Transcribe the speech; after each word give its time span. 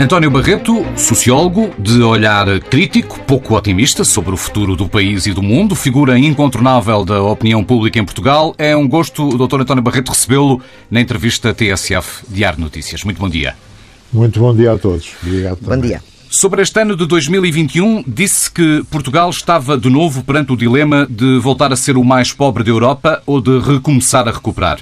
António 0.00 0.30
Barreto, 0.30 0.86
sociólogo, 0.96 1.70
de 1.76 2.00
olhar 2.02 2.60
crítico, 2.60 3.18
pouco 3.26 3.56
otimista 3.56 4.04
sobre 4.04 4.32
o 4.32 4.36
futuro 4.36 4.76
do 4.76 4.88
país 4.88 5.26
e 5.26 5.32
do 5.32 5.42
mundo, 5.42 5.74
figura 5.74 6.16
incontornável 6.16 7.04
da 7.04 7.20
opinião 7.20 7.64
pública 7.64 7.98
em 7.98 8.04
Portugal. 8.04 8.54
É 8.56 8.76
um 8.76 8.88
gosto, 8.88 9.28
Dr. 9.36 9.62
António 9.62 9.82
Barreto, 9.82 10.10
recebê-lo 10.10 10.62
na 10.88 11.00
entrevista 11.00 11.52
TSF 11.52 12.24
Diário 12.28 12.60
Notícias. 12.60 13.02
Muito 13.02 13.18
bom 13.18 13.28
dia. 13.28 13.56
Muito 14.12 14.38
bom 14.38 14.54
dia 14.54 14.72
a 14.72 14.78
todos. 14.78 15.10
Obrigado. 15.20 15.58
Bom 15.60 15.70
também. 15.70 15.90
dia. 15.90 16.02
Sobre 16.30 16.62
este 16.62 16.80
ano 16.80 16.94
de 16.94 17.04
2021, 17.04 18.04
disse 18.06 18.48
que 18.48 18.84
Portugal 18.88 19.28
estava 19.30 19.76
de 19.76 19.90
novo 19.90 20.22
perante 20.22 20.52
o 20.52 20.56
dilema 20.56 21.08
de 21.10 21.40
voltar 21.40 21.72
a 21.72 21.76
ser 21.76 21.96
o 21.96 22.04
mais 22.04 22.32
pobre 22.32 22.62
da 22.62 22.70
Europa 22.70 23.20
ou 23.26 23.40
de 23.40 23.58
recomeçar 23.58 24.28
a 24.28 24.30
recuperar. 24.30 24.78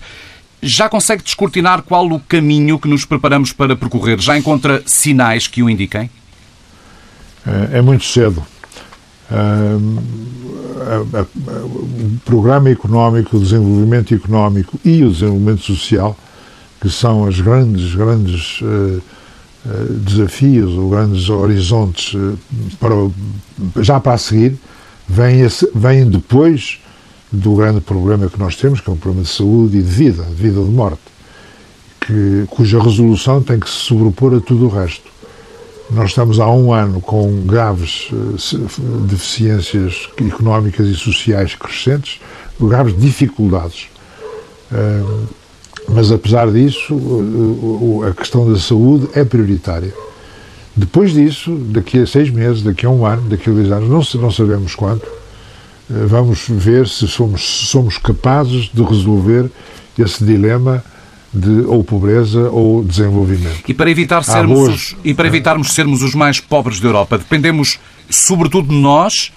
Já 0.62 0.88
consegue 0.88 1.23
descortinar 1.23 1.82
qual 1.82 2.07
o 2.07 2.18
caminho 2.20 2.79
que 2.79 2.89
nos 2.89 3.04
preparamos 3.04 3.53
para 3.53 3.76
percorrer? 3.76 4.21
Já 4.21 4.36
encontra 4.36 4.82
sinais 4.86 5.46
que 5.46 5.63
o 5.63 5.71
indiquem? 5.71 6.11
É, 7.46 7.79
é 7.79 7.82
muito 7.82 8.04
cedo. 8.04 8.44
O 11.75 12.21
programa 12.25 12.71
económico, 12.71 13.36
o 13.36 13.40
desenvolvimento 13.40 14.14
económico 14.14 14.79
e 14.85 15.04
o 15.04 15.11
desenvolvimento 15.11 15.63
social, 15.63 16.16
que 16.80 16.88
são 16.88 17.22
os 17.22 17.41
grandes, 17.41 17.94
grandes 17.94 18.61
eh, 18.63 19.00
eh, 19.66 19.86
desafios 19.91 20.72
ou 20.75 20.91
grandes 20.91 21.29
horizontes 21.29 22.14
para, 22.79 22.94
já 23.82 23.99
para 23.99 24.13
a 24.13 24.18
seguir, 24.18 24.57
vêm, 25.08 25.41
vêm 25.75 26.08
depois 26.08 26.79
do 27.30 27.54
grande 27.54 27.80
problema 27.80 28.29
que 28.29 28.39
nós 28.39 28.57
temos, 28.57 28.80
que 28.80 28.89
é 28.89 28.93
um 28.93 28.96
problema 28.96 29.25
de 29.25 29.30
saúde 29.30 29.79
e 29.79 29.82
de 29.82 29.90
vida, 29.90 30.22
de 30.22 30.35
vida 30.35 30.61
ou 30.61 30.66
de 30.66 30.72
morte, 30.72 31.00
que, 32.00 32.44
cuja 32.48 32.80
resolução 32.80 33.42
tem 33.42 33.58
que 33.58 33.69
se 33.69 33.77
sobrepor 33.77 34.34
a 34.34 34.41
tudo 34.41 34.66
o 34.66 34.69
resto. 34.69 35.11
Nós 35.91 36.10
estamos 36.10 36.41
há 36.41 36.50
um 36.50 36.72
ano 36.72 37.00
com 37.00 37.42
graves 37.42 38.08
uh, 38.10 39.00
deficiências 39.06 40.08
económicas 40.19 40.88
e 40.88 40.94
sociais 40.94 41.54
crescentes, 41.54 42.20
graves 42.60 42.98
dificuldades. 42.98 43.88
Uh, 44.72 45.27
mas, 45.88 46.10
apesar 46.10 46.50
disso, 46.50 46.98
a 48.08 48.12
questão 48.12 48.50
da 48.50 48.58
saúde 48.58 49.08
é 49.14 49.24
prioritária. 49.24 49.94
Depois 50.77 51.12
disso, 51.12 51.56
daqui 51.70 52.00
a 52.00 52.06
seis 52.06 52.28
meses, 52.28 52.62
daqui 52.62 52.84
a 52.84 52.91
um 52.91 53.06
ano, 53.06 53.22
daqui 53.30 53.48
a 53.48 53.52
dois 53.52 53.70
anos, 53.70 53.88
não, 53.88 54.20
não 54.20 54.30
sabemos 54.30 54.74
quanto, 54.74 55.06
eh, 55.06 55.16
vamos 55.88 56.46
ver 56.48 56.88
se 56.88 57.06
somos, 57.06 57.42
somos 57.68 57.98
capazes 57.98 58.70
de 58.72 58.82
resolver 58.82 59.50
esse 59.98 60.24
dilema 60.24 60.84
de 61.32 61.60
ou 61.66 61.84
pobreza 61.84 62.50
ou 62.50 62.82
desenvolvimento. 62.82 63.62
E 63.68 63.74
para 63.74 63.90
evitar 63.90 64.24
sermos 64.24 64.68
os, 64.68 64.96
e 65.04 65.14
para 65.14 65.28
evitarmos 65.28 65.72
sermos 65.72 66.02
os 66.02 66.14
mais 66.14 66.40
pobres 66.40 66.80
da 66.80 66.88
Europa, 66.88 67.18
dependemos 67.18 67.78
sobretudo 68.08 68.68
de 68.68 68.80
nós 68.80 69.32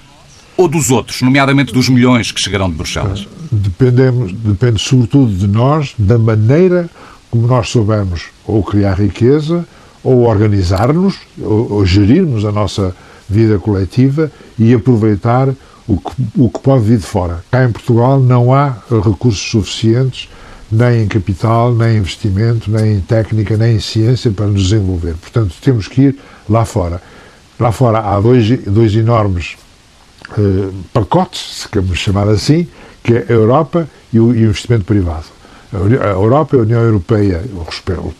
ou 0.55 0.67
dos 0.67 0.92
outros, 0.92 1.22
nomeadamente 1.22 1.73
dos 1.73 1.88
milhões 1.89 2.31
que 2.31 2.42
chegarão 2.42 2.70
de 2.70 2.75
Bruxelas? 2.75 3.27
Dependemos, 3.52 4.33
depende 4.33 4.81
sobretudo 4.81 5.33
de 5.33 5.47
nós, 5.47 5.94
da 5.97 6.17
maneira 6.17 6.89
como 7.31 7.47
nós 7.47 7.70
soubermos 7.70 8.23
ou 8.45 8.64
criar 8.64 9.00
riqueza, 9.00 9.66
ou 10.03 10.27
organizar-nos, 10.27 11.16
ou, 11.39 11.73
ou 11.73 11.86
gerirmos 11.86 12.45
a 12.45 12.52
nossa 12.52 12.95
vida 13.30 13.59
coletiva 13.59 14.31
e 14.58 14.73
aproveitar 14.73 15.50
o 15.90 15.98
que, 15.98 16.12
o 16.38 16.50
que 16.50 16.59
pode 16.59 16.84
vir 16.84 17.00
de 17.00 17.06
fora. 17.06 17.44
Cá 17.50 17.66
em 17.66 17.72
Portugal 17.72 18.20
não 18.20 18.54
há 18.54 18.78
recursos 19.04 19.50
suficientes, 19.50 20.30
nem 20.72 21.04
em 21.04 21.08
capital, 21.08 21.73
nem 21.73 21.95
em 21.95 21.98
investimento, 21.98 22.70
nem 22.70 22.98
em 22.98 23.00
técnica, 23.02 23.58
nem 23.58 23.78
em 23.78 23.80
ciência 23.80 24.30
para 24.30 24.45
nos 24.45 24.70
desenvolver. 24.70 25.16
Portanto, 25.16 25.56
temos 25.62 25.88
que 25.88 26.02
ir 26.02 26.20
lá 26.48 26.64
fora. 26.64 27.02
Lá 27.60 27.72
fora 27.72 28.00
há 28.00 28.20
dois, 28.20 28.48
dois 28.66 28.95
enormes 28.95 29.58
eh, 30.38 30.70
pacotes, 30.94 31.61
se 31.61 31.67
queremos 31.67 31.98
chamar 31.98 32.27
assim, 32.30 32.67
que 33.04 33.16
é 33.16 33.26
a 33.27 33.33
Europa 33.33 33.89
e 34.14 34.20
o, 34.20 34.30
investimento 34.36 34.86
privado. 34.86 35.26
A 35.73 36.10
Europa 36.10 36.56
e 36.56 36.60
a 36.60 36.64
União 36.64 36.82
Europeia, 36.82 37.44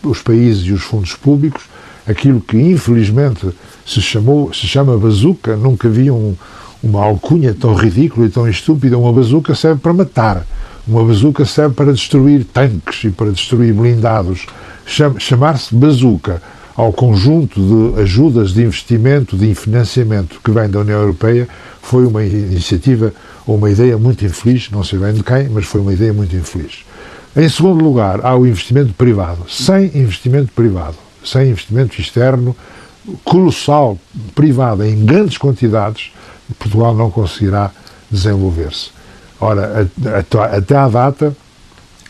os 0.04 0.22
países 0.22 0.64
e 0.66 0.72
os 0.72 0.82
fundos 0.82 1.16
públicos, 1.16 1.64
aquilo 2.08 2.42
que 2.42 2.58
infelizmente 2.58 3.48
se 3.86 4.02
chamou, 4.02 4.54
se 4.54 4.68
chama 4.68 4.98
bazuca, 4.98 5.56
nunca 5.56 5.90
vi 5.90 6.12
um, 6.12 6.36
uma 6.82 7.04
alcunha 7.04 7.54
tão 7.54 7.74
ridícula 7.74 8.28
e 8.28 8.30
tão 8.30 8.48
estúpida. 8.48 8.98
Uma 8.98 9.12
bazuca 9.12 9.54
serve 9.56 9.80
para 9.82 9.94
matar. 9.94 10.46
Uma 10.88 11.04
bazuca 11.04 11.46
serve 11.46 11.76
para 11.76 11.92
destruir 11.92 12.46
tanques 12.46 13.04
e 13.04 13.10
para 13.10 13.32
destruir 13.32 13.74
blindados. 13.74 14.46
Chamar-se 15.20 15.76
bazuca 15.76 16.42
ao 16.76 16.94
conjunto 16.94 17.60
de 17.60 18.02
ajudas 18.02 18.54
de 18.54 18.64
investimento, 18.64 19.38
de 19.38 19.54
financiamento 19.54 20.40
que 20.44 20.50
vem 20.50 20.70
da 20.70 20.80
União 20.80 21.00
Europeia, 21.02 21.48
foi 21.82 22.06
uma 22.06 22.24
iniciativa 22.24 23.14
ou 23.46 23.58
uma 23.58 23.70
ideia 23.70 23.98
muito 23.98 24.26
infeliz, 24.26 24.70
não 24.72 24.84
sei 24.84 24.98
bem 24.98 25.14
de 25.14 25.24
quem, 25.24 25.50
mas 25.50 25.66
foi 25.66 25.82
uma 25.82 25.92
ideia 25.92 26.14
muito 26.14 26.36
infeliz. 26.36 26.86
Em 27.36 27.50
segundo 27.50 27.84
lugar, 27.84 28.22
há 28.24 28.36
o 28.36 28.48
investimento 28.48 28.94
privado. 28.94 29.46
Sem 29.48 29.86
investimento 29.94 30.52
privado, 30.54 30.96
sem 31.24 31.50
investimento 31.50 32.00
externo, 32.00 32.56
colossal, 33.24 33.98
privado, 34.36 34.84
em 34.84 35.06
grandes 35.06 35.38
quantidades, 35.38 36.12
Portugal 36.58 36.96
não 36.96 37.12
conseguirá 37.12 37.72
desenvolver-se. 38.10 38.92
Ora, 39.40 39.90
até 40.54 40.76
à 40.76 40.90
data, 40.90 41.36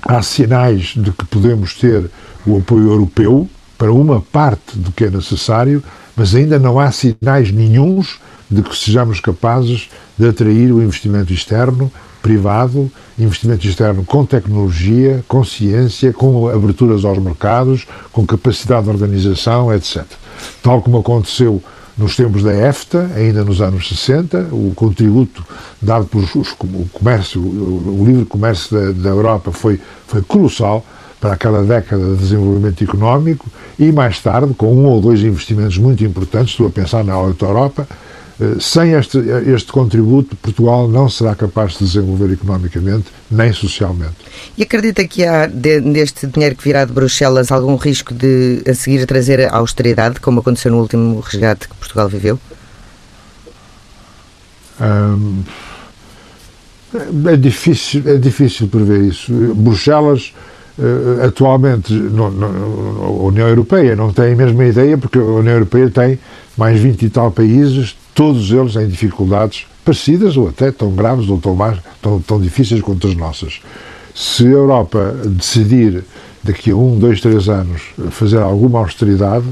há 0.02 0.22
sinais 0.22 0.94
de 0.96 1.12
que 1.12 1.26
podemos 1.26 1.74
ter 1.74 2.10
o 2.46 2.58
apoio 2.58 2.90
europeu 2.90 3.48
para 3.78 3.92
uma 3.92 4.22
parte 4.22 4.78
do 4.78 4.92
que 4.92 5.06
é 5.06 5.10
necessário, 5.10 5.84
mas 6.16 6.34
ainda 6.34 6.58
não 6.58 6.80
há 6.80 6.92
sinais 6.92 7.52
nenhums 7.52 8.20
de 8.50 8.64
que 8.64 8.76
sejamos 8.76 9.20
capazes 9.20 9.90
de 10.18 10.28
atrair 10.28 10.72
o 10.72 10.82
investimento 10.82 11.32
externo, 11.32 11.92
privado, 12.22 12.92
investimento 13.18 13.66
externo 13.66 14.04
com 14.04 14.26
tecnologia, 14.26 15.24
com 15.28 15.44
ciência, 15.44 16.12
com 16.12 16.50
aberturas 16.50 17.06
aos 17.06 17.18
mercados, 17.20 17.86
com 18.12 18.26
capacidade 18.26 18.84
de 18.86 18.90
organização, 18.90 19.74
etc. 19.74 20.04
Tal 20.62 20.82
como 20.82 21.00
aconteceu 21.00 21.62
nos 21.98 22.16
tempos 22.16 22.44
da 22.44 22.54
EFTA, 22.54 23.12
ainda 23.16 23.44
nos 23.44 23.62
anos 23.62 23.88
60, 23.90 24.50
o 24.52 24.72
contributo 24.74 25.46
dado 25.82 26.06
por 26.06 26.24
o 26.24 26.90
comércio, 26.94 27.42
o 27.42 28.04
livre 28.06 28.26
comércio 28.26 28.78
da, 28.78 28.92
da 28.92 29.10
Europa 29.10 29.52
foi, 29.52 29.80
foi 30.08 30.22
colossal 30.22 30.86
para 31.20 31.34
aquela 31.34 31.62
década 31.64 32.14
de 32.14 32.18
desenvolvimento 32.18 32.82
económico 32.82 33.46
e 33.78 33.92
mais 33.92 34.22
tarde, 34.22 34.54
com 34.54 34.74
um 34.74 34.86
ou 34.86 35.02
dois 35.02 35.22
investimentos 35.22 35.78
muito 35.78 36.04
importantes, 36.04 36.52
estou 36.52 36.68
a 36.68 36.70
pensar 36.70 37.04
na 37.04 37.14
Alta 37.14 37.46
Europa, 37.46 37.88
sem 38.60 38.94
este, 38.94 39.18
este 39.54 39.72
contributo, 39.72 40.36
Portugal 40.38 40.88
não 40.88 41.10
será 41.10 41.36
capaz 41.36 41.74
de 41.74 41.86
desenvolver 41.86 42.32
economicamente 42.32 43.08
nem 43.30 43.52
socialmente. 43.52 44.16
E 44.58 44.64
acredita 44.64 45.06
que 45.06 45.26
há, 45.26 45.48
neste 45.48 46.26
dinheiro 46.28 46.56
que 46.56 46.64
virá 46.64 46.86
de 46.86 46.94
Bruxelas, 46.94 47.52
algum 47.52 47.76
risco 47.76 48.14
de 48.14 48.64
a 48.68 48.74
seguir 48.74 49.06
trazer 49.06 49.42
a 49.42 49.58
austeridade, 49.58 50.20
como 50.20 50.40
aconteceu 50.40 50.72
no 50.72 50.80
último 50.80 51.20
resgate 51.20 51.68
que 51.68 51.76
Portugal 51.76 52.08
viveu? 52.08 52.40
Hum, 54.82 55.44
é, 57.28 57.36
difícil, 57.36 58.04
é 58.06 58.18
difícil 58.18 58.68
prever 58.70 59.02
isso. 59.02 59.32
Bruxelas 59.54 60.34
eh, 60.82 61.26
atualmente 61.26 61.94
no, 61.94 62.32
no, 62.32 63.04
a 63.04 63.10
União 63.26 63.50
Europeia 63.50 63.98
não 63.98 64.14
tem 64.14 64.32
a 64.32 64.36
mesma 64.36 64.66
ideia 64.66 64.98
porque 64.98 65.20
a 65.20 65.24
União 65.24 65.56
Europeia 65.56 65.90
tem 65.90 66.18
mais 66.56 66.80
20 66.80 67.04
e 67.04 67.10
tal 67.10 67.32
países, 67.32 67.98
todos 68.20 68.52
eles 68.52 68.76
em 68.76 68.86
dificuldades 68.86 69.66
parecidas 69.86 70.36
ou 70.36 70.50
até 70.50 70.74
tão 70.74 70.92
graves 70.92 71.30
ou 71.30 71.40
tão, 71.40 71.56
mais, 71.56 71.78
tão, 72.02 72.20
tão 72.20 72.38
difíceis 72.38 72.82
quanto 72.82 73.08
as 73.08 73.16
nossas. 73.16 73.62
Se 74.14 74.46
a 74.46 74.50
Europa 74.50 75.16
decidir 75.26 76.04
daqui 76.44 76.72
a 76.72 76.76
um, 76.76 77.00
dois, 77.00 77.22
três 77.22 77.48
anos 77.48 77.82
fazer 78.12 78.40
alguma 78.40 78.80
austeridade, 78.80 79.46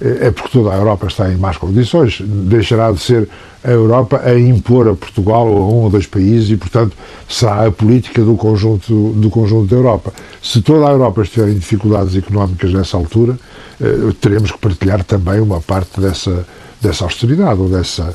é 0.00 0.30
porque 0.30 0.48
toda 0.48 0.74
a 0.74 0.78
Europa 0.78 1.08
está 1.08 1.30
em 1.30 1.36
más 1.36 1.58
condições. 1.58 2.22
Deixará 2.24 2.90
de 2.90 3.00
ser 3.00 3.28
a 3.62 3.70
Europa 3.70 4.22
a 4.24 4.38
impor 4.38 4.88
a 4.88 4.94
Portugal 4.94 5.46
ou 5.46 5.58
a 5.58 5.66
um 5.66 5.82
ou 5.82 5.90
dois 5.90 6.06
países 6.06 6.48
e, 6.48 6.56
portanto, 6.56 6.96
será 7.28 7.66
a 7.66 7.70
política 7.70 8.22
do 8.22 8.34
conjunto, 8.34 9.12
do 9.12 9.28
conjunto 9.28 9.68
da 9.68 9.76
Europa. 9.76 10.14
Se 10.42 10.62
toda 10.62 10.88
a 10.88 10.90
Europa 10.90 11.20
estiver 11.20 11.50
em 11.50 11.54
dificuldades 11.58 12.16
económicas 12.16 12.72
nessa 12.72 12.96
altura, 12.96 13.38
eh, 13.78 14.14
teremos 14.22 14.50
que 14.50 14.58
partilhar 14.58 15.04
também 15.04 15.38
uma 15.38 15.60
parte 15.60 16.00
dessa, 16.00 16.46
dessa 16.80 17.04
austeridade 17.04 17.60
ou 17.60 17.68
dessa 17.68 18.14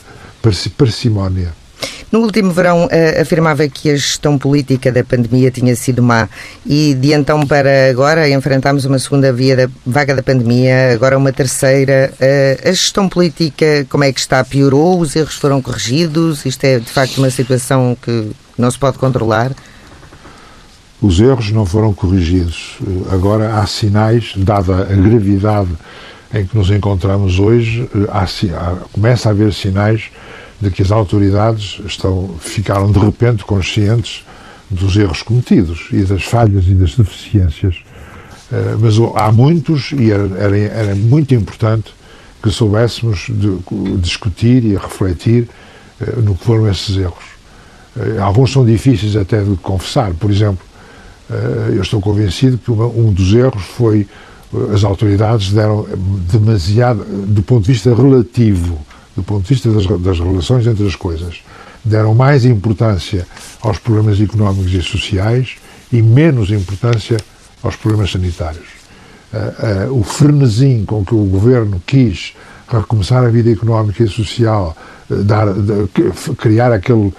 parcimónia. 0.78 1.62
No 2.12 2.20
último 2.20 2.52
verão 2.52 2.86
uh, 2.86 3.22
afirmava 3.22 3.66
que 3.70 3.90
a 3.90 3.96
gestão 3.96 4.38
política 4.38 4.92
da 4.92 5.02
pandemia 5.02 5.50
tinha 5.50 5.74
sido 5.78 6.04
má 6.04 6.28
e 6.66 6.94
de 6.94 7.14
então 7.14 7.48
para 7.48 7.90
agora 7.90 8.30
enfrentámos 8.30 8.84
uma 8.84 9.00
segunda 9.00 9.32
via 9.32 9.56
da 9.56 9.70
vaga 9.86 10.14
da 10.14 10.22
pandemia, 10.22 10.92
agora 10.94 11.18
uma 11.18 11.32
terceira. 11.32 12.12
Uh, 12.20 12.68
a 12.68 12.72
gestão 12.72 13.08
política, 13.08 13.88
como 13.90 14.04
é 14.04 14.12
que 14.12 14.20
está? 14.20 14.44
Piorou? 14.44 15.00
Os 15.00 15.16
erros 15.16 15.36
foram 15.36 15.62
corrigidos? 15.62 16.46
Isto 16.46 16.66
é 16.66 16.80
de 16.80 16.90
facto 16.90 17.18
uma 17.18 17.30
situação 17.30 17.96
que 18.02 18.32
não 18.58 18.70
se 18.70 18.78
pode 18.78 18.98
controlar? 18.98 19.54
Os 21.02 21.20
erros 21.20 21.50
não 21.52 21.66
foram 21.66 21.94
corrigidos. 21.94 22.78
Agora 23.10 23.56
há 23.56 23.66
sinais, 23.66 24.34
dada 24.36 24.82
a 24.82 24.96
gravidade 24.96 25.70
em 26.34 26.46
que 26.46 26.58
nos 26.58 26.70
encontramos 26.70 27.40
hoje, 27.40 27.90
há, 28.10 28.24
há, 28.24 28.76
começa 28.92 29.30
a 29.30 29.32
haver 29.32 29.54
sinais 29.54 30.10
de 30.62 30.70
que 30.70 30.82
as 30.82 30.92
autoridades 30.92 31.82
estão, 31.86 32.36
ficaram 32.40 32.92
de 32.92 33.00
repente 33.00 33.44
conscientes 33.44 34.24
dos 34.70 34.96
erros 34.96 35.22
cometidos 35.22 35.88
e 35.92 36.04
das 36.04 36.24
falhas 36.24 36.66
e 36.68 36.74
das 36.74 36.96
deficiências. 36.96 37.76
Uh, 38.52 38.78
mas 38.80 38.96
há 39.16 39.32
muitos 39.32 39.92
e 39.92 40.12
era, 40.12 40.28
era, 40.38 40.58
era, 40.58 40.96
muito 40.96 41.34
importante 41.34 41.94
que 42.42 42.50
soubéssemos 42.50 43.28
de, 43.30 43.58
discutir 43.98 44.64
e 44.64 44.76
refletir 44.76 45.50
uh, 46.00 46.22
no 46.22 46.36
que 46.36 46.46
foram 46.46 46.70
esses 46.70 46.96
erros. 46.96 47.32
Alguns 48.22 48.54
são 48.54 48.66
difíceis 48.66 49.18
até 49.18 49.44
de 49.44 49.54
confessar. 49.58 50.14
Por 50.14 50.32
exemplo, 50.32 50.66
eu 51.76 51.82
estou 51.82 52.00
convencido 52.00 52.58
que 52.58 52.72
um 52.72 53.12
dos 53.12 53.34
erros 53.34 53.64
foi 53.64 54.08
as 54.74 54.84
autoridades 54.84 55.52
deram 55.52 55.86
demasiado, 56.32 57.04
do 57.28 57.42
ponto 57.42 57.64
de 57.66 57.72
vista 57.72 57.94
relativo, 57.94 58.78
do 59.16 59.24
ponto 59.24 59.44
de 59.44 59.50
vista 59.54 59.72
das, 59.72 59.86
das 60.02 60.20
relações 60.20 60.68
entre 60.68 60.86
as 60.86 60.96
coisas, 60.96 61.42
deram 61.84 62.14
mais 62.14 62.46
importância 62.46 63.26
aos 63.62 63.80
problemas 63.80 64.20
económicos 64.20 64.74
e 64.74 64.82
sociais 64.82 65.56
e 65.92 66.02
menos 66.02 66.52
importância 66.52 67.18
aos 67.64 67.76
problemas 67.76 68.12
sanitários. 68.12 68.82
Uh, 69.34 69.90
uh, 69.90 70.00
o 70.00 70.04
frenesim 70.04 70.84
com 70.86 71.06
que 71.06 71.16
o 71.16 71.24
governo 71.24 71.82
quis 71.86 72.34
recomeçar 72.68 73.24
a 73.24 73.30
vida 73.30 73.50
económica 73.50 74.04
e 74.04 74.08
social, 74.08 74.76
uh, 75.10 75.24
dar, 75.24 75.48
criar 76.38 76.74
aquele 76.74 77.14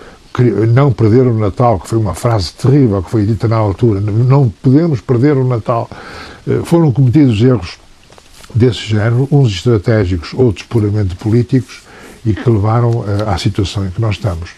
não 0.69 0.93
perder 0.93 1.27
o 1.27 1.39
Natal, 1.39 1.79
que 1.79 1.89
foi 1.89 1.99
uma 1.99 2.15
frase 2.15 2.53
terrível 2.55 3.03
que 3.03 3.11
foi 3.11 3.27
dita 3.27 3.47
na 3.49 3.57
altura, 3.57 4.01
não 4.01 4.49
podemos 4.63 5.01
perder 5.01 5.37
o 5.37 5.47
Natal. 5.47 5.91
Foram 6.65 6.91
cometidos 6.91 7.41
erros 7.43 7.79
desse 8.55 8.81
género, 8.81 9.29
uns 9.31 9.51
estratégicos, 9.53 10.33
outros 10.35 10.67
puramente 10.67 11.15
políticos, 11.17 11.83
e 12.25 12.33
que 12.33 12.49
levaram 12.49 13.05
à 13.27 13.37
situação 13.37 13.87
em 13.87 13.91
que 13.91 14.01
nós 14.01 14.15
estamos 14.15 14.51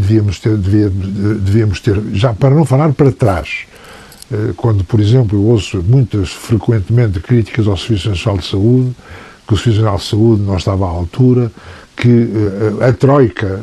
devíamos 0.00 0.38
ter, 0.38 0.56
devíamos, 0.56 1.08
devíamos 1.40 1.80
ter, 1.80 2.00
já 2.12 2.32
para 2.32 2.54
não 2.54 2.64
falar 2.64 2.92
para 2.92 3.12
trás, 3.12 3.66
eh, 4.32 4.52
quando, 4.56 4.82
por 4.84 4.98
exemplo, 4.98 5.38
eu 5.38 5.44
ouço 5.44 5.82
muitas, 5.82 6.30
frequentemente, 6.30 7.20
críticas 7.20 7.66
ao 7.66 7.76
Serviço 7.76 8.08
Nacional 8.08 8.38
de 8.38 8.46
Saúde, 8.46 8.96
que 9.46 9.54
o 9.54 9.56
Serviço 9.56 9.82
Nacional 9.82 9.98
de 9.98 10.04
Saúde 10.04 10.42
não 10.42 10.56
estava 10.56 10.86
à 10.86 10.88
altura, 10.88 11.52
que 12.00 12.08
eh, 12.08 12.88
a 12.88 12.92
Troika 12.94 13.46
eh, 13.46 13.60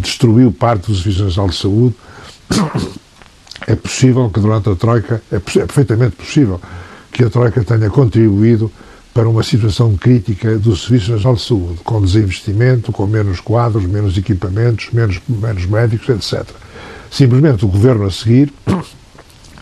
destruiu 0.00 0.52
parte 0.52 0.86
do 0.86 0.94
Serviço 0.94 1.24
Nacional 1.24 1.50
de 1.50 1.56
Saúde. 1.56 1.94
É 3.66 3.74
possível 3.74 4.30
que 4.30 4.38
durante 4.38 4.70
a 4.70 4.76
Troika, 4.76 5.20
é, 5.30 5.36
é 5.36 5.40
perfeitamente 5.40 6.16
possível 6.16 6.60
que 7.10 7.24
a 7.24 7.28
Troika 7.28 7.64
tenha 7.64 7.90
contribuído 7.90 8.70
para 9.12 9.28
uma 9.28 9.42
situação 9.42 9.96
crítica 9.96 10.56
do 10.56 10.76
Serviço 10.76 11.10
Nacional 11.10 11.34
de 11.34 11.42
Saúde, 11.42 11.80
com 11.82 12.00
desinvestimento, 12.00 12.92
com 12.92 13.06
menos 13.08 13.40
quadros, 13.40 13.84
menos 13.84 14.16
equipamentos, 14.16 14.90
menos, 14.92 15.20
menos 15.28 15.66
médicos, 15.66 16.08
etc. 16.08 16.48
Simplesmente 17.10 17.64
o 17.64 17.68
governo 17.68 18.06
a 18.06 18.10
seguir 18.10 18.52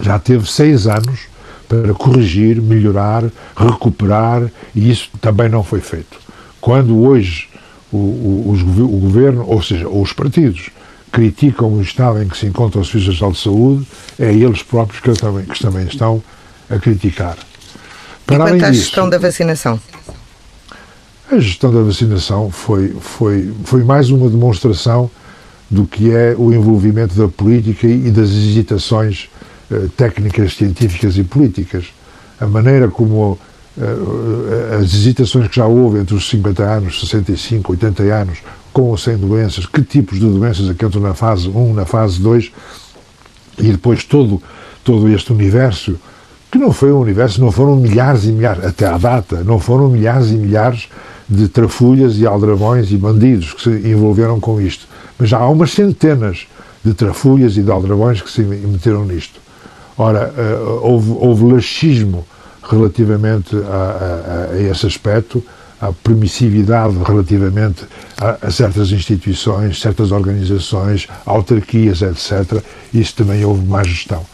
já 0.00 0.18
teve 0.18 0.48
seis 0.50 0.86
anos 0.86 1.20
para 1.66 1.94
corrigir, 1.94 2.60
melhorar, 2.60 3.24
recuperar, 3.56 4.50
e 4.74 4.90
isso 4.90 5.10
também 5.20 5.48
não 5.48 5.62
foi 5.62 5.80
feito. 5.80 6.27
Quando 6.68 6.98
hoje 6.98 7.48
o, 7.90 7.96
o, 7.96 8.52
o 8.52 8.98
governo, 9.00 9.42
ou 9.48 9.62
seja, 9.62 9.88
os 9.88 10.12
partidos, 10.12 10.68
criticam 11.10 11.72
o 11.72 11.80
estado 11.80 12.22
em 12.22 12.28
que 12.28 12.36
se 12.36 12.44
encontra 12.44 12.78
o 12.78 12.84
Serviço 12.84 13.12
Nacional 13.12 13.32
de 13.32 13.38
Saúde, 13.38 13.86
é 14.18 14.34
eles 14.34 14.62
próprios 14.62 15.00
que 15.00 15.10
também, 15.18 15.46
que 15.46 15.58
também 15.58 15.86
estão 15.86 16.22
a 16.68 16.78
criticar. 16.78 17.38
Para 18.26 18.36
e 18.36 18.38
quanto 18.38 18.64
à 18.66 18.72
gestão 18.72 19.08
da 19.08 19.16
vacinação? 19.16 19.80
A 21.32 21.38
gestão 21.38 21.72
da 21.72 21.80
vacinação 21.80 22.50
foi, 22.50 22.94
foi, 23.00 23.50
foi 23.64 23.82
mais 23.82 24.10
uma 24.10 24.28
demonstração 24.28 25.10
do 25.70 25.86
que 25.86 26.10
é 26.10 26.34
o 26.36 26.52
envolvimento 26.52 27.14
da 27.14 27.28
política 27.28 27.86
e 27.86 28.10
das 28.10 28.28
hesitações 28.28 29.30
uh, 29.70 29.88
técnicas, 29.96 30.54
científicas 30.54 31.16
e 31.16 31.24
políticas. 31.24 31.86
A 32.38 32.46
maneira 32.46 32.88
como 32.88 33.38
as 34.78 34.94
hesitações 34.94 35.48
que 35.48 35.56
já 35.56 35.66
houve 35.66 35.98
entre 35.98 36.14
os 36.14 36.28
50 36.28 36.62
anos, 36.62 37.00
65, 37.00 37.72
80 37.72 38.02
anos, 38.02 38.38
com 38.72 38.82
ou 38.82 38.98
sem 38.98 39.16
doenças, 39.16 39.66
que 39.66 39.82
tipos 39.82 40.18
de 40.18 40.26
doenças 40.26 40.68
é 40.68 40.74
que 40.74 40.84
entram 40.84 41.00
na 41.00 41.14
fase 41.14 41.48
1, 41.48 41.74
na 41.74 41.84
fase 41.84 42.20
2, 42.20 42.52
e 43.58 43.72
depois 43.72 44.04
todo, 44.04 44.42
todo 44.84 45.08
este 45.08 45.32
universo 45.32 45.96
que 46.50 46.58
não 46.58 46.72
foi 46.72 46.92
um 46.92 47.00
universo, 47.00 47.40
não 47.40 47.52
foram 47.52 47.76
milhares 47.76 48.24
e 48.24 48.28
milhares, 48.28 48.64
até 48.64 48.86
à 48.86 48.96
data, 48.96 49.44
não 49.44 49.58
foram 49.58 49.88
milhares 49.88 50.30
e 50.30 50.34
milhares 50.34 50.88
de 51.28 51.46
trafulhas 51.46 52.16
e 52.18 52.26
aldrabões 52.26 52.90
e 52.90 52.96
bandidos 52.96 53.52
que 53.52 53.62
se 53.62 53.70
envolveram 53.70 54.40
com 54.40 54.60
isto. 54.60 54.86
Mas 55.18 55.28
já 55.28 55.38
há 55.38 55.48
umas 55.48 55.72
centenas 55.72 56.46
de 56.82 56.94
trafulhas 56.94 57.56
e 57.58 57.62
de 57.62 57.70
aldrabões 57.70 58.22
que 58.22 58.30
se 58.30 58.40
meteram 58.40 59.04
nisto. 59.04 59.40
Ora, 59.96 60.32
eh, 60.34 60.58
houve, 60.80 61.10
houve 61.18 61.52
laxismo 61.52 62.24
relativamente 62.68 63.56
a, 63.56 63.60
a, 63.60 64.54
a, 64.54 64.60
esse 64.60 64.86
aspecto, 64.86 65.42
a 65.80 65.92
permissividade 65.92 66.96
relativamente 67.04 67.84
a, 68.20 68.46
a, 68.46 68.50
certas 68.50 68.90
instituições, 68.90 69.80
certas 69.80 70.12
organizações, 70.12 71.06
autarquias, 71.24 72.02
etc. 72.02 72.62
Isso 72.92 73.14
também 73.14 73.44
houve 73.44 73.64
má 73.66 73.82
gestão 73.82 74.24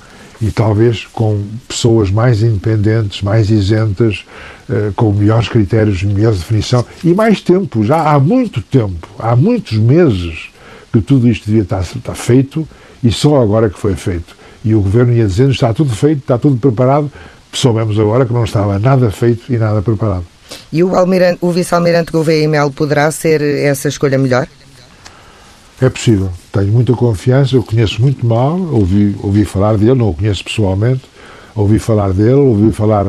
e 0.40 0.50
talvez 0.50 1.06
com 1.06 1.42
pessoas 1.66 2.10
mais 2.10 2.42
independentes, 2.42 3.22
mais 3.22 3.50
isentas, 3.50 4.24
eh, 4.68 4.90
com 4.94 5.12
melhores 5.12 5.48
critérios, 5.48 6.02
melhor 6.02 6.32
definição 6.32 6.84
e 7.02 7.14
mais 7.14 7.40
tempo, 7.40 7.84
já 7.84 8.10
há 8.10 8.18
muito 8.18 8.60
tempo, 8.60 9.08
há 9.18 9.34
muitos 9.36 9.78
meses 9.78 10.50
que 10.92 11.00
tudo 11.00 11.28
isto 11.28 11.46
devia 11.46 11.62
estar, 11.62 11.80
estar 11.80 12.14
feito 12.14 12.68
e 13.02 13.10
só 13.10 13.40
agora 13.40 13.70
que 13.70 13.78
foi 13.78 13.94
feito. 13.94 14.36
E 14.64 14.74
o 14.74 14.80
governo 14.80 15.12
ia 15.12 15.26
dizendo 15.26 15.50
está 15.50 15.72
tudo 15.72 15.94
feito, 15.94 16.20
está 16.20 16.38
tudo 16.38 16.56
preparado, 16.56 17.10
soubemos 17.58 17.98
agora 17.98 18.26
que 18.26 18.32
não 18.32 18.44
estava 18.44 18.78
nada 18.78 19.10
feito 19.10 19.52
e 19.52 19.56
nada 19.56 19.82
preparado. 19.82 20.24
E 20.72 20.82
o, 20.82 20.92
o 21.40 21.50
vice-almirante 21.50 22.12
Gouveia 22.12 22.44
e 22.44 22.48
Melo 22.48 22.70
poderá 22.70 23.10
ser 23.10 23.40
essa 23.42 23.88
escolha 23.88 24.18
melhor? 24.18 24.46
É 25.80 25.88
possível. 25.88 26.30
Tenho 26.52 26.72
muita 26.72 26.92
confiança, 26.92 27.56
eu 27.56 27.62
conheço 27.62 28.00
muito 28.00 28.24
mal, 28.24 28.58
ouvi, 28.58 29.16
ouvi 29.22 29.44
falar 29.44 29.76
dele, 29.76 29.94
não 29.94 30.10
o 30.10 30.14
conheço 30.14 30.44
pessoalmente, 30.44 31.02
ouvi 31.54 31.78
falar 31.78 32.12
dele, 32.12 32.34
ouvi 32.34 32.72
falar. 32.72 33.06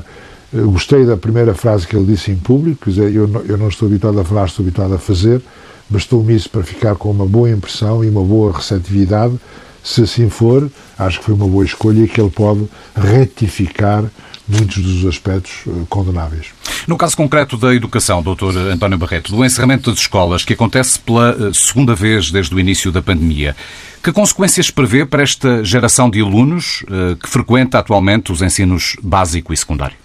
Eh, 0.53 0.61
gostei 0.61 1.05
da 1.05 1.15
primeira 1.15 1.53
frase 1.53 1.87
que 1.87 1.95
ele 1.95 2.05
disse 2.05 2.31
em 2.31 2.35
público, 2.35 2.85
quer 2.85 2.89
dizer, 2.89 3.15
eu 3.15 3.27
não, 3.27 3.41
eu 3.41 3.57
não 3.57 3.67
estou 3.67 3.87
habituado 3.87 4.19
a 4.19 4.23
falar, 4.23 4.45
estou 4.45 4.63
habituado 4.63 4.95
a 4.95 4.97
fazer, 4.97 5.41
bastou-me 5.89 6.35
isso 6.35 6.49
para 6.49 6.63
ficar 6.63 6.95
com 6.95 7.11
uma 7.11 7.25
boa 7.25 7.49
impressão 7.49 8.03
e 8.03 8.09
uma 8.09 8.23
boa 8.23 8.51
receptividade. 8.51 9.39
Se 9.83 10.01
assim 10.01 10.29
for, 10.29 10.69
acho 10.97 11.19
que 11.19 11.25
foi 11.25 11.35
uma 11.35 11.47
boa 11.47 11.63
escolha 11.63 12.03
e 12.03 12.07
que 12.07 12.19
ele 12.19 12.31
pode 12.31 12.67
retificar 12.95 14.03
muitos 14.47 14.77
dos 14.77 15.05
aspectos 15.05 15.51
eh, 15.67 15.71
condenáveis. 15.89 16.47
No 16.87 16.97
caso 16.97 17.17
concreto 17.17 17.57
da 17.57 17.73
educação, 17.73 18.21
Dr. 18.21 18.55
António 18.71 18.97
Barreto, 18.97 19.35
do 19.35 19.43
encerramento 19.43 19.89
das 19.89 19.99
escolas, 19.99 20.45
que 20.45 20.53
acontece 20.53 20.99
pela 20.99 21.31
eh, 21.31 21.51
segunda 21.53 21.95
vez 21.95 22.31
desde 22.31 22.53
o 22.53 22.59
início 22.59 22.91
da 22.91 23.01
pandemia, 23.01 23.55
que 24.03 24.11
consequências 24.11 24.69
prevê 24.69 25.05
para 25.05 25.23
esta 25.23 25.63
geração 25.63 26.09
de 26.09 26.21
alunos 26.21 26.83
eh, 26.87 27.15
que 27.21 27.27
frequenta 27.27 27.79
atualmente 27.79 28.31
os 28.31 28.41
ensinos 28.41 28.95
básico 29.01 29.51
e 29.51 29.57
secundário? 29.57 29.97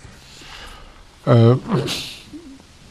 Uh, 1.26 1.60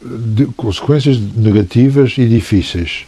de, 0.01 0.45
consequências 0.55 1.19
negativas 1.19 2.15
e 2.17 2.27
difíceis. 2.27 3.05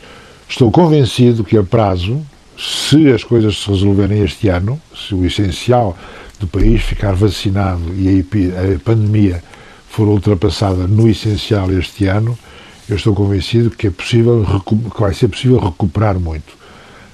Estou 0.50 0.72
convencido 0.72 1.44
que 1.44 1.58
a 1.58 1.64
prazo, 1.64 2.26
se 2.58 3.12
as 3.12 3.24
coisas 3.24 3.58
se 3.58 3.70
resolverem 3.70 4.24
este 4.24 4.50
ano, 4.50 4.82
se 4.96 5.14
o 5.14 5.26
essencial 5.26 5.98
do 6.42 6.48
país 6.48 6.82
ficar 6.82 7.14
vacinado 7.14 7.82
e 7.96 8.26
a 8.76 8.80
pandemia 8.80 9.44
for 9.88 10.08
ultrapassada 10.08 10.88
no 10.88 11.08
essencial 11.08 11.72
este 11.72 12.08
ano, 12.08 12.38
eu 12.90 12.96
estou 12.96 13.14
convencido 13.14 13.70
que 13.70 13.88
é 13.88 13.92
possível 13.92 14.46
que 14.66 15.00
vai 15.00 15.14
ser 15.14 15.28
possível 15.28 15.60
recuperar 15.60 16.20
muito. 16.20 16.60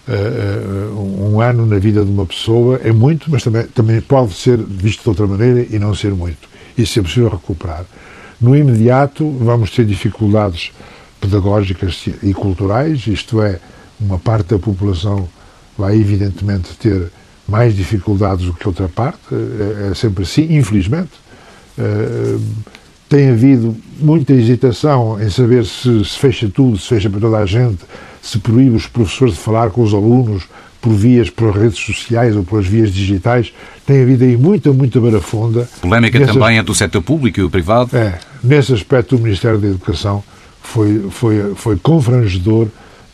Uh, 0.08 1.34
um 1.34 1.42
ano 1.42 1.66
na 1.66 1.78
vida 1.78 2.04
de 2.04 2.10
uma 2.10 2.26
pessoa 2.26 2.80
é 2.82 2.94
muito, 2.94 3.30
mas 3.30 3.44
também, 3.44 3.64
também 3.68 4.00
pode 4.00 4.34
ser 4.34 4.58
visto 4.58 5.04
de 5.04 5.10
outra 5.10 5.28
maneira 5.28 5.68
e 5.70 5.78
não 5.78 5.94
ser 5.94 6.14
muito. 6.14 6.48
Isso 6.78 7.00
é 7.00 7.04
possível 7.04 7.30
recuperar. 7.30 7.86
No 8.40 8.56
imediato, 8.56 9.30
vamos 9.40 9.72
ter 9.72 9.86
dificuldades 9.86 10.72
pedagógicas 11.20 12.06
e 12.24 12.34
culturais, 12.34 13.06
isto 13.08 13.42
é, 13.42 13.60
uma 14.00 14.18
parte 14.18 14.50
da 14.50 14.60
população 14.60 15.28
vai 15.78 15.96
evidentemente 15.96 16.76
ter 16.78 17.12
mais 17.48 17.76
dificuldades 17.76 18.46
do 18.46 18.54
que 18.54 18.68
outra 18.68 18.90
parte, 18.90 19.20
é, 19.32 19.92
é 19.92 19.96
sempre 19.96 20.24
assim, 20.24 20.58
infelizmente. 20.58 21.12
Uh, 21.78 22.42
tem 23.08 23.30
havido 23.30 23.76
muita 24.00 24.34
hesitação 24.34 25.22
em 25.22 25.30
saber 25.30 25.66
se 25.66 26.04
se 26.04 26.18
fecha 26.18 26.50
tudo, 26.54 26.78
se 26.78 26.88
fecha 26.88 27.10
para 27.10 27.22
toda 27.22 27.38
a 27.38 27.46
gente, 27.46 27.80
se 28.22 28.38
proíbe 28.40 28.76
os 28.76 28.88
professores 28.88 29.36
de 29.36 29.40
falar 29.40 29.70
com 29.70 29.82
os 29.82 29.94
alunos 29.94 30.44
por 30.82 30.94
vias, 30.94 31.30
por 31.30 31.56
redes 31.56 31.80
sociais 31.80 32.36
ou 32.36 32.44
pelas 32.44 32.66
vias 32.66 32.92
digitais, 32.92 33.54
tem 33.86 34.02
havido 34.02 34.24
aí 34.24 34.36
muita, 34.38 34.72
muita 34.74 35.00
barafonda. 35.00 35.68
Polémica 35.82 36.26
também 36.26 36.58
é 36.58 36.64
do 36.64 36.76
setor 36.76 37.02
público 37.02 37.40
e 37.40 37.44
o 37.44 37.50
privado? 37.50 37.96
É, 37.96 38.20
nesse 38.44 38.74
aspecto 38.74 39.16
o 39.16 39.20
Ministério 39.20 39.58
da 39.58 39.68
Educação 39.68 40.24
foi, 40.62 41.08
foi, 41.10 41.54
foi 41.56 41.78
confrangedor 41.78 42.68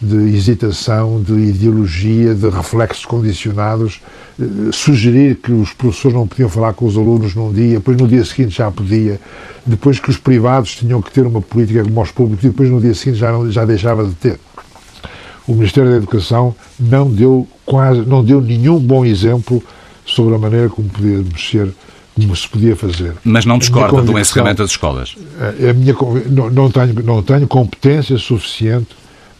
de 0.03 0.35
hesitação, 0.35 1.21
de 1.21 1.33
ideologia, 1.33 2.35
de 2.35 2.49
reflexos 2.49 3.05
condicionados, 3.05 4.01
eh, 4.39 4.43
sugerir 4.73 5.37
que 5.37 5.51
os 5.51 5.71
professores 5.71 6.15
não 6.15 6.27
podiam 6.27 6.49
falar 6.49 6.73
com 6.73 6.85
os 6.85 6.97
alunos 6.97 7.33
num 7.33 7.53
dia, 7.53 7.75
depois 7.75 7.97
no 7.97 8.07
dia 8.07 8.25
seguinte 8.25 8.57
já 8.57 8.69
podia, 8.69 9.19
depois 9.65 9.99
que 9.99 10.09
os 10.09 10.17
privados 10.17 10.75
tinham 10.75 11.01
que 11.01 11.09
ter 11.11 11.25
uma 11.25 11.41
política 11.41 11.83
como 11.83 12.01
os 12.01 12.11
públicos 12.11 12.43
e 12.43 12.49
depois 12.49 12.69
no 12.69 12.81
dia 12.81 12.93
seguinte 12.93 13.19
já, 13.19 13.31
não, 13.31 13.49
já 13.49 13.63
deixava 13.63 14.03
de 14.03 14.13
ter. 14.15 14.39
O 15.47 15.53
Ministério 15.53 15.89
da 15.89 15.97
Educação 15.97 16.53
não 16.77 17.09
deu 17.09 17.47
quase, 17.65 18.01
não 18.01 18.23
deu 18.23 18.41
nenhum 18.41 18.79
bom 18.79 19.05
exemplo 19.05 19.63
sobre 20.05 20.35
a 20.35 20.37
maneira 20.37 20.69
como 20.69 20.89
podia 20.89 21.19
mexer 21.19 21.73
como 22.15 22.35
se 22.35 22.47
podia 22.47 22.75
fazer. 22.75 23.13
Mas 23.23 23.43
não 23.43 23.57
discorda 23.57 24.01
do 24.03 24.19
encerramento 24.19 24.61
das 24.61 24.71
escolas? 24.71 25.15
Eh, 25.59 25.71
a 25.71 25.73
minha, 25.73 25.95
não, 26.29 26.49
não, 26.51 26.69
tenho, 26.69 26.93
não 27.03 27.23
tenho 27.23 27.47
competência 27.47 28.17
suficiente 28.19 28.95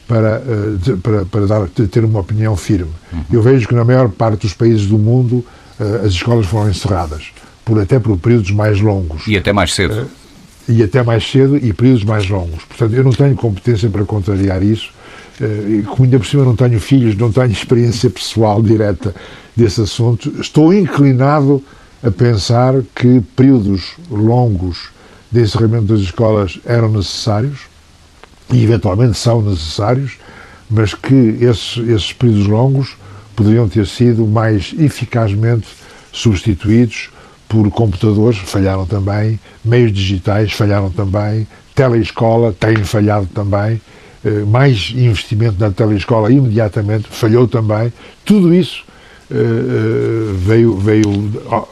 para, 0.07 0.41
eh, 0.45 0.95
para, 1.01 1.25
para 1.25 1.47
dar, 1.47 1.67
ter 1.69 2.03
uma 2.03 2.19
opinião 2.19 2.55
firme. 2.55 2.91
Eu 3.31 3.41
vejo 3.41 3.67
que 3.67 3.75
na 3.75 3.83
maior 3.83 4.09
parte 4.09 4.41
dos 4.41 4.53
países 4.53 4.87
do 4.87 4.97
mundo 4.97 5.43
eh, 5.79 6.01
as 6.05 6.11
escolas 6.13 6.45
foram 6.45 6.69
encerradas, 6.69 7.31
por, 7.63 7.79
até 7.79 7.99
por 7.99 8.17
períodos 8.17 8.51
mais 8.51 8.79
longos. 8.79 9.27
E 9.27 9.37
até 9.37 9.53
mais 9.53 9.73
cedo. 9.73 10.07
E 10.67 10.81
até 10.81 11.03
mais 11.03 11.29
cedo 11.29 11.57
e 11.57 11.73
períodos 11.73 12.03
mais 12.03 12.29
longos. 12.29 12.63
Portanto, 12.65 12.93
eu 12.93 13.03
não 13.03 13.11
tenho 13.11 13.35
competência 13.35 13.89
para 13.89 14.05
contrariar 14.05 14.63
isso. 14.63 14.91
Como 15.89 16.03
ainda 16.03 16.19
por 16.19 16.27
cima 16.27 16.45
não 16.45 16.55
tenho 16.55 16.79
filhos, 16.79 17.17
não 17.17 17.31
tenho 17.31 17.51
experiência 17.51 18.09
pessoal 18.09 18.61
direta 18.61 19.13
desse 19.55 19.81
assunto, 19.81 20.31
estou 20.39 20.73
inclinado 20.73 21.61
a 22.03 22.11
pensar 22.11 22.75
que 22.95 23.21
períodos 23.35 23.93
longos 24.09 24.89
de 25.31 25.41
encerramento 25.41 25.85
das 25.85 26.01
escolas 26.01 26.59
eram 26.65 26.91
necessários 26.91 27.72
e 28.53 28.63
eventualmente 28.63 29.17
são 29.17 29.41
necessários, 29.41 30.17
mas 30.69 30.93
que 30.93 31.37
esses, 31.41 31.77
esses 31.89 32.13
períodos 32.13 32.45
longos 32.45 32.95
poderiam 33.35 33.67
ter 33.67 33.87
sido 33.87 34.27
mais 34.27 34.73
eficazmente 34.77 35.67
substituídos 36.11 37.09
por 37.49 37.69
computadores, 37.71 38.37
falharam 38.37 38.85
também, 38.85 39.39
meios 39.65 39.91
digitais 39.91 40.53
falharam 40.53 40.89
também, 40.89 41.47
teleescola 41.75 42.53
tem 42.53 42.77
falhado 42.83 43.27
também, 43.27 43.81
eh, 44.23 44.43
mais 44.45 44.93
investimento 44.95 45.59
na 45.59 45.71
teleescola 45.71 46.31
imediatamente 46.31 47.07
falhou 47.09 47.47
também. 47.47 47.91
Tudo 48.23 48.53
isso 48.53 48.83
eh, 49.31 49.35
eh, 49.35 50.33
veio, 50.35 50.77
veio 50.77 51.03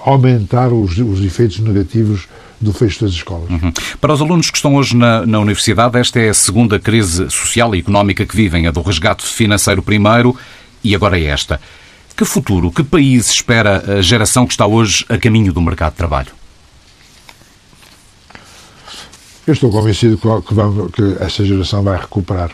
aumentar 0.04 0.74
os, 0.74 0.98
os 0.98 1.24
efeitos 1.24 1.60
negativos 1.60 2.28
do 2.62 2.74
fecho 2.74 3.04
das 3.04 3.14
escolas. 3.14 3.50
Uhum. 3.50 3.74
Para 4.00 4.14
os 4.14 4.22
alunos 4.22 4.50
que 4.50 4.58
estão 4.58 4.76
hoje 4.76 4.96
na, 4.96 5.26
na, 5.26 5.40
universidade, 5.40 5.98
esta 5.98 6.20
é 6.20 6.30
a 6.30 6.34
segunda 6.34 6.80
crise 6.80 7.30
social 7.30 7.76
e 7.76 7.80
económica 7.80 8.26
que 8.26 8.36
vivem, 8.36 8.68
a 8.68 8.72
do 8.72 8.82
resgate 8.82 9.24
financeiro 9.24 9.82
primeiro 9.82 10.36
e 10.84 10.96
agora 10.96 11.20
é 11.20 11.26
esta. 11.26 11.60
Que 12.16 12.26
futuro, 12.26 12.72
que 12.72 12.84
país 12.84 13.30
espera 13.30 13.98
a 13.98 14.02
geração 14.02 14.46
que 14.46 14.54
está 14.54 14.68
hoje 14.68 15.06
a 15.10 15.18
caminho 15.18 15.52
do 15.52 15.62
mercado 15.62 15.92
de 15.92 15.98
trabalho? 15.98 16.32
Eu 19.48 19.54
estou 19.54 19.72
convencido 19.72 20.18
que, 20.18 20.54
vamos, 20.54 20.92
que 20.92 21.18
essa 21.20 21.44
geração 21.44 21.84
vai 21.84 21.98
recuperar 22.00 22.52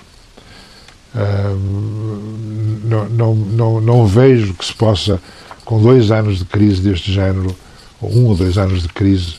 não, 2.83 3.09
não, 3.09 3.35
não, 3.35 3.81
não 3.81 4.05
vejo 4.05 4.53
que 4.53 4.65
se 4.65 4.73
possa, 4.73 5.19
com 5.65 5.81
dois 5.81 6.11
anos 6.11 6.39
de 6.39 6.45
crise 6.45 6.81
deste 6.81 7.11
género, 7.11 7.55
ou 8.01 8.11
um 8.11 8.25
ou 8.27 8.35
dois 8.35 8.57
anos 8.57 8.83
de 8.83 8.89
crise, 8.89 9.35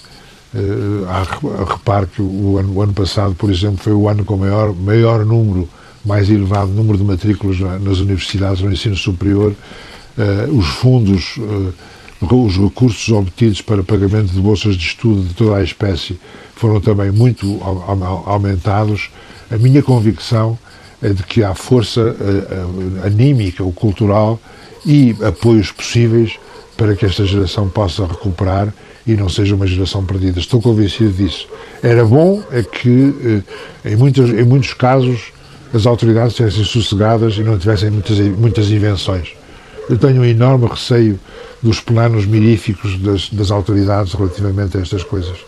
uh, 0.54 1.64
repare 1.64 2.06
que 2.06 2.22
o 2.22 2.58
ano, 2.58 2.74
o 2.74 2.82
ano, 2.82 2.92
passado, 2.92 3.34
por 3.34 3.50
exemplo, 3.50 3.78
foi 3.78 3.92
o 3.92 4.08
ano 4.08 4.24
com 4.24 4.36
maior, 4.36 4.74
maior 4.74 5.24
número, 5.24 5.68
mais 6.04 6.30
elevado 6.30 6.70
número 6.70 6.98
de 6.98 7.04
matrículas 7.04 7.58
nas 7.58 7.98
universidades 7.98 8.62
no 8.62 8.72
ensino 8.72 8.96
superior, 8.96 9.52
uh, 9.52 10.56
os 10.56 10.66
fundos, 10.66 11.36
uh, 11.38 11.74
os 12.20 12.56
recursos 12.56 13.08
obtidos 13.10 13.60
para 13.62 13.82
pagamento 13.82 14.32
de 14.32 14.40
bolsas 14.40 14.76
de 14.76 14.84
estudo 14.86 15.22
de 15.22 15.34
toda 15.34 15.56
a 15.56 15.62
espécie 15.62 16.18
foram 16.56 16.80
também 16.80 17.12
muito 17.12 17.60
aumentados. 18.26 19.10
A 19.50 19.56
minha 19.56 19.82
convicção 19.82 20.58
é 21.00 21.10
de 21.10 21.22
que 21.22 21.44
há 21.44 21.54
força 21.54 22.16
anímica 23.04 23.62
ou 23.62 23.72
cultural 23.72 24.40
e 24.84 25.14
apoios 25.22 25.70
possíveis 25.70 26.36
para 26.76 26.96
que 26.96 27.06
esta 27.06 27.24
geração 27.24 27.68
possa 27.68 28.04
recuperar 28.04 28.74
e 29.06 29.14
não 29.14 29.28
seja 29.28 29.54
uma 29.54 29.66
geração 29.66 30.04
perdida. 30.04 30.38
Estou 30.38 30.60
convencido 30.60 31.12
disso. 31.12 31.48
Era 31.82 32.04
bom 32.04 32.42
é 32.50 32.62
que, 32.62 32.88
uh, 32.88 33.44
em, 33.84 33.96
muitos, 33.96 34.30
em 34.30 34.44
muitos 34.44 34.74
casos, 34.74 35.32
as 35.72 35.86
autoridades 35.86 36.32
estivessem 36.32 36.64
sossegadas 36.64 37.34
e 37.36 37.42
não 37.42 37.58
tivessem 37.58 37.90
muitas, 37.90 38.18
muitas 38.18 38.70
invenções. 38.70 39.32
Eu 39.88 39.96
tenho 39.96 40.20
um 40.20 40.24
enorme 40.24 40.66
receio 40.66 41.18
dos 41.62 41.80
planos 41.80 42.26
miríficos 42.26 42.98
das, 42.98 43.30
das 43.30 43.50
autoridades 43.50 44.12
relativamente 44.12 44.76
a 44.76 44.80
estas 44.80 45.02
coisas. 45.02 45.38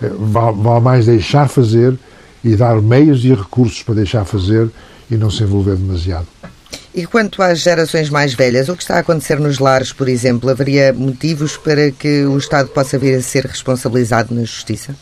Vale, 0.00 0.56
vale 0.60 0.80
mais 0.80 1.06
deixar 1.06 1.48
fazer 1.48 1.98
e 2.44 2.54
dar 2.54 2.80
meios 2.80 3.24
e 3.24 3.34
recursos 3.34 3.82
para 3.82 3.96
deixar 3.96 4.24
fazer 4.24 4.70
e 5.10 5.16
não 5.16 5.30
se 5.30 5.42
envolver 5.42 5.76
demasiado. 5.76 6.26
E 6.98 7.06
quanto 7.06 7.40
às 7.40 7.60
gerações 7.60 8.10
mais 8.10 8.34
velhas, 8.34 8.68
o 8.68 8.74
que 8.74 8.82
está 8.82 8.96
a 8.96 8.98
acontecer 8.98 9.38
nos 9.38 9.60
lares, 9.60 9.92
por 9.92 10.08
exemplo, 10.08 10.50
haveria 10.50 10.92
motivos 10.92 11.56
para 11.56 11.92
que 11.92 12.24
o 12.24 12.36
Estado 12.36 12.70
possa 12.70 12.98
vir 12.98 13.14
a 13.14 13.22
ser 13.22 13.46
responsabilizado 13.46 14.34
na 14.34 14.40
Justiça? 14.40 14.96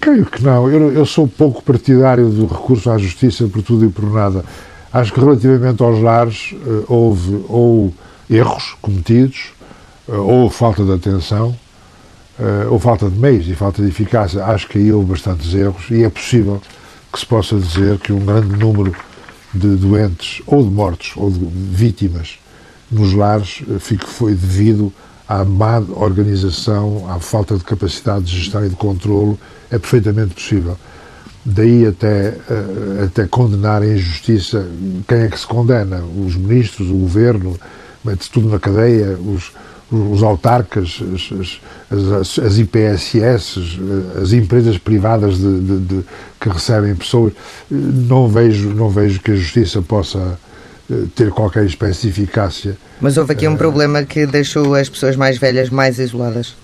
Creio 0.00 0.24
que 0.24 0.42
não. 0.42 0.66
Eu, 0.70 0.94
eu 0.94 1.04
sou 1.04 1.28
pouco 1.28 1.62
partidário 1.62 2.30
do 2.30 2.46
recurso 2.46 2.90
à 2.90 2.96
Justiça 2.96 3.46
por 3.48 3.62
tudo 3.62 3.84
e 3.84 3.90
por 3.90 4.10
nada. 4.10 4.46
Acho 4.90 5.12
que 5.12 5.20
relativamente 5.20 5.82
aos 5.82 6.00
lares 6.00 6.54
eh, 6.54 6.84
houve 6.88 7.44
ou 7.50 7.92
erros 8.30 8.78
cometidos, 8.80 9.52
eh, 10.08 10.12
ou 10.12 10.48
falta 10.48 10.84
de 10.84 10.92
atenção, 10.94 11.54
uh, 12.38 12.72
ou 12.72 12.78
falta 12.78 13.10
de 13.10 13.18
meios 13.18 13.46
e 13.46 13.54
falta 13.54 13.82
de 13.82 13.88
eficácia. 13.88 14.42
Acho 14.42 14.66
que 14.68 14.78
aí 14.78 14.90
houve 14.90 15.10
bastantes 15.10 15.52
erros 15.52 15.84
e 15.90 16.02
é 16.02 16.08
possível 16.08 16.62
que 17.12 17.18
se 17.18 17.26
possa 17.26 17.56
dizer 17.56 17.98
que 17.98 18.12
um 18.12 18.24
grande 18.24 18.56
número 18.56 18.94
de 19.52 19.76
doentes, 19.76 20.42
ou 20.46 20.62
de 20.62 20.70
mortos, 20.70 21.12
ou 21.16 21.30
de 21.30 21.38
vítimas 21.44 22.38
nos 22.90 23.12
lares 23.12 23.62
uh, 23.66 23.78
foi 24.06 24.34
devido 24.34 24.92
à 25.26 25.44
má 25.44 25.78
organização, 25.78 27.10
à 27.10 27.18
falta 27.18 27.56
de 27.56 27.64
capacidade 27.64 28.24
de 28.24 28.38
gestão 28.38 28.64
e 28.64 28.68
de 28.68 28.76
controlo. 28.76 29.38
É 29.70 29.78
perfeitamente 29.78 30.34
possível. 30.34 30.76
Daí 31.44 31.86
até, 31.86 32.30
uh, 32.30 33.04
até 33.04 33.26
condenar 33.26 33.82
em 33.82 33.96
justiça 33.96 34.66
quem 35.06 35.18
é 35.18 35.28
que 35.28 35.38
se 35.38 35.46
condena? 35.46 36.02
Os 36.02 36.36
ministros, 36.36 36.90
o 36.90 36.94
governo, 36.94 37.58
mete-se 38.04 38.30
tudo 38.30 38.48
na 38.48 38.58
cadeia, 38.58 39.18
os, 39.18 39.52
os 39.90 40.22
autarcas, 40.22 41.00
as, 41.14 41.60
as, 41.90 42.38
as 42.38 42.58
IPSS, 42.58 43.80
as 44.20 44.32
empresas 44.32 44.76
privadas 44.76 45.38
de, 45.38 45.60
de, 45.60 45.78
de, 45.78 46.04
que 46.38 46.48
recebem 46.48 46.94
pessoas, 46.94 47.32
não 47.70 48.28
vejo, 48.28 48.70
não 48.74 48.90
vejo 48.90 49.20
que 49.20 49.30
a 49.30 49.34
justiça 49.34 49.80
possa 49.80 50.38
eh, 50.90 51.04
ter 51.14 51.30
qualquer 51.30 51.64
espécie 51.64 52.02
de 52.02 52.08
eficácia. 52.08 52.76
Mas 53.00 53.16
houve 53.16 53.32
aqui 53.32 53.48
um 53.48 53.54
uh, 53.54 53.58
problema 53.58 54.04
que 54.04 54.26
deixou 54.26 54.74
as 54.74 54.90
pessoas 54.90 55.16
mais 55.16 55.38
velhas 55.38 55.70
mais 55.70 55.98
isoladas? 55.98 56.54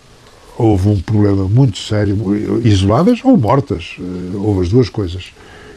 Houve 0.59 0.89
um 0.89 1.01
problema 1.01 1.49
muito 1.49 1.79
sério, 1.79 2.17
isoladas 2.63 3.21
ou 3.25 3.37
mortas, 3.39 3.97
eh, 3.99 4.37
houve 4.37 4.63
as 4.63 4.69
duas 4.69 4.91
coisas. 4.91 5.33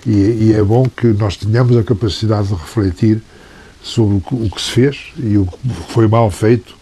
E, 0.06 0.12
e 0.50 0.54
é 0.54 0.62
bom 0.62 0.86
que 0.86 1.08
nós 1.08 1.38
tenhamos 1.38 1.78
a 1.78 1.84
capacidade 1.84 2.50
de 2.50 2.54
refletir 2.54 3.22
sobre 3.82 4.22
o 4.32 4.50
que 4.50 4.62
se 4.62 4.72
fez 4.72 4.98
e 5.18 5.38
o 5.38 5.46
que 5.46 5.58
foi 5.90 6.08
mal 6.08 6.30
feito 6.30 6.76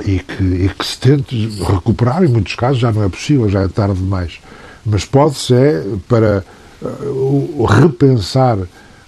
e 0.00 0.18
que, 0.18 0.42
e 0.42 0.70
que 0.76 0.84
se 0.84 0.98
tente 0.98 1.48
recuperar, 1.60 2.24
em 2.24 2.28
muitos 2.28 2.54
casos 2.54 2.78
já 2.78 2.92
não 2.92 3.02
é 3.02 3.08
possível, 3.08 3.48
já 3.48 3.62
é 3.62 3.68
tarde 3.68 4.00
demais. 4.00 4.40
Mas 4.84 5.04
pode-se 5.04 5.54
é 5.54 5.84
para 6.08 6.44
uh, 6.80 7.64
repensar 7.64 8.58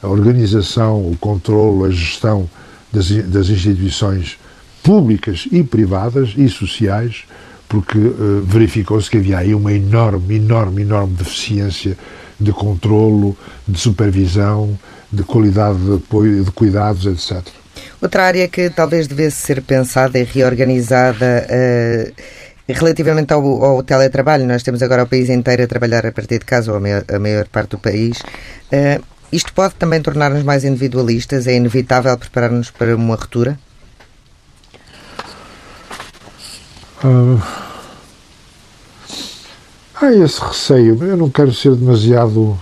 a 0.02 0.08
organização, 0.08 0.98
o 0.98 1.16
controle, 1.18 1.88
a 1.88 1.90
gestão 1.90 2.48
das, 2.92 3.10
das 3.10 3.48
instituições 3.48 4.38
públicas 4.82 5.48
e 5.50 5.62
privadas 5.62 6.34
e 6.36 6.48
sociais, 6.48 7.24
porque 7.68 7.98
uh, 7.98 8.42
verificou-se 8.44 9.10
que 9.10 9.16
havia 9.16 9.38
aí 9.38 9.54
uma 9.54 9.72
enorme, 9.72 10.36
enorme, 10.36 10.82
enorme 10.82 11.14
deficiência 11.14 11.96
de 12.38 12.52
controlo, 12.52 13.36
de 13.66 13.78
supervisão, 13.78 14.78
de 15.10 15.22
qualidade 15.22 15.78
de 15.78 15.94
apoio, 15.94 16.44
de 16.44 16.50
cuidados, 16.50 17.06
etc. 17.06 17.63
Outra 18.04 18.24
área 18.24 18.46
que 18.48 18.68
talvez 18.68 19.06
devesse 19.06 19.38
ser 19.38 19.62
pensada 19.62 20.18
e 20.18 20.24
reorganizada 20.24 21.46
uh, 21.48 22.12
relativamente 22.68 23.32
ao, 23.32 23.64
ao, 23.64 23.82
teletrabalho, 23.82 24.46
nós 24.46 24.62
temos 24.62 24.82
agora 24.82 25.04
o 25.04 25.06
país 25.06 25.30
inteiro 25.30 25.62
a 25.62 25.66
trabalhar 25.66 26.04
a 26.04 26.12
partir 26.12 26.38
de 26.38 26.44
casa, 26.44 26.70
ou 26.70 26.76
a 26.76 26.80
maior, 26.80 27.02
a 27.08 27.18
maior 27.18 27.48
parte 27.48 27.70
do 27.70 27.78
país, 27.78 28.20
uh, 28.20 29.02
isto 29.32 29.54
pode 29.54 29.76
também 29.76 30.02
tornar-nos 30.02 30.42
mais 30.42 30.64
individualistas? 30.64 31.46
É 31.46 31.54
inevitável 31.54 32.14
preparar-nos 32.18 32.70
para 32.70 32.94
uma 32.94 33.14
ruptura? 33.14 33.58
Uh, 37.02 37.40
há 39.94 40.12
esse 40.12 40.42
receio. 40.42 41.02
Eu 41.02 41.16
não 41.16 41.30
quero 41.30 41.54
ser 41.54 41.74
demasiado 41.74 42.60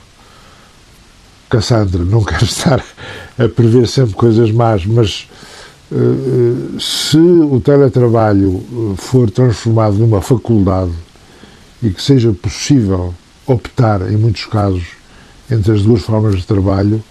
Cassandra, 1.50 2.04
não 2.04 2.22
quero 2.22 2.44
estar 2.46 2.80
a 3.38 3.48
prever 3.48 3.86
sempre 3.86 4.14
coisas 4.14 4.50
más, 4.50 4.84
mas 4.86 5.28
uh, 5.90 6.80
se 6.80 7.18
o 7.18 7.60
teletrabalho 7.60 8.62
for 8.96 9.30
transformado 9.30 9.96
numa 9.96 10.20
faculdade 10.20 10.92
e 11.82 11.90
que 11.90 12.00
seja 12.02 12.32
possível 12.32 13.14
optar, 13.46 14.02
em 14.10 14.16
muitos 14.16 14.44
casos, 14.44 14.84
entre 15.50 15.72
as 15.72 15.82
duas 15.82 16.02
formas 16.02 16.36
de 16.36 16.46
trabalho, 16.46 17.02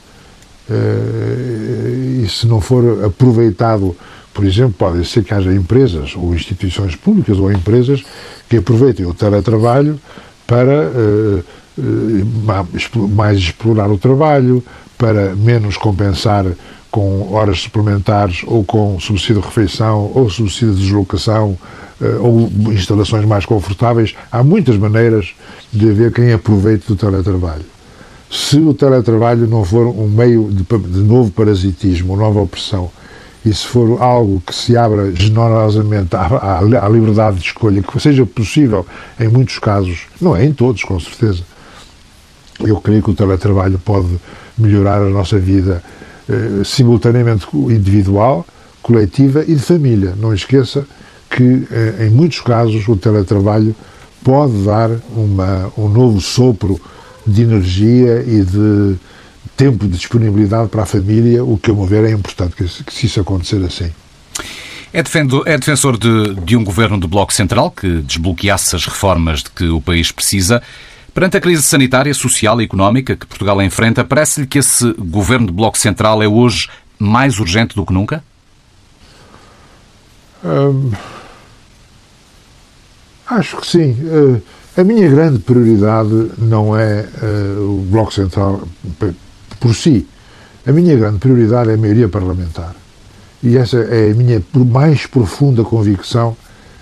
e 2.23 2.27
se 2.29 2.47
não 2.47 2.61
for 2.61 3.03
aproveitado, 3.03 3.95
por 4.33 4.45
exemplo, 4.45 4.73
pode 4.77 5.05
ser 5.05 5.23
que 5.23 5.33
haja 5.33 5.53
empresas 5.53 6.13
ou 6.15 6.33
instituições 6.33 6.95
públicas 6.95 7.37
ou 7.37 7.51
empresas 7.51 8.03
que 8.49 8.57
aproveitem 8.57 9.05
o 9.05 9.13
teletrabalho 9.13 9.99
para 10.47 10.87
uh, 10.87 11.43
mais 13.09 13.37
explorar 13.37 13.89
o 13.89 13.97
trabalho, 13.97 14.63
para 14.97 15.35
menos 15.35 15.77
compensar 15.77 16.45
com 16.89 17.33
horas 17.33 17.61
suplementares 17.61 18.41
ou 18.45 18.63
com 18.63 18.99
subsídio 18.99 19.41
de 19.41 19.47
refeição 19.47 20.11
ou 20.13 20.29
subsídio 20.29 20.75
de 20.75 20.81
deslocação 20.81 21.57
ou 22.19 22.51
instalações 22.71 23.25
mais 23.25 23.45
confortáveis. 23.45 24.15
Há 24.31 24.43
muitas 24.43 24.77
maneiras 24.77 25.33
de 25.71 25.89
haver 25.89 26.11
quem 26.11 26.33
aproveite 26.33 26.87
do 26.87 26.95
teletrabalho. 26.95 27.65
Se 28.29 28.57
o 28.57 28.73
teletrabalho 28.73 29.47
não 29.47 29.63
for 29.63 29.87
um 29.87 30.07
meio 30.07 30.49
de, 30.49 30.63
de 30.63 30.99
novo 30.99 31.31
parasitismo, 31.31 32.15
nova 32.15 32.39
opressão, 32.39 32.89
e 33.45 33.53
se 33.53 33.65
for 33.65 34.01
algo 34.01 34.41
que 34.45 34.53
se 34.53 34.77
abra 34.77 35.11
generosamente 35.13 36.15
à, 36.15 36.21
à, 36.21 36.85
à, 36.85 36.89
liberdade 36.89 37.39
de 37.39 37.45
escolha, 37.45 37.81
que 37.81 37.99
seja 37.99 38.25
possível 38.25 38.85
em 39.19 39.27
muitos 39.27 39.59
casos, 39.59 40.03
não 40.21 40.35
é 40.35 40.45
em 40.45 40.53
todos, 40.53 40.83
com 40.83 40.99
certeza, 40.99 41.43
eu 42.65 42.79
creio 42.81 43.01
que 43.01 43.11
o 43.11 43.13
teletrabalho 43.13 43.79
pode 43.79 44.19
melhorar 44.57 45.01
a 45.01 45.09
nossa 45.09 45.39
vida 45.39 45.83
eh, 46.29 46.63
simultaneamente 46.63 47.45
individual, 47.53 48.45
coletiva 48.81 49.43
e 49.43 49.55
de 49.55 49.61
família. 49.61 50.13
Não 50.19 50.33
esqueça 50.33 50.85
que, 51.29 51.67
eh, 51.71 52.07
em 52.07 52.09
muitos 52.09 52.41
casos, 52.41 52.87
o 52.87 52.95
teletrabalho 52.95 53.75
pode 54.23 54.63
dar 54.63 54.89
uma, 55.15 55.71
um 55.77 55.87
novo 55.87 56.21
sopro 56.21 56.79
de 57.25 57.41
energia 57.43 58.23
e 58.25 58.43
de 58.43 58.95
tempo 59.55 59.87
de 59.87 59.97
disponibilidade 59.97 60.69
para 60.69 60.83
a 60.83 60.85
família, 60.85 61.43
o 61.43 61.57
que, 61.57 61.71
a 61.71 61.73
meu 61.73 61.85
ver, 61.85 62.03
é 62.03 62.11
importante 62.11 62.55
que, 62.55 62.65
que 62.83 63.05
isso 63.05 63.19
acontecer 63.19 63.63
assim. 63.63 63.91
É, 64.93 65.01
defendo, 65.01 65.43
é 65.45 65.57
defensor 65.57 65.97
de, 65.97 66.35
de 66.43 66.55
um 66.57 66.63
governo 66.63 66.97
do 66.97 67.07
Bloco 67.07 67.33
Central 67.33 67.71
que 67.71 68.01
desbloqueasse 68.01 68.75
as 68.75 68.85
reformas 68.85 69.43
de 69.43 69.49
que 69.51 69.65
o 69.65 69.79
país 69.79 70.11
precisa. 70.11 70.61
Perante 71.13 71.37
a 71.37 71.41
crise 71.41 71.63
sanitária, 71.63 72.13
social 72.13 72.61
e 72.61 72.63
económica 72.63 73.17
que 73.17 73.25
Portugal 73.25 73.61
enfrenta, 73.61 74.03
parece-lhe 74.03 74.47
que 74.47 74.59
esse 74.59 74.93
governo 74.93 75.47
de 75.47 75.53
Bloco 75.53 75.77
Central 75.77 76.23
é 76.23 76.27
hoje 76.27 76.69
mais 76.97 77.37
urgente 77.37 77.75
do 77.75 77.85
que 77.85 77.91
nunca? 77.91 78.23
Hum, 80.43 80.91
acho 83.27 83.57
que 83.57 83.67
sim. 83.67 83.91
Uh, 83.91 84.41
a 84.77 84.83
minha 84.85 85.09
grande 85.09 85.39
prioridade 85.39 86.31
não 86.37 86.77
é 86.77 87.05
uh, 87.21 87.79
o 87.79 87.85
Bloco 87.89 88.13
Central 88.13 88.61
por 89.59 89.75
si. 89.75 90.07
A 90.65 90.71
minha 90.71 90.95
grande 90.95 91.19
prioridade 91.19 91.71
é 91.71 91.73
a 91.73 91.77
maioria 91.77 92.07
parlamentar. 92.07 92.73
E 93.43 93.57
essa 93.57 93.77
é 93.77 94.11
a 94.11 94.13
minha 94.13 94.41
mais 94.53 95.05
profunda 95.07 95.63
convicção 95.63 96.37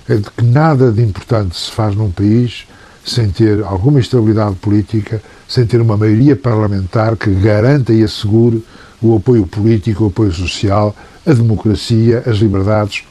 é 0.08 0.16
de 0.16 0.30
que 0.30 0.44
nada 0.44 0.92
de 0.92 1.02
importante 1.02 1.56
se 1.56 1.72
faz 1.72 1.96
num 1.96 2.12
país 2.12 2.68
sem 3.06 3.30
ter 3.30 3.64
alguma 3.64 4.00
estabilidade 4.00 4.56
política, 4.56 5.22
sem 5.48 5.66
ter 5.66 5.82
uma 5.82 5.98
maioria 5.98 6.36
parlamentar 6.36 7.16
que 7.16 7.30
garanta 7.32 7.94
e 7.94 8.04
assegure 8.04 8.64
o 9.02 9.16
apoio 9.16 9.48
político, 9.48 10.04
o 10.04 10.08
apoio 10.08 10.32
social, 10.32 10.96
a 11.26 11.34
democracia, 11.34 12.24
as 12.26 12.38
liberdades. 12.38 13.04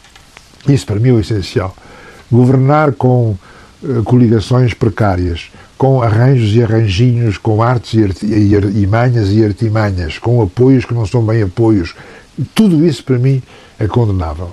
Isso 0.68 0.86
para 0.86 1.00
mim 1.00 1.10
é 1.10 1.12
o 1.12 1.20
essencial. 1.20 1.74
Governar 2.30 2.92
com 2.92 3.36
uh, 3.82 4.02
coligações 4.04 4.74
precárias, 4.74 5.50
com 5.76 6.02
arranjos 6.02 6.54
e 6.54 6.62
arranjinhos, 6.62 7.38
com 7.38 7.62
artes 7.62 8.22
e, 8.22 8.26
e, 8.26 8.54
e 8.54 8.86
manhas 8.86 9.30
e 9.30 9.44
artimanhas, 9.44 10.18
com 10.18 10.42
apoios 10.42 10.84
que 10.84 10.94
não 10.94 11.06
são 11.06 11.24
bem 11.24 11.42
apoios, 11.42 11.94
tudo 12.54 12.84
isso 12.84 13.02
para 13.02 13.18
mim 13.18 13.42
é 13.78 13.86
condenável. 13.86 14.52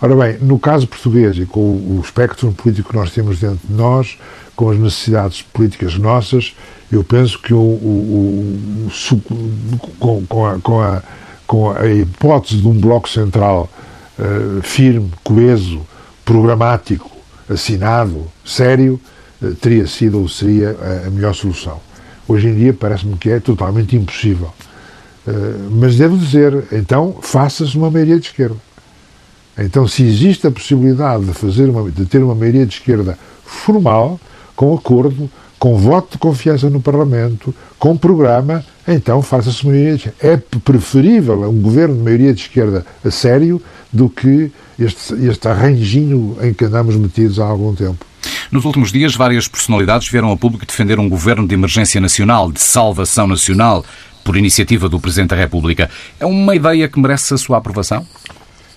Ora 0.00 0.14
bem, 0.14 0.38
no 0.42 0.58
caso 0.58 0.86
português 0.86 1.38
e 1.38 1.46
com 1.46 1.60
o 1.60 2.00
espectro 2.04 2.52
político 2.52 2.90
que 2.90 2.96
nós 2.96 3.10
temos 3.12 3.38
dentro 3.38 3.60
de 3.66 3.72
nós, 3.72 4.18
com 4.56 4.70
as 4.70 4.78
necessidades 4.78 5.42
políticas 5.42 5.96
nossas, 5.98 6.56
eu 6.90 7.04
penso 7.04 7.38
que 7.40 7.52
o, 7.52 7.58
o, 7.58 8.88
o 8.88 9.90
com, 9.98 10.24
com, 10.26 10.46
a, 10.46 10.58
com, 10.58 10.80
a, 10.80 11.02
com, 11.46 11.70
a, 11.70 11.86
hipótese 11.86 12.60
de 12.62 12.66
um 12.66 12.74
bloco 12.74 13.08
central 13.08 13.68
uh, 14.18 14.62
firme, 14.62 15.10
coeso, 15.22 15.80
programático, 16.24 17.10
assinado, 17.48 18.26
sério, 18.44 19.00
uh, 19.42 19.54
teria 19.56 19.86
sido 19.86 20.20
ou 20.20 20.28
seria 20.28 20.76
a, 20.80 21.08
a 21.08 21.10
melhor 21.10 21.34
solução. 21.34 21.80
Hoje 22.26 22.48
em 22.48 22.54
dia 22.54 22.72
parece-me 22.72 23.16
que 23.16 23.30
é 23.30 23.38
totalmente 23.38 23.94
impossível. 23.94 24.52
Uh, 25.26 25.70
mas 25.72 25.96
devo 25.96 26.16
dizer, 26.16 26.64
então, 26.72 27.18
faça-se 27.20 27.76
uma 27.76 27.90
maioria 27.90 28.18
de 28.18 28.26
esquerda. 28.26 28.56
Então, 29.58 29.88
se 29.88 30.02
existe 30.02 30.46
a 30.46 30.50
possibilidade 30.50 31.24
de, 31.24 31.32
fazer 31.32 31.68
uma, 31.68 31.90
de 31.90 32.04
ter 32.04 32.22
uma 32.22 32.34
maioria 32.34 32.66
de 32.66 32.74
esquerda 32.74 33.18
formal, 33.44 34.20
com 34.56 34.74
acordo, 34.74 35.30
com 35.58 35.76
voto 35.76 36.12
de 36.12 36.18
confiança 36.18 36.68
no 36.68 36.80
Parlamento, 36.80 37.54
com 37.78 37.96
programa, 37.96 38.64
então 38.88 39.22
faça-se 39.22 39.64
maioria 39.66 39.96
de 39.96 40.08
esquerda. 40.08 40.16
É 40.20 40.36
preferível 40.60 41.48
um 41.48 41.60
governo 41.60 41.94
de 41.94 42.02
maioria 42.02 42.34
de 42.34 42.40
esquerda 42.40 42.84
a 43.04 43.10
sério 43.10 43.62
do 43.92 44.08
que 44.08 44.50
este, 44.78 45.14
este 45.26 45.46
arranjinho 45.46 46.36
em 46.42 46.52
que 46.52 46.64
andamos 46.64 46.96
metidos 46.96 47.38
há 47.38 47.44
algum 47.44 47.74
tempo. 47.74 48.04
Nos 48.50 48.64
últimos 48.64 48.90
dias, 48.90 49.14
várias 49.14 49.46
personalidades 49.46 50.08
vieram 50.08 50.28
ao 50.28 50.36
público 50.36 50.66
defender 50.66 50.98
um 50.98 51.08
governo 51.08 51.46
de 51.46 51.54
emergência 51.54 52.00
nacional, 52.00 52.50
de 52.50 52.60
salvação 52.60 53.26
nacional, 53.26 53.84
por 54.24 54.36
iniciativa 54.36 54.88
do 54.88 54.98
Presidente 54.98 55.30
da 55.30 55.36
República. 55.36 55.88
É 56.18 56.26
uma 56.26 56.54
ideia 56.54 56.88
que 56.88 56.98
merece 56.98 57.34
a 57.34 57.38
sua 57.38 57.58
aprovação? 57.58 58.04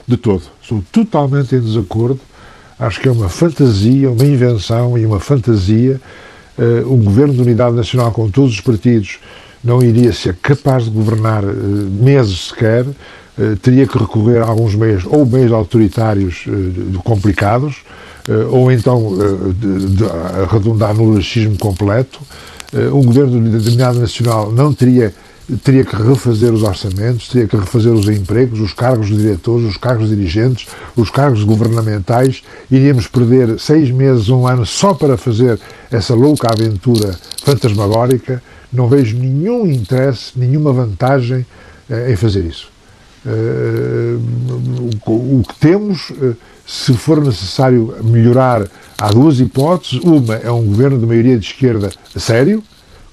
de 0.09 0.17
todo. 0.17 0.41
Sou 0.61 0.83
totalmente 0.91 1.55
em 1.55 1.61
desacordo. 1.61 2.19
Acho 2.79 3.01
que 3.01 3.09
é 3.09 3.11
uma 3.11 3.27
fantasia, 3.27 4.09
uma 4.09 4.23
invenção 4.23 4.97
e 4.97 5.05
uma 5.05 5.19
fantasia. 5.19 5.99
Uh, 6.57 6.93
um 6.93 7.03
governo 7.03 7.33
de 7.33 7.41
unidade 7.41 7.75
nacional 7.75 8.11
com 8.11 8.29
todos 8.29 8.53
os 8.53 8.61
partidos 8.61 9.19
não 9.61 9.83
iria 9.83 10.13
ser 10.13 10.35
capaz 10.37 10.85
de 10.85 10.89
governar 10.89 11.43
uh, 11.43 11.47
meses 11.47 12.47
sequer. 12.47 12.85
Uh, 12.85 13.57
teria 13.61 13.85
que 13.85 13.97
recorrer 13.97 14.41
a 14.41 14.45
alguns 14.45 14.75
meios, 14.75 15.03
ou 15.05 15.25
meios 15.25 15.51
autoritários 15.51 16.45
complicados, 17.03 17.77
ou 18.51 18.71
então 18.71 19.13
de, 19.59 19.95
de, 19.95 20.03
arredondar 20.43 20.93
no 20.93 21.15
laxismo 21.15 21.57
completo. 21.57 22.19
um 22.93 23.03
governo 23.03 23.31
de 23.59 23.69
unidade 23.69 23.97
nacional 23.97 24.51
não 24.51 24.71
teria 24.71 25.13
teria 25.57 25.83
que 25.83 25.95
refazer 25.95 26.53
os 26.53 26.63
orçamentos, 26.63 27.27
teria 27.27 27.47
que 27.47 27.55
refazer 27.55 27.91
os 27.91 28.07
empregos, 28.07 28.59
os 28.59 28.73
cargos 28.73 29.07
de 29.07 29.17
diretores, 29.17 29.67
os 29.67 29.77
cargos 29.77 30.09
dirigentes, 30.09 30.67
os 30.95 31.09
cargos 31.09 31.43
governamentais. 31.43 32.43
Iríamos 32.69 33.07
perder 33.07 33.59
seis 33.59 33.89
meses, 33.91 34.29
um 34.29 34.47
ano 34.47 34.65
só 34.65 34.93
para 34.93 35.17
fazer 35.17 35.59
essa 35.91 36.13
louca 36.13 36.47
aventura 36.51 37.17
fantasmagórica. 37.43 38.41
Não 38.71 38.87
vejo 38.87 39.17
nenhum 39.17 39.65
interesse, 39.65 40.31
nenhuma 40.35 40.71
vantagem 40.71 41.45
eh, 41.89 42.11
em 42.11 42.15
fazer 42.15 42.45
isso. 42.45 42.69
Uh, 43.25 44.21
o, 45.05 45.43
que 45.43 45.55
temos, 45.59 46.09
uh, 46.11 46.37
se 46.65 46.93
for 46.93 47.21
necessário 47.21 47.93
melhorar, 48.01 48.65
há 48.97 49.09
duas 49.09 49.39
hipóteses. 49.39 49.99
Uma 50.03 50.35
é 50.35 50.49
um 50.49 50.65
governo 50.65 50.97
de 50.97 51.05
maioria 51.05 51.37
de 51.37 51.45
esquerda 51.45 51.91
sério, 52.15 52.63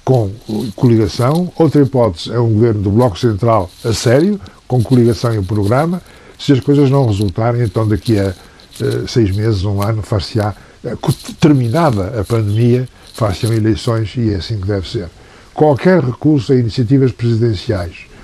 com 0.07 0.31
coligação. 0.77 1.53
Outra 1.57 1.83
hipótese 1.83 2.33
é 2.33 2.39
um 2.39 2.53
governo 2.53 2.81
do 2.81 2.91
Bloco 2.91 3.19
Central 3.19 3.69
a 3.85 3.93
sério, 3.93 4.41
com 4.69 4.81
coligação 4.81 5.35
e 5.35 5.43
programa. 5.43 6.01
Se 6.39 6.53
as 6.53 6.61
coisas 6.61 6.89
não 6.89 7.07
resultarem, 7.07 7.63
então 7.63 7.87
daqui 7.89 8.17
a 8.17 8.29
uh, 8.29 9.09
seis 9.09 9.35
meses, 9.35 9.65
um 9.65 9.83
ano, 9.83 10.03
far-se-á, 10.03 10.55
uh, 10.85 11.13
terminada 11.41 12.21
a 12.21 12.25
pandemia, 12.25 12.89
far-se-ão 13.15 13.53
eleições 13.53 14.15
e 14.17 14.33
é 14.33 14.37
assim 14.37 14.61
que 14.61 14.69
deve 14.69 14.89
ser. 14.89 15.09
Qualquer 15.53 16.01
recurso 16.05 16.53
a 16.53 16.57
iniciativas 16.57 17.11
presidenciais 17.11 18.07
eh, 18.07 18.16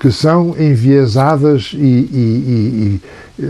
que 0.00 0.10
são 0.12 0.54
enviesadas 0.58 1.70
e, 1.72 1.76
e, 1.76 3.00
e, 3.38 3.44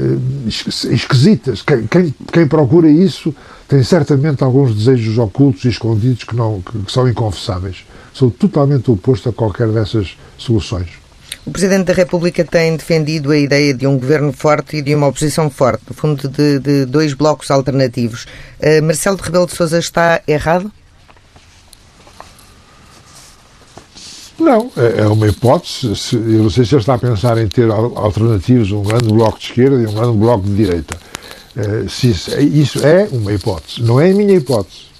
e 0.46 0.94
esquisitas. 0.94 1.62
Quem, 1.62 1.86
quem, 1.86 2.14
quem, 2.32 2.46
procura 2.46 2.88
isso 2.88 3.34
tem 3.68 3.82
certamente 3.82 4.44
alguns 4.44 4.74
desejos 4.74 5.18
ocultos 5.18 5.64
e 5.64 5.68
escondidos 5.68 6.24
que, 6.24 6.36
não, 6.36 6.62
que 6.62 6.92
são 6.92 7.08
inconfessáveis. 7.08 7.84
Sou 8.12 8.30
totalmente 8.30 8.90
oposto 8.90 9.28
a 9.28 9.32
qualquer 9.32 9.68
dessas 9.68 10.16
soluções. 10.38 11.02
O 11.44 11.50
Presidente 11.50 11.86
da 11.86 11.92
República 11.92 12.44
tem 12.44 12.76
defendido 12.76 13.32
a 13.32 13.36
ideia 13.36 13.74
de 13.74 13.84
um 13.84 13.98
governo 13.98 14.32
forte 14.32 14.76
e 14.76 14.82
de 14.82 14.94
uma 14.94 15.08
oposição 15.08 15.50
forte, 15.50 15.82
no 15.88 15.94
fundo, 15.94 16.28
de, 16.28 16.60
de 16.60 16.84
dois 16.84 17.14
blocos 17.14 17.50
alternativos. 17.50 18.26
Uh, 18.60 18.80
Marcelo 18.80 19.16
de 19.16 19.24
Rebelo 19.24 19.46
de 19.46 19.56
Sousa 19.56 19.78
está 19.80 20.20
errado? 20.28 20.70
Não, 24.38 24.70
é, 24.76 25.00
é 25.00 25.06
uma 25.06 25.28
hipótese. 25.28 26.14
Eu 26.14 26.42
não 26.42 26.50
sei 26.50 26.64
se 26.64 26.74
ele 26.74 26.82
está 26.82 26.94
a 26.94 26.98
pensar 26.98 27.38
em 27.38 27.46
ter 27.46 27.70
alternativas, 27.70 28.70
um 28.70 28.82
grande 28.82 29.12
bloco 29.12 29.38
de 29.38 29.44
esquerda 29.44 29.80
e 29.80 29.86
um 29.86 29.94
grande 29.94 30.18
bloco 30.18 30.44
de 30.44 30.54
direita. 30.54 30.96
Uh, 31.54 31.88
se 31.88 32.08
isso, 32.08 32.84
é 32.84 33.08
uma 33.12 33.32
hipótese, 33.32 33.82
não 33.82 34.00
é 34.00 34.10
a 34.10 34.14
minha 34.14 34.34
hipótese. 34.34 34.92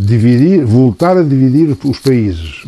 Dividir, 0.00 0.64
voltar 0.64 1.16
a 1.18 1.22
dividir 1.22 1.76
os 1.84 1.98
países, 1.98 2.62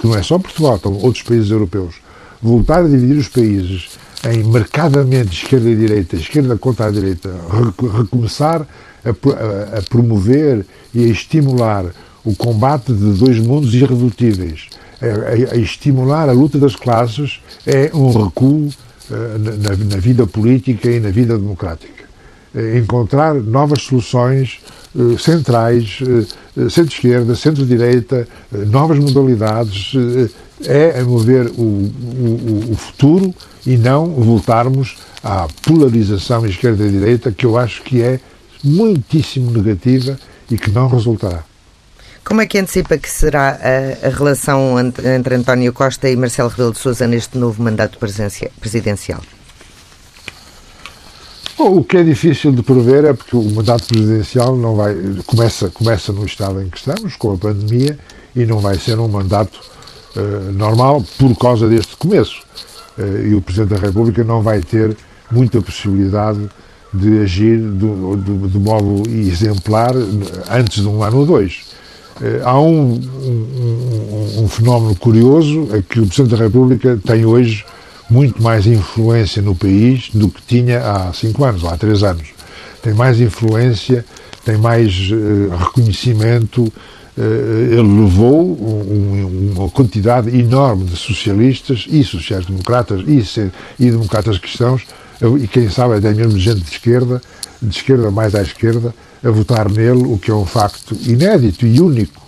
que 0.00 0.06
não 0.06 0.14
é 0.14 0.22
só 0.22 0.38
Portugal, 0.38 0.76
estão 0.76 0.92
outros 0.98 1.22
países 1.22 1.50
europeus, 1.50 1.94
voltar 2.40 2.84
a 2.84 2.88
dividir 2.88 3.16
os 3.16 3.28
países 3.28 3.88
em 4.30 4.42
marcadamente 4.44 5.42
esquerda 5.42 5.68
e 5.68 5.74
direita, 5.74 6.16
esquerda 6.16 6.56
contra 6.56 6.86
a 6.86 6.90
direita, 6.90 7.30
recomeçar 7.98 8.66
a, 9.04 9.78
a 9.78 9.82
promover 9.82 10.64
e 10.94 11.04
a 11.04 11.08
estimular 11.08 11.86
o 12.24 12.34
combate 12.36 12.92
de 12.92 13.12
dois 13.12 13.38
mundos 13.38 13.74
irredutíveis, 13.74 14.68
a, 15.00 15.54
a, 15.54 15.56
estimular 15.56 16.28
a 16.28 16.32
luta 16.32 16.58
das 16.58 16.76
classes, 16.76 17.40
é 17.66 17.90
um 17.94 18.10
recuo 18.24 18.68
uh, 18.68 19.14
na, 19.90 19.98
vida 19.98 20.26
política 20.26 20.90
e 20.90 21.00
na 21.00 21.10
vida 21.10 21.36
democrática. 21.36 22.04
Encontrar 22.76 23.34
novas 23.34 23.82
soluções 23.82 24.60
uh, 24.94 25.18
centrais, 25.18 25.98
centro-esquerda, 26.70 27.34
centro-direita, 27.34 28.28
novas 28.52 28.98
modalidades, 28.98 29.92
é, 30.64 31.00
a 31.00 31.04
meu 31.04 31.18
ver, 31.18 31.46
o, 31.58 31.62
o, 31.62 32.72
o 32.72 32.76
futuro 32.76 33.34
e 33.66 33.76
não 33.76 34.06
voltarmos 34.06 34.96
à 35.22 35.48
polarização 35.62 36.46
esquerda-direita, 36.46 37.32
que 37.32 37.44
eu 37.44 37.58
acho 37.58 37.82
que 37.82 38.02
é 38.02 38.20
muitíssimo 38.62 39.50
negativa 39.50 40.18
e 40.50 40.56
que 40.56 40.70
não 40.70 40.88
resultará. 40.88 41.44
Como 42.24 42.40
é 42.40 42.46
que 42.46 42.58
antecipa 42.58 42.96
que 42.96 43.08
será 43.08 43.58
a, 43.60 44.06
a 44.06 44.10
relação 44.10 44.80
entre, 44.80 45.34
António 45.34 45.72
Costa 45.74 46.08
e 46.08 46.16
Marcelo 46.16 46.48
Rebelo 46.48 46.72
de 46.72 46.78
Sousa 46.78 47.06
neste 47.06 47.36
novo 47.36 47.62
mandato 47.62 47.98
presidencial? 47.98 49.20
Bom, 51.56 51.76
o 51.78 51.84
que 51.84 51.98
é 51.98 52.02
difícil 52.02 52.50
de 52.50 52.62
prever 52.62 53.04
é 53.04 53.12
porque 53.12 53.36
o 53.36 53.42
mandato 53.50 53.86
presidencial 53.86 54.56
não 54.56 54.74
vai 54.74 54.96
começa 55.26 55.70
começa 55.70 56.12
no 56.12 56.24
estado 56.24 56.60
em 56.60 56.68
que 56.68 56.78
estamos 56.78 57.14
com 57.14 57.32
a 57.32 57.36
pandemia 57.36 57.98
e 58.34 58.44
não 58.44 58.58
vai 58.58 58.76
ser 58.78 58.98
um 58.98 59.06
mandato 59.06 59.60
uh, 60.16 60.52
normal 60.52 61.04
por 61.18 61.36
causa 61.36 61.68
deste 61.68 61.94
começo 61.96 62.42
uh, 62.98 63.26
e 63.26 63.34
o 63.34 63.40
presidente 63.40 63.78
da 63.78 63.86
República 63.86 64.24
não 64.24 64.42
vai 64.42 64.60
ter 64.60 64.96
muita 65.30 65.60
possibilidade 65.62 66.40
de 66.92 67.20
agir 67.20 67.58
do, 67.58 68.16
de 68.48 68.58
modo 68.58 69.08
exemplar 69.08 69.92
antes 70.50 70.82
de 70.82 70.88
um 70.88 71.02
ano 71.02 71.18
ou 71.18 71.26
dois. 71.26 71.64
Eh, 72.22 72.40
há 72.44 72.60
um, 72.60 72.94
um, 72.94 74.42
um, 74.42 74.48
fenómeno 74.48 74.94
curioso, 74.94 75.68
é 75.72 75.82
que 75.82 76.00
o 76.00 76.06
Presidente 76.06 76.36
da 76.36 76.44
República 76.44 76.98
tem 77.04 77.24
hoje 77.24 77.64
muito 78.08 78.42
mais 78.42 78.66
influência 78.66 79.42
no 79.42 79.54
país 79.54 80.10
do 80.12 80.28
que 80.28 80.40
tinha 80.42 80.80
há 80.80 81.12
cinco 81.12 81.44
anos, 81.44 81.62
ou 81.62 81.70
há 81.70 81.76
três 81.76 82.02
anos. 82.02 82.28
Tem 82.82 82.94
mais 82.94 83.20
influência, 83.20 84.04
tem 84.44 84.56
mais 84.56 85.10
uh, 85.10 85.56
reconhecimento. 85.56 86.62
Uh, 87.16 87.72
ele 87.72 88.02
levou 88.02 88.42
um, 88.42 89.52
uma 89.56 89.70
quantidade 89.70 90.36
enorme 90.38 90.84
de 90.84 90.96
socialistas 90.96 91.86
e 91.88 92.04
sociais-democratas 92.04 93.00
e, 93.06 93.50
e 93.80 93.90
democratas 93.90 94.38
cristãos, 94.38 94.82
e 95.40 95.48
quem 95.48 95.70
sabe 95.70 95.94
até 95.94 96.12
mesmo 96.12 96.38
gente 96.38 96.60
de 96.60 96.70
esquerda, 96.70 97.22
de 97.62 97.74
esquerda 97.74 98.10
mais 98.10 98.34
à 98.34 98.42
esquerda, 98.42 98.94
a 99.24 99.30
votar 99.30 99.70
nele, 99.70 100.04
o 100.04 100.18
que 100.18 100.30
é 100.30 100.34
um 100.34 100.44
facto 100.44 100.96
inédito 101.06 101.66
e 101.66 101.80
único. 101.80 102.22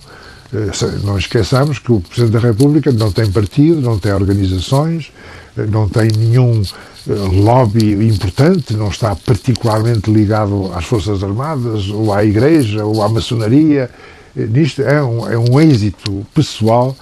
Eh, 0.53 0.71
não 1.05 1.19
esqueçamos 1.19 1.79
que 1.79 1.93
o 1.93 2.01
Presidente 2.01 2.33
da 2.33 2.49
República 2.49 2.91
não 2.93 3.13
tem 3.13 3.31
partido, 3.31 3.81
não 3.81 3.99
tem 3.99 4.13
organizações, 4.13 5.13
eh, 5.57 5.67
não 5.67 5.89
tem 5.89 6.09
nenhum 6.17 6.63
eh, 6.63 7.13
lobby 7.13 7.93
importante, 8.07 8.75
não 8.75 8.89
está 8.89 9.15
particularmente 9.15 10.11
ligado 10.11 10.73
às 10.75 10.85
Forças 10.85 11.23
Armadas, 11.23 11.89
ou 11.89 12.13
à 12.13 12.25
Igreja, 12.25 12.85
ou 12.85 13.03
à 13.03 13.09
maçonaria. 13.09 13.91
Nisto 14.35 14.83
é 14.83 15.03
um, 15.03 15.29
é 15.31 15.39
um 15.39 15.61
êxito 15.61 16.27
pessoal 16.35 16.95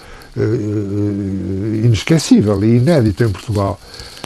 inesquecível 1.83 2.63
e 2.65 2.77
inédito 2.77 3.25
em 3.25 3.29
Portugal. 3.29 3.79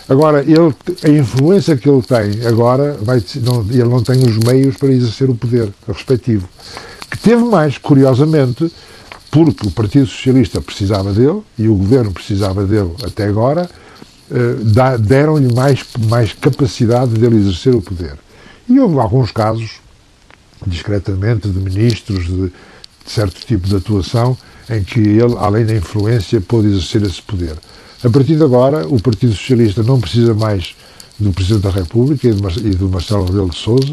Agora, 0.09 0.41
ele, 0.41 0.75
a 1.05 1.09
influência 1.09 1.77
que 1.77 1.89
ele 1.89 2.03
tem 2.03 2.47
agora, 2.47 2.97
vai, 3.03 3.23
não, 3.43 3.61
ele 3.69 3.85
não 3.85 4.03
tem 4.03 4.25
os 4.25 4.39
meios 4.39 4.77
para 4.77 4.89
exercer 4.89 5.29
o 5.29 5.35
poder 5.35 5.71
respectivo. 5.87 6.49
Que 7.11 7.19
teve 7.19 7.45
mais, 7.45 7.77
curiosamente, 7.77 8.73
porque 9.31 9.67
o 9.67 9.71
Partido 9.71 10.07
Socialista 10.07 10.61
precisava 10.63 11.13
dele 11.13 11.43
e 11.59 11.69
o 11.69 11.75
governo 11.75 12.11
precisava 12.11 12.65
dele 12.65 12.93
até 13.05 13.27
agora, 13.27 13.69
eh, 14.31 14.99
deram-lhe 14.99 15.53
mais, 15.53 15.85
mais 16.09 16.33
capacidade 16.33 17.13
de 17.13 17.25
ele 17.25 17.37
exercer 17.37 17.75
o 17.75 17.83
poder. 17.83 18.19
E 18.67 18.81
houve 18.81 18.99
alguns 18.99 19.31
casos, 19.31 19.81
discretamente, 20.67 21.49
de 21.49 21.59
ministros 21.59 22.27
de, 22.27 22.47
de 22.47 22.53
certo 23.11 23.45
tipo 23.47 23.69
de 23.69 23.77
atuação, 23.77 24.37
em 24.71 24.83
que 24.83 25.01
ele, 25.01 25.35
além 25.39 25.67
da 25.67 25.75
influência, 25.75 26.41
pôde 26.41 26.69
exercer 26.69 27.03
esse 27.03 27.21
poder. 27.21 27.57
A 28.05 28.09
partir 28.09 28.37
de 28.37 28.45
agora, 28.45 28.87
o 28.87 29.03
Partido 29.03 29.33
Socialista 29.33 29.83
não 29.83 30.01
precisa 30.01 30.33
mais 30.33 30.77
do 31.19 31.33
Presidente 31.33 31.63
da 31.63 31.71
República 31.71 32.29
e 32.29 32.33
do 32.33 32.89
Marcelo 32.89 33.25
Rebelo 33.25 33.51
de 33.51 33.57
Sousa. 33.57 33.93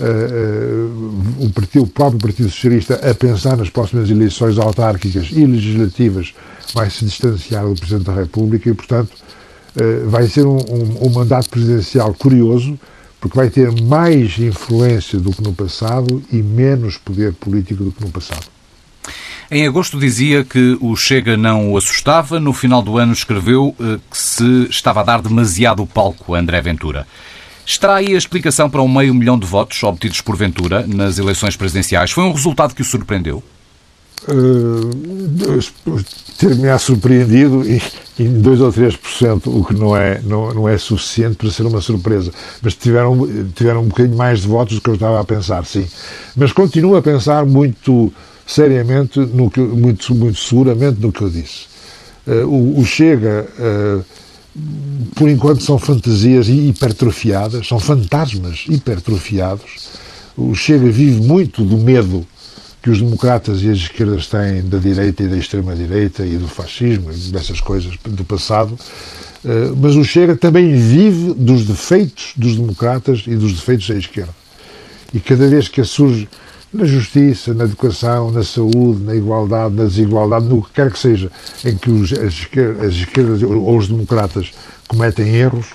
Uh, 0.00 1.42
uh, 1.42 1.44
o, 1.44 1.50
partido, 1.50 1.84
o 1.84 1.86
próprio 1.86 2.18
Partido 2.20 2.50
Socialista, 2.50 2.94
a 3.08 3.14
pensar 3.14 3.56
nas 3.56 3.70
próximas 3.70 4.10
eleições 4.10 4.58
autárquicas 4.58 5.28
e 5.30 5.46
legislativas, 5.46 6.34
vai 6.74 6.90
se 6.90 7.04
distanciar 7.04 7.64
do 7.64 7.76
Presidente 7.76 8.04
da 8.04 8.14
República 8.14 8.68
e, 8.68 8.74
portanto, 8.74 9.12
uh, 9.12 10.10
vai 10.10 10.26
ser 10.26 10.44
um, 10.44 10.56
um, 10.56 11.06
um 11.06 11.08
mandato 11.10 11.48
presidencial 11.48 12.12
curioso, 12.14 12.76
porque 13.20 13.36
vai 13.36 13.48
ter 13.48 13.70
mais 13.82 14.38
influência 14.40 15.20
do 15.20 15.30
que 15.30 15.42
no 15.42 15.52
passado 15.52 16.20
e 16.32 16.42
menos 16.42 16.98
poder 16.98 17.32
político 17.32 17.84
do 17.84 17.92
que 17.92 18.04
no 18.04 18.10
passado. 18.10 18.55
Em 19.50 19.66
agosto 19.66 19.98
dizia 19.98 20.44
que 20.44 20.76
o 20.80 20.96
Chega 20.96 21.36
não 21.36 21.72
o 21.72 21.76
assustava. 21.76 22.40
No 22.40 22.52
final 22.52 22.82
do 22.82 22.98
ano 22.98 23.12
escreveu 23.12 23.74
eh, 23.78 23.98
que 24.10 24.18
se 24.18 24.66
estava 24.68 25.00
a 25.00 25.04
dar 25.04 25.22
demasiado 25.22 25.86
palco 25.86 26.34
a 26.34 26.38
André 26.38 26.60
Ventura. 26.60 27.06
Estará 27.64 27.96
aí 27.96 28.14
a 28.14 28.18
explicação 28.18 28.68
para 28.68 28.82
um 28.82 28.88
meio 28.88 29.14
milhão 29.14 29.38
de 29.38 29.46
votos 29.46 29.80
obtidos 29.82 30.20
por 30.20 30.36
Ventura 30.36 30.84
nas 30.86 31.18
eleições 31.18 31.56
presidenciais? 31.56 32.10
Foi 32.10 32.24
um 32.24 32.32
resultado 32.32 32.74
que 32.74 32.82
o 32.82 32.84
surpreendeu? 32.84 33.42
Uh, 34.28 34.90
ter-me 36.38 36.76
surpreendido 36.78 37.62
em 38.18 38.40
2 38.40 38.60
ou 38.60 38.72
3%, 38.72 39.42
o 39.46 39.64
que 39.64 39.74
não 39.74 39.96
é, 39.96 40.20
não, 40.22 40.54
não 40.54 40.68
é 40.68 40.76
suficiente 40.78 41.36
para 41.36 41.50
ser 41.50 41.64
uma 41.66 41.80
surpresa. 41.80 42.32
Mas 42.62 42.74
tiveram, 42.74 43.28
tiveram 43.54 43.82
um 43.82 43.88
bocadinho 43.88 44.16
mais 44.16 44.40
de 44.40 44.48
votos 44.48 44.76
do 44.76 44.80
que 44.80 44.90
eu 44.90 44.94
estava 44.94 45.20
a 45.20 45.24
pensar, 45.24 45.64
sim. 45.64 45.86
Mas 46.34 46.52
continuo 46.52 46.96
a 46.96 47.02
pensar 47.02 47.44
muito 47.44 48.12
seriamente, 48.46 49.18
no 49.18 49.50
que, 49.50 49.60
muito, 49.60 50.14
muito 50.14 50.38
seguramente, 50.38 51.00
no 51.00 51.10
que 51.10 51.22
eu 51.22 51.28
disse. 51.28 51.66
Uh, 52.26 52.46
o, 52.46 52.80
o, 52.80 52.84
Chega, 52.84 53.46
uh, 53.58 54.04
por 55.14 55.28
enquanto, 55.28 55.62
são 55.62 55.78
fantasias 55.78 56.48
hipertrofiadas, 56.48 57.66
são 57.66 57.80
fantasmas 57.80 58.64
hipertrofiados. 58.68 59.88
O 60.36 60.54
Chega 60.54 60.90
vive 60.90 61.20
muito 61.20 61.64
do 61.64 61.76
medo 61.76 62.26
que 62.82 62.90
os 62.90 63.00
democratas 63.00 63.62
e 63.62 63.70
as 63.70 63.78
esquerdas 63.78 64.28
têm 64.28 64.62
da 64.62 64.78
direita 64.78 65.24
e 65.24 65.28
da 65.28 65.36
extrema-direita 65.36 66.24
e 66.24 66.36
do 66.36 66.46
fascismo 66.46 67.10
e 67.10 67.32
dessas 67.32 67.60
coisas 67.60 67.94
do 68.04 68.24
passado. 68.24 68.78
Uh, 69.44 69.76
mas 69.80 69.96
o 69.96 70.04
Chega 70.04 70.36
também 70.36 70.72
vive 70.76 71.34
dos 71.34 71.64
defeitos 71.64 72.32
dos 72.36 72.56
democratas 72.56 73.24
e 73.26 73.34
dos 73.34 73.54
defeitos 73.54 73.88
da 73.88 73.96
esquerda. 73.96 74.34
E 75.12 75.20
cada 75.20 75.48
vez 75.48 75.68
que 75.68 75.82
surge 75.84 76.28
na 76.72 76.84
justiça, 76.84 77.54
na 77.54 77.64
educação, 77.64 78.30
na 78.30 78.42
saúde, 78.42 79.02
na 79.02 79.14
igualdade, 79.14 79.74
na 79.74 79.84
desigualdade, 79.84 80.46
no 80.46 80.62
que 80.62 80.72
quer 80.72 80.90
que 80.90 80.98
seja, 80.98 81.30
em 81.64 81.76
que 81.76 81.90
os, 81.90 82.12
as, 82.12 82.32
esquerdas, 82.32 82.86
as 82.86 82.94
esquerdas 82.94 83.42
ou 83.42 83.76
os 83.76 83.88
democratas 83.88 84.52
cometem 84.88 85.34
erros 85.34 85.66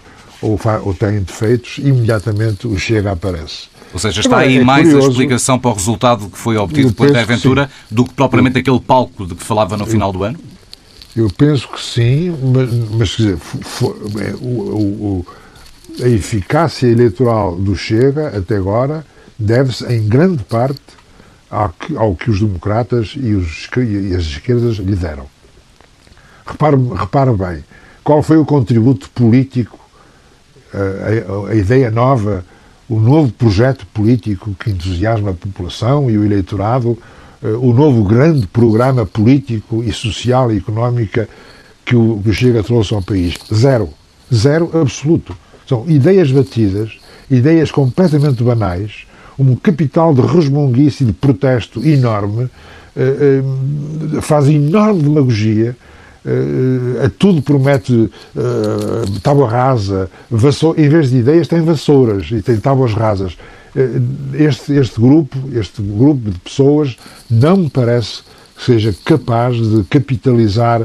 ou, 0.42 0.60
ou 0.84 0.94
têm 0.94 1.20
defeitos, 1.20 1.78
imediatamente 1.78 2.68
o 2.68 2.78
Chega 2.78 3.12
aparece. 3.12 3.70
Ou 3.94 4.00
seja, 4.00 4.22
está 4.22 4.38
aí 4.40 4.58
é 4.58 4.64
mais 4.64 4.86
curioso, 4.86 5.08
a 5.08 5.12
explicação 5.12 5.60
para 5.60 5.72
o 5.72 5.74
resultado 5.74 6.30
que 6.30 6.38
foi 6.38 6.58
obtido 6.58 6.94
por 6.94 7.08
André 7.08 7.26
Ventura 7.26 7.70
do 7.90 8.06
que 8.06 8.14
propriamente 8.14 8.58
aquele 8.60 8.80
palco 8.80 9.26
de 9.26 9.36
que 9.36 9.44
falava 9.44 9.76
no 9.76 9.86
final 9.86 10.12
do 10.12 10.24
ano? 10.24 10.40
Eu 11.16 11.30
penso 11.30 11.68
que 11.68 11.82
sim, 11.82 12.34
mas, 12.42 12.74
mas 12.92 13.16
quer 13.16 13.24
dizer, 13.24 13.38
for, 13.38 13.98
é, 14.18 14.34
o, 14.42 14.46
o, 14.46 15.26
a 16.02 16.08
eficácia 16.08 16.88
eleitoral 16.88 17.56
do 17.58 17.76
Chega, 17.76 18.30
até 18.30 18.56
agora, 18.56 19.06
deve-se 19.42 19.86
em 19.92 20.08
grande 20.08 20.44
parte 20.44 20.80
ao 21.50 22.16
que, 22.16 22.32
os 22.32 22.40
democratas 22.40 23.14
e, 23.16 23.34
os, 23.34 23.68
e, 23.78 24.16
as 24.16 24.24
esquerdas 24.24 24.78
lhe 24.78 24.96
deram. 24.96 25.26
Repare, 26.46 27.32
bem, 27.34 27.64
qual 28.04 28.24
foi 28.24 28.38
o 28.38 28.46
contributo 28.46 29.10
político, 29.10 29.78
a, 30.74 31.48
a, 31.48 31.52
a 31.52 31.56
ideia 31.56 31.92
nova, 31.92 32.46
o 32.88 33.00
novo 33.00 33.32
projeto 33.34 33.86
político 33.88 34.56
que 34.58 34.70
entusiasma 34.70 35.32
a 35.32 35.34
população 35.34 36.10
e 36.10 36.18
o 36.18 36.26
eleitorado, 36.26 36.98
o 37.42 37.74
novo 37.74 38.04
grande 38.04 38.46
programa 38.48 39.06
político 39.06 39.84
e 39.84 39.92
social 39.92 40.52
e 40.52 40.58
económico 40.58 41.26
que 41.84 41.96
o, 41.96 42.20
que 42.24 42.30
o 42.30 42.34
Chega 42.34 42.64
trouxe 42.64 42.94
ao 42.94 43.02
país? 43.02 43.36
Zero. 43.54 43.90
Zero 44.34 44.70
absoluto. 44.80 45.36
São 45.68 45.90
ideias 45.90 46.32
batidas, 46.32 47.00
ideias 47.30 47.72
completamente 47.72 48.44
banais, 48.44 49.08
um 49.50 49.56
capital 49.56 50.14
de 50.14 50.22
resmunguice 50.22 51.04
e 51.04 51.08
de 51.08 51.14
protesto 51.14 51.84
enorme, 51.86 52.50
eh, 52.96 53.42
eh, 54.16 54.22
faz 54.22 54.48
enorme 54.48 55.02
demagogia, 55.02 55.76
eh, 56.26 57.06
a 57.06 57.10
tudo 57.10 57.42
promete 57.42 58.12
tábua 59.24 59.50
rasa, 59.50 60.10
em 60.78 60.90
vez 60.90 61.10
de 61.10 61.18
ideias 61.18 61.48
tem 61.48 61.62
vassouras 61.62 62.30
e 62.32 62.42
tem 62.42 62.58
tábuas 62.58 62.94
rasas. 62.94 63.38
Este, 64.34 64.74
este 64.74 65.00
grupo, 65.00 65.38
este 65.54 65.82
grupo 65.82 66.30
de 66.30 66.38
pessoas 66.40 66.98
não 67.30 67.56
me 67.56 67.70
parece 67.70 68.22
que 68.58 68.66
seja 68.66 68.94
capaz 69.06 69.56
de 69.56 69.86
capitalizar 69.86 70.82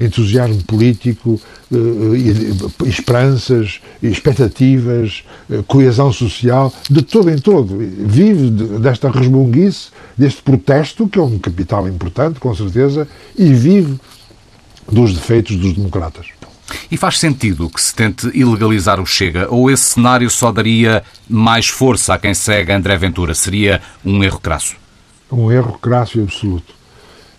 entusiasmo 0.00 0.62
político, 0.64 1.40
eh, 1.72 1.76
eh, 1.76 2.88
esperanças, 2.88 3.80
expectativas, 4.02 5.24
eh, 5.50 5.62
coesão 5.66 6.12
social, 6.12 6.72
de 6.88 7.02
todo 7.02 7.30
em 7.30 7.38
todo. 7.38 7.76
Vive 7.78 8.50
desta 8.78 9.10
resmunguice, 9.10 9.88
deste 10.16 10.42
protesto, 10.42 11.08
que 11.08 11.18
é 11.18 11.22
um 11.22 11.38
capital 11.38 11.88
importante, 11.88 12.38
com 12.38 12.54
certeza, 12.54 13.08
e 13.36 13.52
vive 13.52 13.98
dos 14.90 15.14
defeitos 15.14 15.56
dos 15.56 15.72
democratas. 15.72 16.26
E 16.90 16.96
faz 16.96 17.18
sentido 17.18 17.68
que 17.70 17.80
se 17.80 17.94
tente 17.94 18.28
ilegalizar 18.34 19.00
o 19.00 19.06
Chega? 19.06 19.48
Ou 19.50 19.70
esse 19.70 19.84
cenário 19.84 20.28
só 20.28 20.50
daria 20.52 21.02
mais 21.28 21.68
força 21.68 22.14
a 22.14 22.18
quem 22.18 22.34
segue 22.34 22.72
André 22.72 22.96
Ventura? 22.96 23.34
Seria 23.34 23.80
um 24.04 24.22
erro 24.22 24.40
crasso? 24.40 24.76
Um 25.30 25.50
erro 25.50 25.78
crasso 25.80 26.18
e 26.18 26.22
absoluto. 26.22 26.74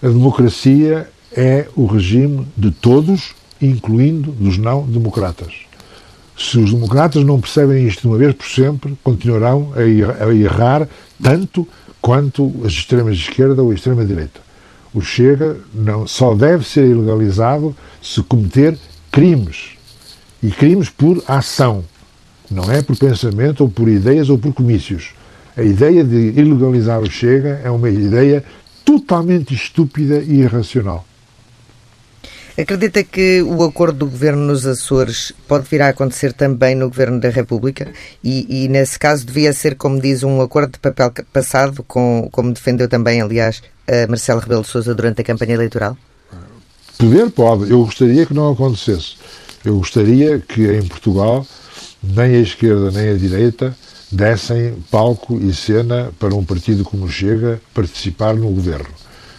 A 0.01 0.07
democracia 0.07 1.09
é 1.31 1.67
o 1.75 1.85
regime 1.85 2.47
de 2.55 2.71
todos, 2.71 3.33
incluindo 3.61 4.31
dos 4.31 4.57
não-democratas. 4.57 5.53
Se 6.37 6.59
os 6.59 6.71
democratas 6.71 7.23
não 7.23 7.41
percebem 7.41 7.87
isto 7.87 8.01
de 8.01 8.07
uma 8.07 8.17
vez 8.17 8.33
por 8.33 8.45
sempre, 8.45 8.97
continuarão 9.03 9.73
a 9.75 10.33
errar 10.33 10.87
tanto 11.21 11.67
quanto 11.99 12.53
as 12.63 12.73
extremas 12.73 13.17
de 13.17 13.23
esquerda 13.23 13.63
ou 13.63 13.71
a 13.71 13.73
extrema 13.73 14.05
direita. 14.05 14.39
O 14.93 15.01
Chega 15.01 15.57
não, 15.73 16.07
só 16.07 16.33
deve 16.35 16.65
ser 16.65 16.85
ilegalizado 16.85 17.75
se 18.01 18.21
cometer 18.23 18.77
crimes. 19.11 19.71
E 20.41 20.51
crimes 20.51 20.89
por 20.89 21.23
ação. 21.27 21.83
Não 22.49 22.71
é 22.71 22.81
por 22.81 22.95
pensamento 22.95 23.61
ou 23.61 23.69
por 23.69 23.89
ideias 23.89 24.29
ou 24.29 24.37
por 24.37 24.53
comícios. 24.53 25.09
A 25.57 25.63
ideia 25.63 26.03
de 26.03 26.39
ilegalizar 26.39 27.01
o 27.01 27.09
Chega 27.09 27.59
é 27.63 27.69
uma 27.69 27.89
ideia 27.89 28.43
totalmente 28.85 29.53
estúpida 29.53 30.19
e 30.19 30.41
irracional. 30.41 31.03
Acredita 32.57 33.03
que 33.03 33.41
o 33.43 33.63
acordo 33.63 33.99
do 33.99 34.07
governo 34.07 34.41
nos 34.47 34.65
Açores 34.65 35.31
pode 35.47 35.67
vir 35.69 35.81
a 35.81 35.89
acontecer 35.89 36.33
também 36.33 36.73
no 36.73 36.89
governo 36.89 37.19
da 37.19 37.29
República? 37.29 37.91
E, 38.23 38.63
e 38.63 38.67
nesse 38.67 38.97
caso 38.97 39.25
devia 39.25 39.53
ser, 39.53 39.75
como 39.75 40.01
diz, 40.01 40.23
um 40.23 40.41
acordo 40.41 40.71
de 40.71 40.79
papel 40.79 41.13
passado, 41.31 41.83
com, 41.83 42.27
como 42.31 42.51
defendeu 42.51 42.87
também, 42.87 43.21
aliás, 43.21 43.61
Marcelo 44.09 44.39
Rebelo 44.39 44.63
de 44.63 44.69
Sousa 44.69 44.95
durante 44.95 45.21
a 45.21 45.23
campanha 45.23 45.53
eleitoral? 45.53 45.95
Poder 46.97 47.29
pode. 47.29 47.69
Eu 47.69 47.85
gostaria 47.85 48.25
que 48.25 48.33
não 48.33 48.51
acontecesse. 48.51 49.17
Eu 49.63 49.77
gostaria 49.77 50.39
que 50.39 50.65
em 50.65 50.85
Portugal 50.87 51.45
nem 52.01 52.35
a 52.35 52.39
esquerda 52.39 52.89
nem 52.89 53.09
a 53.09 53.13
direita 53.13 53.77
dessem 54.11 54.73
palco 54.89 55.39
e 55.39 55.53
cena 55.53 56.11
para 56.17 56.33
um 56.33 56.43
partido 56.43 56.83
como 56.83 57.09
Chega 57.09 57.61
participar 57.73 58.35
no 58.35 58.49
governo. 58.49 58.87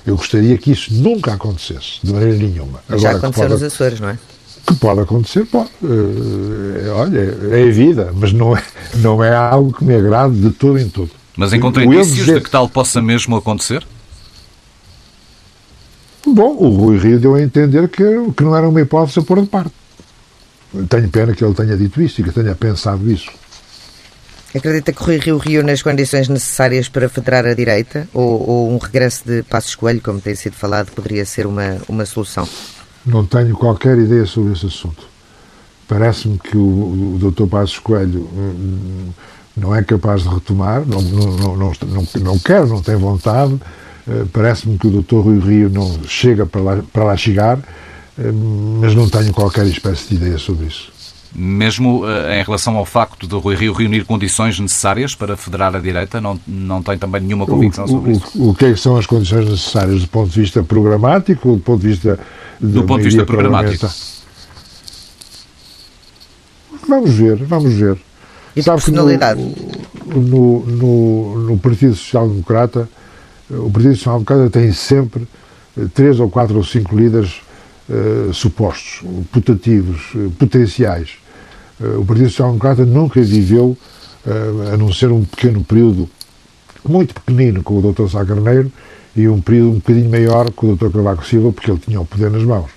Eu 0.07 0.17
gostaria 0.17 0.57
que 0.57 0.71
isso 0.71 0.93
nunca 0.95 1.35
acontecesse, 1.35 2.01
de 2.03 2.13
maneira 2.13 2.37
nenhuma. 2.37 2.81
Agora, 2.89 2.99
Já 2.99 3.11
aconteceu 3.11 3.49
pode, 3.49 3.55
nos 3.55 3.63
Açores, 3.63 4.01
não 4.01 4.09
é? 4.09 4.19
Que 4.67 4.75
pode 4.75 5.01
acontecer, 5.01 5.47
pode. 5.47 5.71
Uh, 5.83 6.93
olha, 6.95 7.19
é 7.53 7.69
a 7.69 7.73
vida, 7.73 8.13
mas 8.15 8.33
não 8.33 8.57
é, 8.57 8.63
não 8.97 9.23
é 9.23 9.35
algo 9.35 9.73
que 9.73 9.85
me 9.85 9.95
agrade 9.95 10.41
de 10.41 10.51
todo 10.51 10.79
em 10.79 10.89
todo. 10.89 11.11
Mas 11.37 11.53
encontra 11.53 11.85
indícios 11.85 12.17
dizer... 12.17 12.39
de 12.39 12.41
que 12.45 12.51
tal 12.51 12.69
possa 12.69 13.01
mesmo 13.01 13.37
acontecer? 13.37 13.87
Bom, 16.27 16.57
o 16.59 16.69
Rui 16.69 16.99
Rio 16.99 17.19
deu 17.19 17.35
a 17.35 17.43
entender 17.43 17.89
que, 17.89 18.05
que 18.37 18.43
não 18.43 18.57
era 18.57 18.69
uma 18.69 18.81
hipótese 18.81 19.21
a 19.21 19.23
pôr 19.23 19.41
de 19.41 19.47
parte. 19.47 19.73
Tenho 20.89 21.09
pena 21.09 21.35
que 21.35 21.43
ele 21.43 21.55
tenha 21.55 21.77
dito 21.77 22.03
isso 22.03 22.21
e 22.21 22.25
que 22.25 22.33
tenha 22.33 22.55
pensado 22.55 23.11
isso. 23.11 23.31
Acredita 24.55 24.93
que 24.95 25.03
Rui 25.03 25.19
Rio 25.19 25.37
reúne 25.37 25.73
as 25.73 25.83
condições 25.83 26.29
necessárias 26.29 26.89
para 26.89 27.09
federar 27.09 27.45
a 27.45 27.53
direita? 27.53 28.09
Ou, 28.15 28.49
ou, 28.49 28.73
um 28.73 28.79
regresso 28.79 29.23
de 29.27 29.43
Passos 29.43 29.75
Coelho, 29.75 30.01
como 30.01 30.21
tem 30.21 30.35
sido 30.35 30.55
falado, 30.55 30.91
poderia 30.93 31.25
ser 31.27 31.47
uma, 31.47 31.77
uma 31.87 32.07
solução? 32.07 32.49
Não 33.05 33.27
tenho 33.27 33.55
qualquer 33.55 33.99
ideia 33.99 34.25
sobre 34.25 34.55
esse 34.55 34.67
assunto. 34.67 35.07
Parece-me 35.87 36.39
que 36.39 36.57
o, 36.57 36.61
o 37.15 37.31
Dr. 37.31 37.47
Passos 37.47 37.79
Coelho 37.79 38.21
hum, 38.21 39.11
não 39.55 39.75
é 39.75 39.83
capaz 39.83 40.23
de 40.23 40.29
retomar, 40.29 40.83
não, 40.87 41.03
não, 41.03 41.37
não, 41.37 41.57
não, 41.57 42.09
não 42.21 42.39
quer, 42.39 42.67
não 42.67 42.81
tem 42.81 42.97
vontade. 42.97 43.53
Uh, 44.07 44.27
Parece-me 44.33 44.79
que 44.79 44.87
o 44.87 45.03
Dr. 45.03 45.17
Rui 45.17 45.41
Rio 45.41 45.69
não 45.69 46.05
chega 46.05 46.47
para 46.47 46.61
lá, 46.63 46.83
para 46.91 47.05
lá 47.05 47.17
chegar, 47.19 47.59
uh, 47.59 48.79
mas 48.81 48.95
não 48.95 49.09
tenho 49.11 49.33
qualquer 49.33 49.67
espécie 49.67 50.09
de 50.09 50.15
ideia 50.15 50.39
sobre 50.39 50.67
isso 50.67 50.98
mesmo 51.35 52.05
uh, 52.05 52.31
em 52.33 52.43
relação 52.43 52.77
ao 52.77 52.85
facto 52.85 53.27
de 53.27 53.35
Rui 53.35 53.55
Rio 53.55 53.73
reunir 53.73 54.05
condições 54.05 54.59
necessárias 54.59 55.15
para 55.15 55.37
federar 55.37 55.75
a 55.75 55.79
direita, 55.79 56.21
não, 56.21 56.39
não 56.47 56.83
tem 56.83 56.97
também 56.97 57.21
nenhuma 57.21 57.47
convicção 57.47 57.85
o, 57.85 57.89
sobre 57.89 58.11
o, 58.11 58.17
isso? 58.17 58.51
O, 58.51 58.55
que 58.55 58.65
é 58.65 58.73
que 58.73 58.81
são 58.81 58.97
as 58.97 59.07
condições 59.07 59.49
necessárias 59.49 60.01
do 60.03 60.09
ponto 60.09 60.31
de 60.31 60.41
vista 60.41 60.63
programático 60.63 61.51
ou 61.51 61.57
do 61.57 61.63
ponto 61.63 61.81
de 61.81 61.89
vista 61.89 62.19
do 62.61 62.83
ponto 62.85 62.99
de 62.99 63.05
vista 63.05 63.25
programático? 63.25 63.89
Vamos 66.89 67.11
ver, 67.11 67.37
vamos 67.45 67.75
ver. 67.75 67.99
E 68.57 68.63
Sabe 68.63 68.83
personalidade? 68.83 69.41
No, 70.07 70.21
no, 70.21 70.67
no, 70.67 71.39
no 71.51 71.59
Partido 71.59 71.95
Social 71.95 72.29
Democrata, 72.29 72.89
o 73.51 73.71
Partido 73.71 73.95
Social 73.95 74.15
Democrata 74.15 74.51
tem 74.51 74.73
sempre 74.73 75.29
eh, 75.79 75.85
três 75.95 76.19
ou 76.19 76.31
quatro 76.31 76.57
ou 76.57 76.65
cinco 76.65 76.97
líderes 76.97 77.43
uh, 77.89 78.33
supostos, 78.33 79.03
putativos, 79.33 80.15
uh, 80.15 80.31
potenciais. 80.39 81.11
Uh, 81.81 82.01
o 82.01 82.05
Partido 82.05 82.29
Social 82.31 82.49
Democrata 82.49 82.85
nunca 82.85 83.21
viveu, 83.21 83.77
a 84.73 84.77
não 84.77 84.93
ser 84.93 85.11
um 85.11 85.25
pequeno 85.25 85.65
período, 85.65 86.11
muito 86.87 87.15
pequenino, 87.15 87.63
com 87.63 87.79
o 87.79 87.93
Dr. 87.93 88.09
Sá 88.11 88.23
Carneiro, 88.27 88.71
e 89.17 89.27
um 89.27 89.41
período 89.41 89.71
um 89.71 89.75
bocadinho 89.75 90.11
maior 90.11 90.51
com 90.51 90.73
o 90.73 90.77
Dr. 90.77 90.91
Cavaco 90.91 91.25
Silva, 91.25 91.51
porque 91.51 91.71
ele 91.71 91.79
tinha 91.79 91.99
o 91.99 92.05
poder 92.05 92.31
nas 92.31 92.43
mãos. 92.43 92.71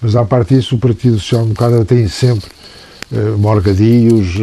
Mas, 0.00 0.14
à 0.14 0.24
parte 0.24 0.54
disso, 0.54 0.76
o 0.76 0.78
Partido 0.78 1.18
Social 1.18 1.42
Democrata 1.42 1.84
tem 1.84 2.06
sempre 2.06 2.50
uh, 3.10 3.36
morgadios, 3.36 4.36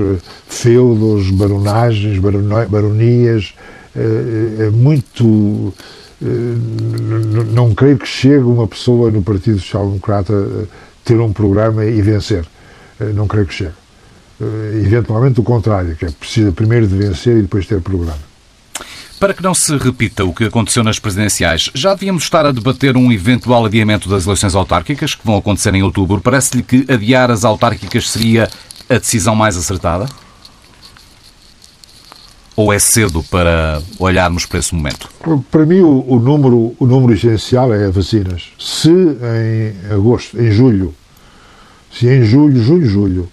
feudos, 0.50 1.30
baronagens, 1.32 2.20
baronias, 2.20 3.54
é 3.96 4.70
muito 4.70 5.74
eh, 5.78 5.84
não 6.22 7.74
creio 7.74 7.98
que 7.98 8.08
chegue 8.08 8.44
uma 8.44 8.68
pessoa 8.68 9.10
no 9.10 9.22
Partido 9.22 9.60
Social 9.60 9.88
Democrata 9.88 10.34
a 10.34 10.66
ter 11.06 11.20
um 11.20 11.32
programa 11.32 11.86
e 11.86 12.02
vencer. 12.02 12.46
Eh, 13.00 13.14
não 13.14 13.28
creio 13.28 13.46
que 13.46 13.54
chegue. 13.54 13.74
Eh, 14.42 14.82
eventualmente 14.86 15.40
o 15.40 15.44
contrário, 15.44 15.96
que 15.96 16.06
é 16.06 16.12
preciso 16.12 16.52
primeiro 16.52 16.88
de 16.88 16.96
vencer 16.96 17.38
e 17.38 17.42
depois 17.42 17.66
ter 17.66 17.82
programa. 17.82 18.30
Para 19.20 19.34
que 19.34 19.44
não 19.44 19.54
se 19.54 19.76
repita 19.78 20.24
o 20.24 20.34
que 20.34 20.46
aconteceu 20.46 20.82
nas 20.82 20.98
presidenciais, 20.98 21.70
já 21.74 21.94
devíamos 21.94 22.24
estar 22.24 22.46
a 22.46 22.52
debater 22.52 22.96
um 22.96 23.12
eventual 23.12 23.66
adiamento 23.66 24.08
das 24.08 24.26
eleições 24.26 24.56
autárquicas, 24.56 25.14
que 25.14 25.26
vão 25.26 25.38
acontecer 25.38 25.74
em 25.76 25.84
outubro. 25.84 26.22
Parece-lhe 26.22 26.64
que 26.64 26.86
adiar 26.88 27.30
as 27.30 27.44
autárquicas 27.44 28.10
seria 28.10 28.48
a 28.90 28.98
decisão 28.98 29.36
mais 29.36 29.58
acertada? 29.58 30.06
Ou 32.60 32.74
é 32.74 32.78
cedo 32.78 33.24
para 33.24 33.82
olharmos 33.98 34.46
para 34.46 34.60
esse 34.60 34.76
momento? 34.76 35.10
Para 35.50 35.66
mim, 35.66 35.80
o, 35.80 36.04
o, 36.06 36.20
número, 36.20 36.76
o 36.78 36.86
número 36.86 37.14
essencial 37.14 37.74
é 37.74 37.90
vacinas. 37.90 38.52
Se 38.60 38.90
em 38.92 39.94
agosto, 39.94 40.38
em 40.38 40.52
julho, 40.52 40.94
se 41.90 42.06
em 42.10 42.22
julho, 42.22 42.62
julho, 42.62 42.86
julho, 42.86 43.30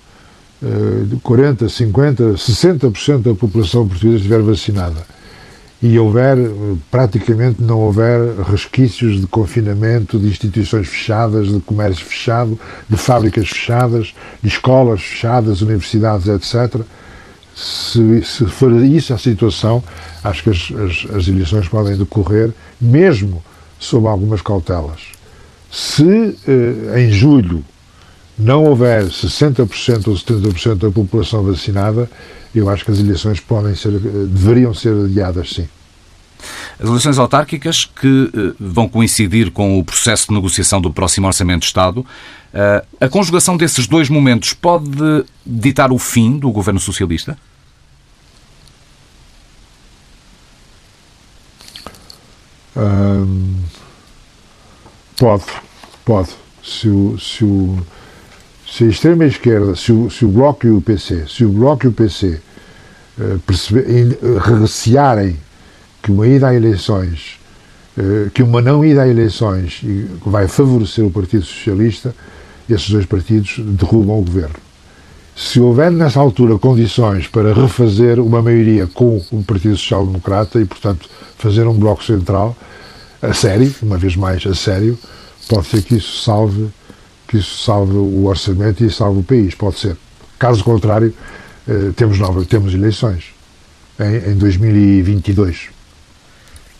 40, 1.24 1.68
50, 1.68 2.24
60% 2.34 3.22
da 3.22 3.34
população 3.34 3.88
portuguesa 3.88 4.18
estiver 4.18 4.42
vacinada 4.42 5.04
e 5.82 5.98
houver, 5.98 6.38
praticamente 6.88 7.60
não 7.60 7.80
houver 7.80 8.20
resquícios 8.48 9.20
de 9.20 9.26
confinamento, 9.26 10.20
de 10.20 10.28
instituições 10.28 10.86
fechadas, 10.86 11.48
de 11.48 11.58
comércio 11.58 12.06
fechado, 12.06 12.56
de 12.88 12.96
fábricas 12.96 13.48
fechadas, 13.48 14.14
de 14.40 14.48
escolas 14.48 15.02
fechadas, 15.02 15.62
universidades, 15.62 16.28
etc., 16.28 16.80
se, 17.56 18.22
se 18.22 18.44
for 18.44 18.70
isso 18.84 19.14
a 19.14 19.18
situação, 19.18 19.82
acho 20.22 20.42
que 20.42 20.50
as, 20.50 20.70
as, 20.72 21.16
as 21.16 21.28
eleições 21.28 21.66
podem 21.66 21.96
decorrer, 21.96 22.52
mesmo 22.78 23.42
sob 23.78 24.06
algumas 24.06 24.42
cautelas. 24.42 25.00
Se 25.72 26.36
eh, 26.46 27.00
em 27.00 27.10
julho 27.10 27.64
não 28.38 28.64
houver 28.64 29.04
60% 29.04 30.08
ou 30.08 30.14
70% 30.14 30.74
da 30.74 30.90
população 30.90 31.42
vacinada, 31.42 32.10
eu 32.54 32.68
acho 32.68 32.84
que 32.84 32.90
as 32.90 32.98
eleições 32.98 33.40
podem 33.40 33.74
ser, 33.74 33.94
eh, 33.94 34.26
deveriam 34.28 34.74
ser 34.74 34.92
adiadas, 35.06 35.54
sim. 35.54 35.66
As 36.78 36.88
eleições 36.88 37.18
autárquicas 37.18 37.84
que 37.84 38.30
eh, 38.34 38.54
vão 38.60 38.88
coincidir 38.88 39.50
com 39.50 39.78
o 39.78 39.84
processo 39.84 40.28
de 40.28 40.34
negociação 40.34 40.80
do 40.80 40.92
próximo 40.92 41.26
Orçamento 41.26 41.60
de 41.60 41.66
Estado, 41.66 42.04
eh, 42.52 42.84
a 43.00 43.08
conjugação 43.08 43.56
desses 43.56 43.86
dois 43.86 44.10
momentos 44.10 44.52
pode 44.52 45.24
ditar 45.44 45.90
o 45.90 45.98
fim 45.98 46.38
do 46.38 46.50
governo 46.50 46.80
socialista? 46.80 47.38
Pode, 55.18 55.44
pode. 56.04 56.28
Se 56.62 56.88
o, 56.88 57.18
se 57.18 57.44
o, 57.44 57.78
se 58.66 58.84
a 58.84 58.86
extrema-esquerda, 58.88 59.74
se 59.74 59.92
o, 59.92 60.10
se 60.10 60.24
o 60.24 60.28
Bloco 60.28 60.66
e 60.66 60.70
o 60.70 60.80
PC, 60.82 61.26
se 61.26 61.44
o 61.44 61.48
Bloco 61.48 61.86
e 61.86 61.88
o 61.88 61.92
PC 61.92 62.40
uh, 63.18 63.38
perceber, 63.40 64.18
recearem 64.60 65.38
que 66.06 66.12
uma 66.12 66.24
ida 66.24 66.46
a 66.46 66.54
eleições, 66.54 67.36
uh, 67.98 68.30
que 68.30 68.40
uma 68.40 68.62
não 68.62 68.84
ida 68.84 69.02
a 69.02 69.08
eleições 69.08 69.82
vai 70.24 70.46
favorecer 70.46 71.04
o 71.04 71.10
Partido 71.10 71.44
Socialista, 71.44 72.14
esses 72.70 72.88
dois 72.88 73.04
partidos 73.06 73.58
derrubam 73.58 74.20
o 74.20 74.22
governo. 74.22 74.54
Se 75.34 75.58
houver 75.58 75.90
nessa 75.90 76.20
altura 76.20 76.60
condições 76.60 77.26
para 77.26 77.52
refazer 77.52 78.20
uma 78.20 78.40
maioria 78.40 78.86
com 78.86 79.20
o 79.32 79.42
Partido 79.42 79.76
Social 79.76 80.06
Democrata 80.06 80.60
e, 80.60 80.64
portanto, 80.64 81.10
fazer 81.38 81.66
um 81.66 81.74
bloco 81.74 82.04
central, 82.04 82.56
a 83.20 83.34
sério, 83.34 83.74
uma 83.82 83.98
vez 83.98 84.14
mais 84.14 84.46
a 84.46 84.54
sério, 84.54 84.96
pode 85.48 85.66
ser 85.66 85.82
que 85.82 85.96
isso 85.96 86.22
salve 86.22 86.68
que 87.26 87.38
isso 87.38 87.64
salve 87.64 87.96
o 87.96 88.26
orçamento 88.26 88.84
e 88.84 88.90
salve 88.92 89.18
o 89.18 89.24
país, 89.24 89.56
pode 89.56 89.80
ser. 89.80 89.96
Caso 90.38 90.62
contrário, 90.62 91.12
eh, 91.66 91.90
temos, 91.96 92.20
novas, 92.20 92.46
temos 92.46 92.72
eleições 92.72 93.24
em, 93.98 94.30
em 94.30 94.36
2022. 94.36 95.74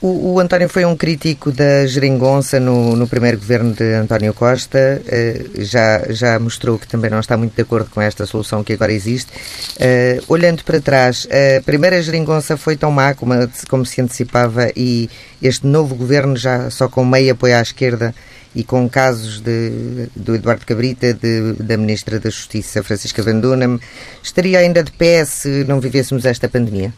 O, 0.00 0.34
o, 0.34 0.40
António 0.40 0.68
foi 0.68 0.84
um 0.84 0.94
crítico 0.94 1.50
da 1.50 1.86
geringonça 1.86 2.60
no, 2.60 2.94
no 2.94 3.08
primeiro 3.08 3.38
governo 3.38 3.72
de 3.72 3.94
António 3.94 4.34
Costa. 4.34 5.00
Uh, 5.06 5.64
já, 5.64 6.04
já 6.10 6.38
mostrou 6.38 6.78
que 6.78 6.86
também 6.86 7.10
não 7.10 7.18
está 7.18 7.36
muito 7.36 7.54
de 7.54 7.62
acordo 7.62 7.88
com 7.90 8.00
esta 8.00 8.26
solução 8.26 8.62
que 8.62 8.74
agora 8.74 8.92
existe. 8.92 9.32
Uh, 9.32 10.22
olhando 10.28 10.62
para 10.64 10.80
trás, 10.80 11.26
a 11.30 11.62
primeira 11.62 12.02
geringonça 12.02 12.56
foi 12.58 12.76
tão 12.76 12.90
má 12.90 13.14
como, 13.14 13.32
como 13.70 13.86
se 13.86 14.00
antecipava 14.02 14.70
e 14.76 15.08
este 15.42 15.66
novo 15.66 15.94
governo, 15.94 16.36
já 16.36 16.68
só 16.70 16.88
com 16.88 17.02
meio 17.04 17.32
apoio 17.32 17.56
à 17.56 17.62
esquerda, 17.62 18.14
e 18.54 18.64
com 18.64 18.88
casos 18.88 19.40
de, 19.40 20.08
do 20.16 20.34
Eduardo 20.34 20.64
Cabrita, 20.64 21.12
de, 21.12 21.52
da 21.54 21.76
Ministra 21.76 22.18
da 22.18 22.30
Justiça, 22.30 22.82
Francisca 22.82 23.22
Van 23.22 23.40
estaria 24.22 24.58
ainda 24.58 24.82
de 24.82 24.90
pé 24.92 25.24
se 25.26 25.64
não 25.64 25.78
vivêssemos 25.78 26.24
esta 26.24 26.48
pandemia? 26.48 26.92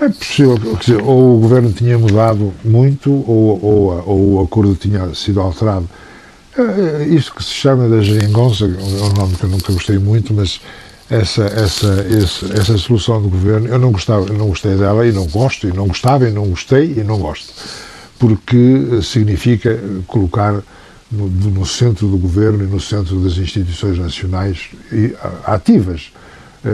É 0.00 0.08
possível, 0.08 0.58
quer 0.58 0.76
dizer, 0.78 1.02
ou 1.02 1.36
o 1.36 1.40
governo 1.40 1.72
tinha 1.72 1.98
mudado 1.98 2.52
muito, 2.64 3.10
ou, 3.10 3.64
ou, 3.64 4.04
ou 4.06 4.34
o 4.34 4.42
acordo 4.42 4.74
tinha 4.74 5.14
sido 5.14 5.40
alterado. 5.40 5.88
É, 6.56 7.02
é, 7.02 7.08
isto 7.08 7.34
que 7.34 7.44
se 7.44 7.50
chama 7.50 7.88
da 7.88 8.00
geringonça, 8.00 8.64
é 8.64 8.68
um 8.68 9.12
nome 9.12 9.36
que 9.36 9.44
eu 9.44 9.50
nunca 9.50 9.72
gostei 9.72 9.98
muito, 9.98 10.34
mas 10.34 10.60
essa, 11.08 11.44
essa, 11.44 12.06
essa, 12.10 12.60
essa 12.60 12.78
solução 12.78 13.22
do 13.22 13.28
governo, 13.28 13.68
eu 13.68 13.78
não 13.78 13.92
gostava, 13.92 14.26
eu 14.26 14.34
não 14.34 14.48
gostei 14.48 14.74
dela 14.76 15.06
e 15.06 15.12
não 15.12 15.26
gosto, 15.26 15.68
e 15.68 15.72
não 15.72 15.86
gostava 15.86 16.28
e 16.28 16.32
não 16.32 16.46
gostei 16.48 16.94
e 16.96 17.04
não 17.04 17.18
gosto 17.18 17.52
porque 18.18 19.02
significa 19.02 19.78
colocar 20.06 20.62
no, 21.10 21.28
no, 21.28 21.66
centro 21.66 22.08
do 22.08 22.16
governo 22.16 22.64
e 22.64 22.66
no 22.66 22.80
centro 22.80 23.20
das 23.20 23.36
instituições 23.36 23.98
nacionais 23.98 24.70
ativas 25.44 26.10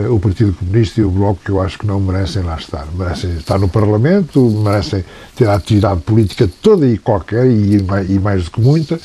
o 0.09 0.19
Partido 0.19 0.53
Comunista 0.53 1.01
e 1.01 1.03
o 1.03 1.11
Bloco, 1.11 1.41
que 1.43 1.51
eu 1.51 1.61
acho 1.61 1.77
que 1.77 1.85
não 1.85 1.99
merecem 1.99 2.43
lá 2.43 2.55
estar. 2.55 2.87
Merecem 2.97 3.31
estar 3.37 3.59
no 3.59 3.67
Parlamento, 3.67 4.39
merecem 4.49 5.03
ter 5.35 5.47
a 5.47 5.55
atividade 5.55 6.01
política 6.01 6.49
toda 6.61 6.87
e 6.87 6.97
qualquer, 6.97 7.45
e, 7.45 7.77
e 8.09 8.19
mais 8.19 8.45
do 8.45 8.51
que 8.51 8.61
muita, 8.61 8.99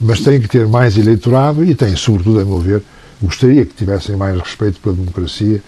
mas 0.00 0.20
têm 0.20 0.40
que 0.40 0.48
ter 0.48 0.66
mais 0.66 0.98
eleitorado 0.98 1.64
e 1.64 1.74
têm, 1.74 1.94
sobretudo, 1.94 2.40
a 2.40 2.44
meu 2.44 2.58
ver, 2.58 2.82
gostaria 3.22 3.64
que 3.64 3.74
tivessem 3.74 4.16
mais 4.16 4.38
respeito 4.38 4.80
pela 4.80 4.94
democracia 4.94 5.62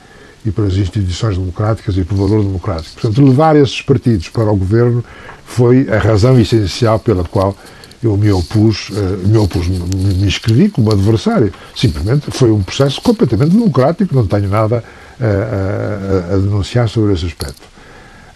e 0.45 0.51
pelas 0.51 0.77
instituições 0.77 1.37
democráticas 1.37 1.97
e 1.97 2.05
pelo 2.05 2.27
valor 2.27 2.43
democrático. 2.43 3.01
Portanto, 3.01 3.25
levar 3.25 3.57
esses 3.57 3.83
partidos 3.83 4.29
para 4.29 4.51
o 4.51 4.57
governo 4.57 5.05
foi 5.45 5.89
a 5.89 5.99
razão 5.99 6.39
essencial 6.39 6.99
pela 6.99 7.25
qual 7.25 7.57
eu 8.03 8.17
me 8.17 8.31
opus, 8.31 8.91
uh, 8.91 9.27
me 9.27 9.39
opus, 9.39 9.67
me, 9.67 10.27
inscrevi 10.27 10.69
como 10.69 10.91
adversário. 10.91 11.53
Simplesmente 11.75 12.31
foi 12.31 12.51
um 12.51 12.63
processo 12.63 13.01
completamente 13.01 13.51
democrático, 13.51 14.15
não 14.15 14.27
tenho 14.27 14.49
nada 14.49 14.83
a, 15.21 16.33
a, 16.33 16.35
a 16.35 16.39
denunciar 16.39 16.89
sobre 16.89 17.15
esse 17.15 17.27
aspecto. 17.27 17.63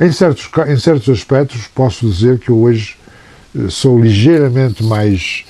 Em 0.00 0.10
certos, 0.12 0.48
em 0.66 0.78
certos 0.78 1.08
aspectos, 1.10 1.66
posso 1.74 2.08
dizer 2.08 2.38
que 2.38 2.48
eu 2.48 2.58
hoje 2.58 2.96
eh, 3.54 3.68
sou 3.68 4.00
ligeiramente 4.00 4.82
mais 4.82 5.44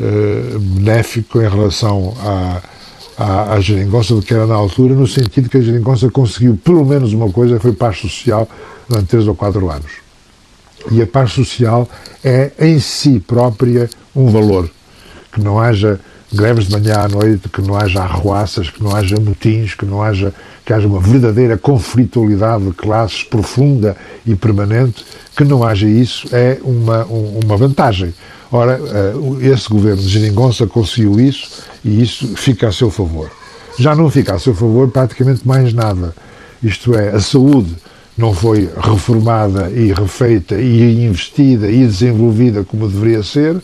uh, 0.00 0.58
benéfico 0.58 1.40
em 1.40 1.48
relação 1.48 2.12
à, 2.20 2.62
à, 3.16 3.52
à 3.52 3.60
geringonça 3.60 4.12
do 4.12 4.20
que 4.20 4.34
era 4.34 4.44
na 4.44 4.56
altura, 4.56 4.94
no 4.94 5.06
sentido 5.06 5.48
que 5.48 5.58
a 5.58 5.60
geringonça 5.60 6.10
conseguiu 6.10 6.58
pelo 6.64 6.84
menos 6.84 7.12
uma 7.12 7.30
coisa, 7.30 7.60
foi 7.60 7.72
paz 7.72 7.98
social 7.98 8.48
durante 8.88 9.06
três 9.06 9.28
ou 9.28 9.36
quatro 9.36 9.70
anos. 9.70 10.01
E 10.90 11.00
a 11.00 11.06
paz 11.06 11.32
social 11.32 11.88
é 12.24 12.50
em 12.58 12.78
si 12.78 13.20
própria 13.20 13.88
um 14.14 14.30
valor. 14.30 14.68
Que 15.32 15.40
não 15.40 15.58
haja 15.58 16.00
greves 16.32 16.66
de 16.66 16.72
manhã 16.72 17.00
à 17.00 17.08
noite, 17.08 17.48
que 17.48 17.60
não 17.60 17.76
haja 17.76 18.02
arruaças, 18.02 18.70
que 18.70 18.82
não 18.82 18.94
haja 18.94 19.18
motins, 19.20 19.74
que 19.74 19.84
não 19.84 20.02
haja 20.02 20.32
que 20.64 20.72
haja 20.72 20.86
uma 20.86 21.00
verdadeira 21.00 21.58
conflitualidade 21.58 22.64
de 22.64 22.72
classes 22.72 23.24
profunda 23.24 23.96
e 24.24 24.34
permanente, 24.34 25.04
que 25.36 25.44
não 25.44 25.64
haja 25.64 25.88
isso 25.88 26.28
é 26.32 26.58
uma, 26.62 27.04
uma 27.04 27.56
vantagem. 27.56 28.14
Ora, 28.50 28.78
eh, 28.80 29.48
esse 29.48 29.68
governo 29.68 30.00
de 30.00 30.08
Geringonça 30.08 30.66
conseguiu 30.66 31.18
isso 31.18 31.64
e 31.84 32.02
isso 32.02 32.36
fica 32.36 32.68
a 32.68 32.72
seu 32.72 32.90
favor. 32.90 33.30
Já 33.78 33.94
não 33.96 34.10
fica 34.10 34.34
a 34.34 34.38
seu 34.38 34.54
favor 34.54 34.88
praticamente 34.88 35.46
mais 35.46 35.72
nada. 35.72 36.14
Isto 36.62 36.94
é, 36.94 37.08
a 37.08 37.20
saúde 37.20 37.74
não 38.16 38.34
foi 38.34 38.68
reformada 38.80 39.70
e 39.70 39.92
refeita 39.92 40.56
e 40.56 41.04
investida 41.04 41.70
e 41.70 41.86
desenvolvida 41.86 42.64
como 42.64 42.88
deveria 42.88 43.22
ser. 43.22 43.60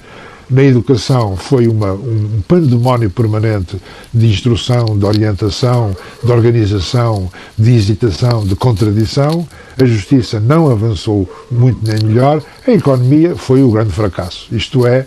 Na 0.51 0.63
educação 0.63 1.37
foi 1.37 1.69
uma, 1.69 1.93
um 1.93 2.41
pandemónio 2.49 3.11
permanente 3.11 3.77
de 4.15 4.27
instrução, 4.27 4.97
de 4.97 5.05
orientação, 5.05 5.95
de 6.25 6.33
organização, 6.33 7.31
de 7.57 7.73
hesitação, 7.75 8.47
de 8.47 8.57
contradição. 8.57 9.47
A 9.79 9.85
justiça 9.85 10.41
não 10.41 10.71
avançou 10.71 11.29
muito 11.51 11.81
nem 11.83 12.03
melhor. 12.03 12.43
A 12.67 12.71
economia 12.71 13.37
foi 13.37 13.63
o 13.63 13.71
grande 13.71 13.93
fracasso. 13.93 14.49
Isto 14.51 14.87
é, 14.87 15.07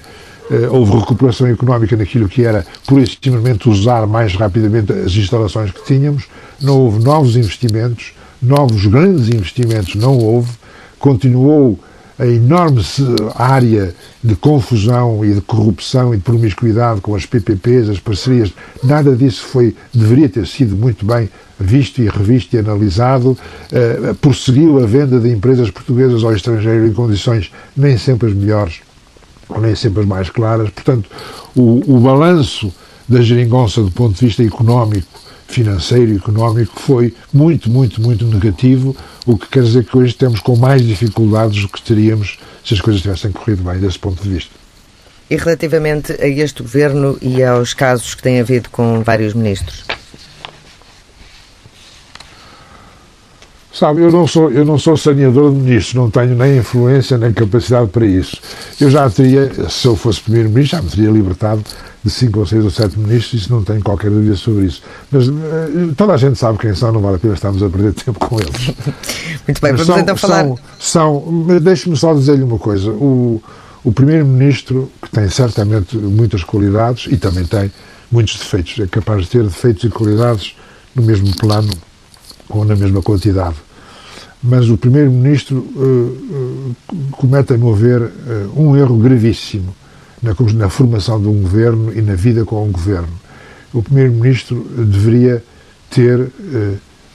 eh, 0.52 0.68
houve 0.70 0.96
recuperação 1.00 1.48
económica 1.48 1.98
naquilo 1.98 2.30
que 2.30 2.44
era, 2.44 2.64
por 2.86 3.02
isso, 3.02 3.18
simplesmente 3.20 3.68
usar 3.68 4.06
mais 4.06 4.36
rapidamente 4.36 4.94
as 4.94 5.14
instalações 5.14 5.72
que 5.72 5.84
tínhamos. 5.84 6.26
Não 6.62 6.78
houve 6.78 7.04
novos 7.04 7.36
investimentos 7.36 8.14
novos 8.42 8.86
grandes 8.86 9.28
investimentos 9.30 9.96
não 9.96 10.18
houve, 10.18 10.52
continuou 11.00 11.80
a 12.20 12.28
enorme 12.28 12.82
área 13.36 13.96
de 14.24 14.36
confusão 14.36 15.26
e 15.26 15.34
de 15.34 15.42
corrupção 15.42 16.14
e 16.14 16.18
de 16.18 16.24
promiscuidade 16.24 17.02
com 17.02 17.16
as 17.16 17.26
PPPs, 17.26 17.90
as 17.90 18.00
parcerias, 18.00 18.54
nada 18.84 19.16
disso 19.16 19.44
foi, 19.44 19.76
deveria 19.92 20.30
ter 20.30 20.46
sido 20.46 20.76
muito 20.76 21.04
bem 21.06 21.30
visto 21.60 22.02
e 22.02 22.08
revisto 22.08 22.56
e 22.56 22.60
analisado, 22.60 23.32
uh, 23.32 24.16
prosseguiu 24.16 24.84
a 24.84 24.86
venda 24.86 25.20
de 25.20 25.30
empresas 25.30 25.72
portuguesas 25.72 26.24
ao 26.24 26.36
estrangeiro 26.36 26.86
em 26.86 26.94
condições 26.94 27.52
nem 27.76 27.98
sempre 27.98 28.30
as 28.30 28.36
melhores 28.36 28.82
nem 29.60 29.76
sempre 29.76 30.02
as 30.02 30.06
mais 30.06 30.30
claras. 30.30 30.70
Portanto, 30.70 31.10
o, 31.56 31.82
o 31.88 32.00
balanço 32.00 32.72
da 33.08 33.22
geringonça 33.22 33.82
do 33.82 33.92
ponto 33.92 34.18
de 34.18 34.26
vista 34.26 34.44
económico 34.44 35.08
financeiro 35.52 36.14
e 36.14 36.18
económico 36.18 36.80
foi 36.80 37.14
muito, 37.34 37.70
muito, 37.70 38.02
muito 38.02 38.26
negativo, 38.26 38.96
o 39.26 39.38
que 39.38 39.48
quer 39.48 39.64
dizer 39.64 39.86
que 39.86 39.98
hoje 39.98 40.14
temos 40.14 40.40
com 40.40 40.56
mais 40.56 40.86
dificuldades 40.86 41.62
do 41.62 41.70
que 41.70 41.82
teríamos 41.82 42.40
se 42.66 42.74
as 42.74 42.82
coisas 42.82 43.02
tivessem 43.02 43.32
corrido 43.32 43.64
bem 43.64 43.80
desse 43.80 44.00
ponto 44.00 44.22
de 44.22 44.30
vista. 44.30 44.52
E 45.30 45.36
relativamente 45.36 46.12
a 46.20 46.28
este 46.28 46.62
governo 46.62 47.18
e 47.22 47.44
aos 47.44 47.74
casos 47.74 48.16
que 48.16 48.24
têm 48.24 48.40
havido 48.40 48.70
com 48.70 49.02
vários 49.02 49.34
ministros? 49.34 49.86
Sabe, 53.74 54.02
eu 54.02 54.12
não 54.12 54.28
sou, 54.28 54.52
eu 54.52 54.66
não 54.66 54.78
sou 54.78 54.98
saneador 54.98 55.52
de 55.52 55.58
ministros, 55.58 55.94
não 55.94 56.12
tenho 56.12 56.36
nem 56.36 56.58
influência 56.58 57.18
nem 57.18 57.32
capacidade 57.32 57.90
para 57.90 58.06
isso. 58.06 58.38
Eu 58.80 58.92
já 58.92 59.10
teria, 59.10 59.50
se 59.70 59.88
eu 59.88 59.96
fosse 59.96 60.20
primeiro-ministro, 60.22 60.78
já 60.78 60.84
me 60.84 60.90
teria 60.90 61.10
libertado 61.10 61.64
de 62.04 62.10
cinco 62.10 62.40
ou 62.40 62.46
seis 62.46 62.64
ou 62.64 62.72
sete 62.72 62.98
ministros, 62.98 63.42
isso 63.42 63.54
não 63.54 63.64
tenho 63.64 63.82
qualquer 63.82 64.10
dúvida 64.10 64.36
sobre 64.36 64.66
isso. 64.66 64.82
Mas 65.12 65.28
uh, 65.28 65.34
toda 65.96 66.14
a 66.14 66.18
gente 66.18 66.38
sabe 66.38 66.58
quem 66.58 66.74
são, 66.74 66.92
não 66.92 67.02
vale 67.02 67.18
a 67.18 67.20
pena 67.20 67.34
estarmos 67.34 67.62
a 67.62 67.70
perder 67.70 67.94
tempo 68.04 68.20
com 68.20 68.40
eles. 68.40 68.68
Muito 69.48 69.62
bem, 69.62 69.72
vamos 69.72 69.86
são, 69.86 70.00
então 70.00 70.18
falar. 70.18 70.44
São, 70.46 70.58
são 70.80 71.60
Deixe-me 71.62 71.96
só 71.96 72.14
dizer-lhe 72.14 72.44
uma 72.44 72.58
coisa. 72.58 72.90
O, 72.90 73.42
o 73.84 73.92
primeiro-ministro, 73.92 74.92
que 75.02 75.12
tem 75.12 75.30
certamente 75.30 75.96
muitas 75.96 76.44
qualidades 76.44 77.12
e 77.12 77.18
também 77.18 77.46
tem 77.46 77.72
muitos 78.12 78.38
defeitos, 78.38 78.80
é 78.80 78.88
capaz 78.88 79.24
de 79.24 79.30
ter 79.30 79.44
defeitos 79.44 79.84
e 79.84 79.90
qualidades 79.90 80.56
no 80.96 81.04
mesmo 81.04 81.36
plano 81.38 81.72
ou 82.50 82.66
na 82.66 82.76
mesma 82.76 83.02
quantidade. 83.02 83.56
Mas 84.44 84.70
o 84.70 84.76
primeiro-ministro 84.76 85.58
uh, 85.58 86.76
uh, 86.92 86.96
comete, 87.12 87.54
a 87.54 87.58
meu 87.60 87.76
ver, 87.76 88.12
um 88.56 88.76
erro 88.76 88.98
gravíssimo 88.98 89.76
na, 90.22 90.36
na, 90.54 90.70
formação 90.70 91.22
de 91.22 91.28
um 91.28 91.42
governo 91.42 91.94
e 91.94 92.02
na 92.02 92.16
vida 92.16 92.46
com 92.46 92.68
um 92.68 92.72
governo. 92.72 93.10
O 93.74 93.82
primeiro-ministro 93.82 94.64
deveria 94.78 95.44
ter 95.90 96.32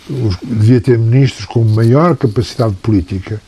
os, 0.09 0.37
devia 0.43 0.81
ter 0.81 0.99
ministros 0.99 1.45
com 1.47 1.65
maior 1.65 2.17
capacidade 2.17 2.75
política, 2.77 3.41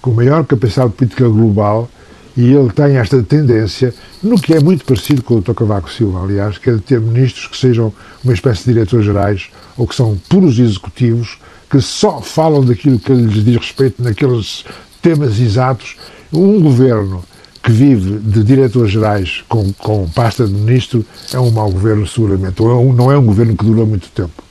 com 0.00 0.12
maior 0.12 0.44
capacidade 0.44 0.92
política 0.92 1.28
global, 1.28 1.88
e 2.36 2.52
ele 2.52 2.70
tem 2.70 2.98
esta 2.98 3.22
tendência, 3.22 3.94
no 4.22 4.38
que 4.38 4.52
é 4.52 4.60
muito 4.60 4.84
parecido 4.84 5.22
com 5.22 5.36
o 5.36 5.40
Dr. 5.40 5.54
Cavaco 5.54 5.90
Silva, 5.90 6.22
aliás, 6.22 6.58
que 6.58 6.68
é 6.68 6.74
de 6.74 6.80
ter 6.80 7.00
ministros 7.00 7.46
que 7.46 7.56
sejam 7.56 7.92
uma 8.22 8.34
espécie 8.34 8.64
de 8.64 8.74
diretores-gerais 8.74 9.48
ou 9.76 9.86
que 9.86 9.94
são 9.94 10.18
puros 10.28 10.58
executivos, 10.58 11.38
que 11.70 11.80
só 11.80 12.20
falam 12.20 12.62
daquilo 12.62 12.98
que 12.98 13.12
lhes 13.12 13.42
diz 13.42 13.56
respeito 13.56 14.02
naqueles 14.02 14.64
temas 15.00 15.40
exatos. 15.40 15.96
Um 16.30 16.60
governo 16.60 17.24
que 17.66 17.72
vive 17.72 18.20
de 18.20 18.44
diretores-gerais 18.44 19.42
com, 19.48 19.72
com 19.72 20.08
pasta 20.08 20.46
de 20.46 20.52
ministro 20.52 21.04
é 21.34 21.38
um 21.40 21.50
mau 21.50 21.68
governo, 21.68 22.06
seguramente. 22.06 22.62
Ou 22.62 22.70
é 22.70 22.74
um, 22.74 22.92
não 22.92 23.10
é 23.10 23.18
um 23.18 23.26
governo 23.26 23.56
que 23.56 23.64
dura 23.64 23.84
muito 23.84 24.08
tempo. 24.10 24.44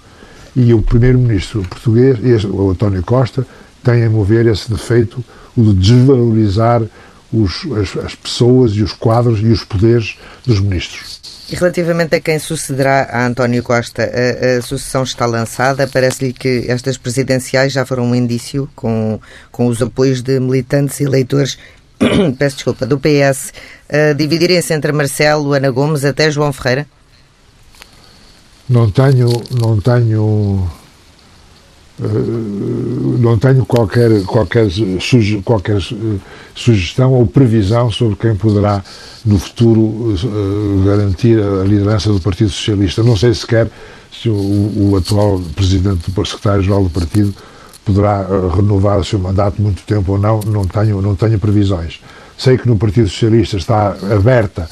E 0.53 0.73
o 0.73 0.81
primeiro-ministro 0.81 1.61
português, 1.61 2.19
este, 2.21 2.47
o 2.47 2.71
António 2.71 3.01
Costa, 3.03 3.47
tem, 3.81 4.03
a 4.03 4.09
mover 4.09 4.45
esse 4.47 4.69
defeito, 4.69 5.23
o 5.55 5.63
de 5.63 5.73
desvalorizar 5.75 6.81
os, 7.31 7.65
as, 7.79 8.03
as 8.03 8.15
pessoas 8.15 8.73
e 8.73 8.83
os 8.83 8.91
quadros 8.91 9.39
e 9.39 9.47
os 9.47 9.63
poderes 9.63 10.17
dos 10.45 10.59
ministros. 10.59 11.21
E 11.49 11.55
relativamente 11.55 12.15
a 12.15 12.19
quem 12.19 12.37
sucederá 12.37 13.07
a 13.09 13.25
António 13.25 13.63
Costa, 13.63 14.03
a, 14.03 14.57
a 14.57 14.61
sucessão 14.61 15.03
está 15.03 15.25
lançada. 15.25 15.87
Parece-lhe 15.87 16.33
que 16.33 16.65
estas 16.67 16.97
presidenciais 16.97 17.71
já 17.71 17.85
foram 17.85 18.07
um 18.07 18.15
indício 18.15 18.67
com, 18.75 19.21
com 19.53 19.67
os 19.67 19.81
apoios 19.81 20.21
de 20.21 20.37
militantes 20.37 20.99
e 20.99 21.03
eleitores 21.03 21.57
peço 22.37 22.57
desculpa, 22.57 22.85
do 22.85 22.99
PS, 22.99 23.53
dividirem-se 24.17 24.73
entre 24.73 24.91
Marcelo, 24.91 25.53
Ana 25.53 25.69
Gomes 25.71 26.03
até 26.03 26.29
João 26.29 26.51
Ferreira? 26.51 26.87
Não 28.67 28.89
tenho, 28.89 29.29
não 29.51 29.79
tenho 29.79 30.67
eh, 32.01 32.07
não 33.19 33.37
tenho 33.37 33.65
qualquer, 33.65 34.23
qualquer, 34.23 34.67
suge, 34.99 35.41
qualquer 35.43 35.77
eh, 35.77 36.17
sugestão 36.53 37.13
ou 37.13 37.25
previsão 37.25 37.89
sobre 37.89 38.17
quem 38.17 38.35
poderá, 38.35 38.83
no 39.25 39.39
futuro, 39.39 40.13
eh, 40.13 40.85
garantir 40.85 41.39
a 41.39 41.63
liderança 41.63 42.11
do 42.11 42.19
Partido 42.19 42.49
Socialista. 42.49 43.01
Não 43.01 43.15
sei 43.15 43.33
sequer 43.33 43.69
se 44.11 44.29
o, 44.29 44.91
o 44.91 44.97
atual 44.97 45.39
presidente 45.55 46.11
do 46.11 46.25
secretário-geral 46.25 46.83
do 46.83 46.89
partido 46.89 47.33
poderá 47.85 48.25
renovar 48.55 48.99
o 48.99 49.03
seu 49.03 49.19
mandato 49.19 49.61
muito 49.61 49.83
tempo 49.83 50.13
ou 50.13 50.17
não, 50.17 50.39
não 50.41 50.65
tenho, 50.65 51.01
não 51.01 51.15
tenho 51.15 51.39
previsões. 51.39 52.01
Sei 52.37 52.57
que 52.57 52.67
no 52.67 52.75
Partido 52.77 53.07
Socialista 53.07 53.57
está 53.57 53.95
aberta 54.11 54.67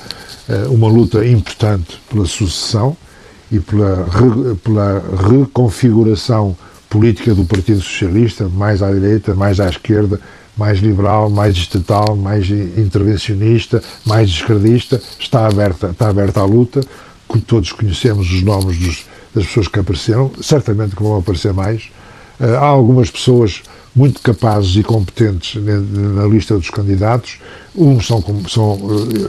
uma 0.69 0.87
luta 0.87 1.25
importante 1.25 2.01
pela 2.09 2.25
sucessão 2.25 2.97
e 3.51 3.59
pela, 3.59 4.05
pela 4.63 5.03
reconfiguração 5.29 6.57
política 6.89 7.33
do 7.33 7.45
Partido 7.45 7.81
Socialista, 7.81 8.49
mais 8.49 8.81
à 8.81 8.91
direita, 8.91 9.33
mais 9.33 9.59
à 9.59 9.69
esquerda, 9.69 10.19
mais 10.57 10.79
liberal, 10.79 11.29
mais 11.29 11.55
estatal, 11.55 12.15
mais 12.15 12.49
intervencionista, 12.49 13.81
mais 14.05 14.29
esquerdista, 14.29 15.01
está 15.19 15.47
aberta, 15.47 15.87
está 15.87 16.09
aberta 16.09 16.41
à 16.41 16.45
luta. 16.45 16.81
Todos 17.47 17.71
conhecemos 17.71 18.31
os 18.31 18.43
nomes 18.43 18.77
dos, 18.77 19.05
das 19.33 19.45
pessoas 19.47 19.67
que 19.67 19.79
apareceram, 19.79 20.31
certamente 20.39 20.95
que 20.95 21.01
vão 21.01 21.17
aparecer 21.17 21.51
mais. 21.51 21.89
Eh, 22.43 22.55
há 22.55 22.65
algumas 22.65 23.09
pessoas 23.09 23.63
muito 23.95 24.21
capazes 24.21 24.75
e 24.75 24.83
competentes 24.83 25.61
na 25.63 26.25
lista 26.25 26.57
dos 26.57 26.69
candidatos. 26.69 27.39
Uns 27.75 28.05
são, 28.05 28.21
são 28.49 28.79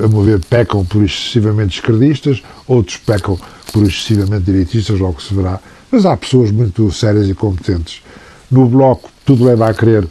eh, 0.00 0.04
a 0.04 0.08
meu 0.08 0.22
ver, 0.22 0.40
pecam 0.40 0.84
por 0.84 1.04
excessivamente 1.04 1.78
esquerdistas, 1.78 2.42
outros 2.66 2.96
pecam 2.96 3.38
por 3.72 3.84
excessivamente 3.84 4.44
direitistas, 4.44 4.98
logo 4.98 5.22
se 5.22 5.32
verá 5.32 5.60
mas 5.94 6.04
há 6.04 6.16
pessoas 6.16 6.50
muito 6.50 6.90
sérias 6.90 7.28
e 7.28 7.34
competentes. 7.34 8.02
No 8.50 8.66
Bloco, 8.66 9.08
tudo 9.24 9.44
leva 9.44 9.68
a 9.68 9.74
crer 9.74 10.04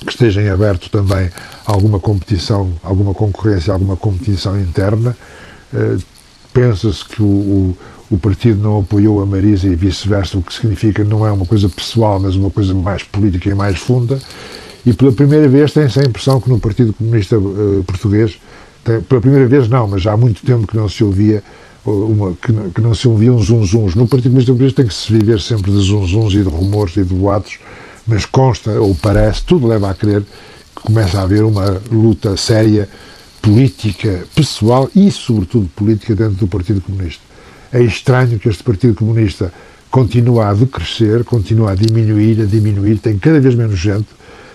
que 0.00 0.10
esteja 0.10 0.42
em 0.42 0.50
aberto 0.50 0.90
também 0.90 1.30
alguma 1.64 1.98
competição, 1.98 2.74
alguma 2.82 3.14
concorrência, 3.14 3.72
alguma 3.72 3.96
competição 3.96 4.60
interna. 4.60 5.16
Uh, 5.72 5.98
Pensa-se 6.52 7.04
que 7.04 7.22
o, 7.22 7.76
o, 8.10 8.18
partido 8.18 8.62
não 8.62 8.80
apoiou 8.80 9.22
a 9.22 9.26
Marisa 9.26 9.66
e 9.66 9.74
vice-versa, 9.74 10.38
o 10.38 10.42
que 10.42 10.52
significa 10.52 11.04
não 11.04 11.26
é 11.26 11.32
uma 11.32 11.46
coisa 11.46 11.68
pessoal, 11.68 12.18
mas 12.18 12.34
uma 12.34 12.50
coisa 12.50 12.74
mais 12.74 13.02
política 13.02 13.48
e 13.50 13.54
mais 13.54 13.78
funda. 13.78 14.18
E 14.84 14.92
pela 14.92 15.12
primeira 15.12 15.48
vez 15.48 15.72
tem-se 15.72 16.00
a 16.00 16.04
impressão 16.04 16.40
que 16.40 16.48
no 16.48 16.58
Partido 16.58 16.92
Comunista 16.92 17.38
uh, 17.38 17.84
Português, 17.86 18.38
tem, 18.84 19.00
pela 19.02 19.20
primeira 19.20 19.46
vez 19.46 19.68
não, 19.68 19.86
mas 19.86 20.06
há 20.06 20.16
muito 20.16 20.44
tempo 20.44 20.66
que 20.66 20.76
não 20.76 20.88
se 20.88 21.04
ouvia 21.04 21.42
uma, 21.84 22.32
que, 22.34 22.52
que, 22.74 22.80
não 22.80 22.94
se 22.94 23.08
ouviam 23.08 23.38
zunzuns. 23.38 23.94
No 23.94 24.06
Partido 24.06 24.30
Comunista 24.30 24.52
Português 24.52 24.72
tem 24.72 24.86
que 24.86 24.94
se 24.94 25.12
viver 25.12 25.40
sempre 25.40 25.70
de 25.70 25.78
zunzuns 25.78 26.34
e 26.34 26.42
de 26.42 26.48
rumores 26.48 26.96
e 26.96 27.04
de 27.04 27.14
boatos, 27.14 27.58
mas 28.06 28.24
consta, 28.24 28.70
ou 28.80 28.94
parece, 28.94 29.42
tudo 29.44 29.66
leva 29.66 29.90
a 29.90 29.94
crer 29.94 30.22
que 30.74 30.82
começa 30.82 31.18
a 31.18 31.22
haver 31.22 31.44
uma 31.44 31.80
luta 31.90 32.36
séria 32.36 32.88
política, 33.42 34.24
pessoal 34.34 34.90
e, 34.94 35.10
sobretudo, 35.10 35.68
política 35.74 36.14
dentro 36.14 36.36
do 36.36 36.46
Partido 36.46 36.80
Comunista. 36.80 37.27
É 37.72 37.82
estranho 37.82 38.38
que 38.38 38.48
este 38.48 38.62
Partido 38.62 38.94
Comunista 38.94 39.52
continue 39.90 40.40
a 40.40 40.52
decrescer, 40.52 41.24
continue 41.24 41.68
a 41.68 41.74
diminuir, 41.74 42.40
a 42.42 42.44
diminuir, 42.44 42.98
tem 42.98 43.18
cada 43.18 43.40
vez 43.40 43.54
menos 43.54 43.78
gente, 43.78 44.08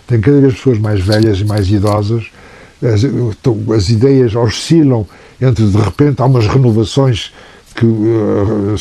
tem 0.08 0.20
cada 0.20 0.40
vez 0.40 0.54
pessoas 0.54 0.80
mais 0.80 1.02
velhas 1.02 1.40
e 1.40 1.46
mais 1.46 1.70
idosas, 1.70 2.26
as, 2.82 3.04
as 3.76 3.90
ideias 3.90 4.36
oscilam 4.36 5.08
entre 5.42 5.66
de 5.66 5.78
repente 5.78 6.22
há 6.22 6.26
umas 6.26 6.48
renovações 6.48 7.32
que 7.76 7.86
uh, 7.86 8.76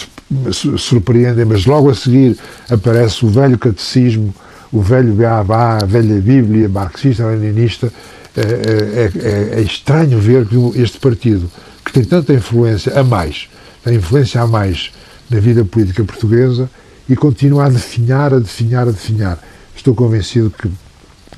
surpreendem, 0.78 1.44
mas 1.44 1.66
logo 1.66 1.90
a 1.90 1.94
seguir 1.94 2.36
aparece 2.70 3.24
o 3.24 3.28
velho 3.28 3.58
catecismo, 3.58 4.34
o 4.72 4.80
velho 4.80 5.12
Beabá, 5.14 5.78
a 5.82 5.84
velha 5.84 6.20
Bíblia 6.20 6.68
marxista-leninista. 6.68 7.92
É, 8.34 8.40
é, 8.40 9.10
é, 9.14 9.58
é, 9.58 9.60
estranho 9.60 10.18
ver 10.18 10.46
que 10.46 10.56
este 10.80 10.98
partido, 10.98 11.50
que 11.84 11.92
tem 11.92 12.02
tanta 12.02 12.32
influência 12.32 12.98
a 12.98 13.04
mais, 13.04 13.46
tem 13.84 13.96
influência 13.96 14.40
a 14.40 14.46
mais 14.46 14.90
na 15.28 15.40
vida 15.40 15.64
política 15.64 16.04
portuguesa 16.04 16.70
e 17.08 17.16
continua 17.16 17.66
a 17.66 17.68
definhar, 17.68 18.32
a 18.32 18.38
definhar, 18.38 18.88
a 18.88 18.90
definhar. 18.90 19.38
Estou 19.74 19.94
convencido 19.94 20.50
que 20.50 20.70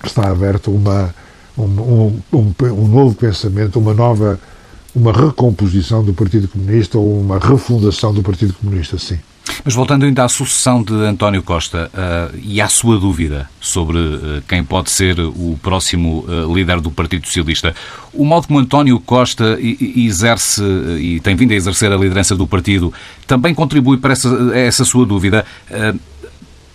está 0.05 0.29
aberto 0.31 0.71
uma, 0.71 1.15
um, 1.57 2.21
um, 2.33 2.55
um, 2.63 2.89
novo 2.89 3.15
pensamento, 3.15 3.79
uma 3.79 3.95
nova 3.95 4.39
uma 4.95 5.13
recomposição 5.13 6.05
do 6.05 6.15
Partido 6.15 6.47
Comunista 6.47 6.97
ou 6.99 7.21
uma 7.21 7.39
refundação 7.39 8.15
do 8.15 8.23
Partido 8.23 8.55
Comunista, 8.55 8.97
sim. 8.97 9.19
Mas 9.63 9.75
voltando 9.75 10.05
ainda 10.05 10.25
à 10.25 10.29
sucessão 10.29 10.83
de 10.83 10.95
António 10.95 11.43
Costa 11.43 11.91
uh, 11.93 12.39
e 12.43 12.61
à 12.61 12.69
sua 12.69 12.99
dúvida 12.99 13.49
sobre 13.61 13.99
uh, 13.99 14.43
quem 14.49 14.65
pode 14.65 14.91
ser 14.91 15.21
o 15.21 15.59
próximo 15.63 16.25
uh, 16.27 16.53
líder 16.55 16.81
do 16.81 16.91
Partido 16.91 17.27
Socialista, 17.27 17.75
o 18.13 18.25
modo 18.25 18.47
como 18.47 18.59
António 18.59 18.99
Costa 18.99 19.59
exerce 19.61 20.63
e 20.99 21.21
tem 21.21 21.37
vindo 21.37 21.53
a 21.53 21.55
exercer 21.55 21.93
a 21.93 21.97
liderança 21.97 22.35
do 22.35 22.47
partido 22.47 22.93
também 23.27 23.55
contribui 23.55 23.99
para 23.99 24.13
essa, 24.13 24.29
essa 24.55 24.85
sua 24.85 25.05
dúvida. 25.05 25.45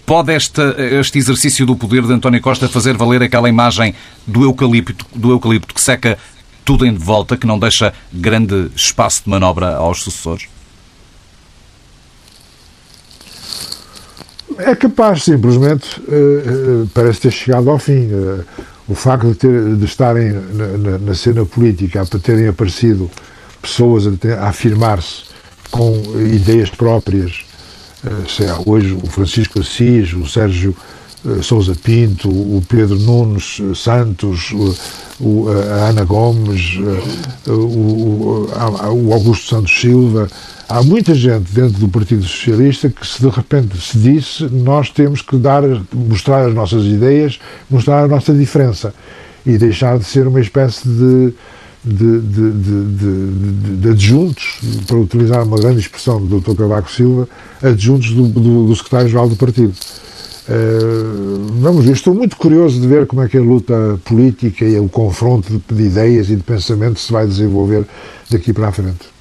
Pode 0.05 0.33
esta, 0.33 0.75
este 0.77 1.17
exercício 1.17 1.65
do 1.65 1.75
poder 1.75 2.03
de 2.03 2.13
António 2.13 2.41
Costa 2.41 2.67
fazer 2.67 2.97
valer 2.97 3.21
aquela 3.23 3.47
imagem 3.47 3.93
do 4.25 4.43
eucalipto, 4.43 5.05
do 5.15 5.31
eucalipto 5.31 5.73
que 5.73 5.81
seca 5.81 6.17
tudo 6.65 6.85
em 6.85 6.93
volta, 6.93 7.37
que 7.37 7.47
não 7.47 7.57
deixa 7.57 7.93
grande 8.11 8.69
espaço 8.75 9.23
de 9.23 9.29
manobra 9.29 9.75
aos 9.75 10.03
sucessores? 10.03 10.47
É 14.59 14.75
capaz, 14.75 15.23
simplesmente, 15.23 16.01
uh, 16.01 16.83
uh, 16.83 16.89
parece 16.93 17.21
ter 17.21 17.31
chegado 17.31 17.69
ao 17.69 17.79
fim. 17.79 18.07
Uh, 18.07 18.43
o 18.87 18.95
facto 18.95 19.27
de, 19.27 19.35
ter, 19.35 19.75
de 19.75 19.85
estarem 19.85 20.31
na, 20.31 20.67
na, 20.77 20.97
na, 20.97 21.15
cena 21.15 21.45
política, 21.45 22.05
para 22.05 22.19
terem 22.19 22.47
aparecido 22.47 23.09
pessoas 23.61 24.05
a, 24.07 24.11
a 24.39 24.49
afirmar-se 24.49 25.25
com 25.69 25.93
ideias 26.17 26.71
próprias, 26.71 27.45
sei 28.27 28.47
lá, 28.47 28.59
hoje 28.65 28.93
o 28.93 29.05
Francisco 29.05 29.59
Assis, 29.59 30.11
o 30.13 30.27
Sérgio 30.27 30.75
Sousa 31.41 31.75
Pinto, 31.75 32.29
o 32.29 32.63
Pedro 32.67 32.97
Nunes 32.97 33.61
Santos, 33.75 34.51
o, 35.19 35.49
a 35.49 35.89
Ana 35.89 36.05
Gomes, 36.05 36.77
o, 37.45 37.51
o, 37.51 39.13
Augusto 39.13 39.49
Santos 39.49 39.79
Silva. 39.79 40.27
Há 40.69 40.81
muita 40.81 41.13
gente 41.13 41.51
dentro 41.51 41.79
do 41.79 41.89
Partido 41.89 42.23
Socialista 42.23 42.89
que, 42.89 43.05
se 43.05 43.21
de 43.21 43.27
repente 43.27 43.77
se 43.81 43.97
disse, 43.97 44.43
nós 44.45 44.89
temos 44.89 45.21
que 45.21 45.35
dar, 45.35 45.63
mostrar 45.93 46.47
as 46.47 46.53
nossas 46.53 46.85
ideias, 46.85 47.39
mostrar 47.69 48.03
a 48.03 48.07
nossa 48.07 48.33
diferença 48.33 48.93
e 49.45 49.57
deixar 49.57 49.97
de 49.97 50.05
ser 50.05 50.25
uma 50.27 50.39
espécie 50.39 50.87
de, 50.87 51.33
adjuntos, 53.89 54.59
para 54.87 54.97
utilizar 54.97 55.43
uma 55.43 55.57
grande 55.57 55.79
expressão 55.79 56.25
do 56.25 56.39
Dr. 56.39 56.55
Cavaco 56.55 56.91
Silva, 56.91 57.27
adjuntos 57.61 58.11
do, 58.11 58.27
do, 58.27 58.67
do 58.67 58.75
secretário-geral 58.75 59.27
do 59.27 59.35
partido. 59.35 59.73
Vamos 61.59 61.85
ver, 61.85 61.91
estou 61.91 62.13
muito 62.15 62.35
curioso 62.35 62.81
de 62.81 62.87
ver 62.87 63.05
como 63.05 63.21
é 63.21 63.27
que 63.27 63.37
a 63.37 63.41
luta 63.41 63.99
política 64.03 64.65
e 64.65 64.79
o 64.79 64.89
confronto 64.89 65.61
de, 65.69 65.83
ideias 65.83 66.29
e 66.29 66.35
de 66.35 66.43
pensamento 66.43 66.99
se 66.99 67.11
vai 67.11 67.27
desenvolver 67.27 67.85
daqui 68.29 68.51
para 68.51 68.69
a 68.69 68.71
frente. 68.71 69.19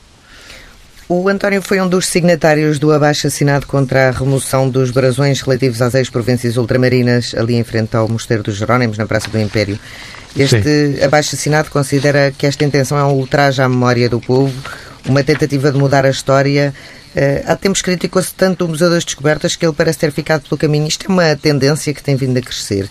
O 1.09 1.27
António 1.29 1.63
foi 1.63 1.81
um 1.81 1.89
dos 1.89 2.07
signatários 2.07 2.79
do 2.79 2.93
abaixo 2.93 3.27
assinado 3.27 3.67
contra 3.67 4.09
a 4.09 4.11
remoção 4.11 4.69
dos 4.69 4.91
brasões 4.91 5.41
relativos 5.41 5.81
às 5.81 5.95
ex-províncias 5.95 6.59
ultramarinas 6.59 7.35
ali 7.35 7.55
em 7.55 7.65
frente 7.65 7.97
ao 7.97 8.07
Mosteiro 8.09 8.43
dos 8.43 8.57
Jerónimos, 8.57 8.99
na 8.99 9.07
Praça 9.07 9.31
do 9.31 9.39
Império. 9.39 9.79
Este 10.37 11.03
abaixo-assinado 11.03 11.71
considera 11.71 12.31
que 12.31 12.47
esta 12.47 12.65
intenção 12.65 12.99
é 12.99 13.05
um 13.05 13.15
ultraje 13.15 13.63
à 13.63 13.69
memória 13.69 14.09
do 14.09 14.21
povo, 14.21 14.55
uma 15.09 15.25
tentativa 15.25 15.73
de 15.73 15.79
mudar 15.79 16.05
a 16.05 16.11
história. 16.11 16.75
Uh, 17.19 17.43
há 17.51 17.57
tempos 17.57 17.83
criticou-se 17.83 18.33
tanto 18.33 18.65
o 18.65 18.69
Museu 18.69 18.89
das 18.89 19.05
Descobertas 19.05 19.57
que 19.57 19.67
ele 19.67 19.73
parece 19.73 19.99
ter 19.99 20.13
ficado 20.13 20.43
pelo 20.43 20.57
caminho. 20.57 20.87
Isto 20.87 21.07
é 21.07 21.09
uma 21.13 21.35
tendência 21.35 21.93
que 21.93 22.01
tem 22.01 22.15
vindo 22.15 22.37
a 22.37 22.41
crescer. 22.41 22.89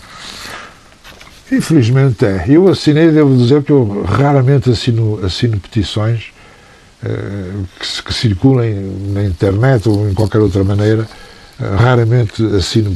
Infelizmente 1.49 2.25
é. 2.25 2.43
Eu 2.49 2.67
assinei, 2.67 3.09
devo 3.09 3.37
dizer 3.37 3.63
que 3.63 3.71
eu 3.71 4.03
raramente 4.03 4.69
assino, 4.69 5.23
assino 5.25 5.57
petições 5.57 6.25
uh, 7.03 7.65
que, 7.79 8.03
que, 8.03 8.13
circulem 8.13 8.73
na 9.13 9.23
internet 9.23 9.87
ou 9.87 10.09
em 10.09 10.13
qualquer 10.13 10.39
outra 10.39 10.61
maneira. 10.61 11.07
Uh, 11.57 11.75
raramente 11.77 12.45
assino 12.53 12.93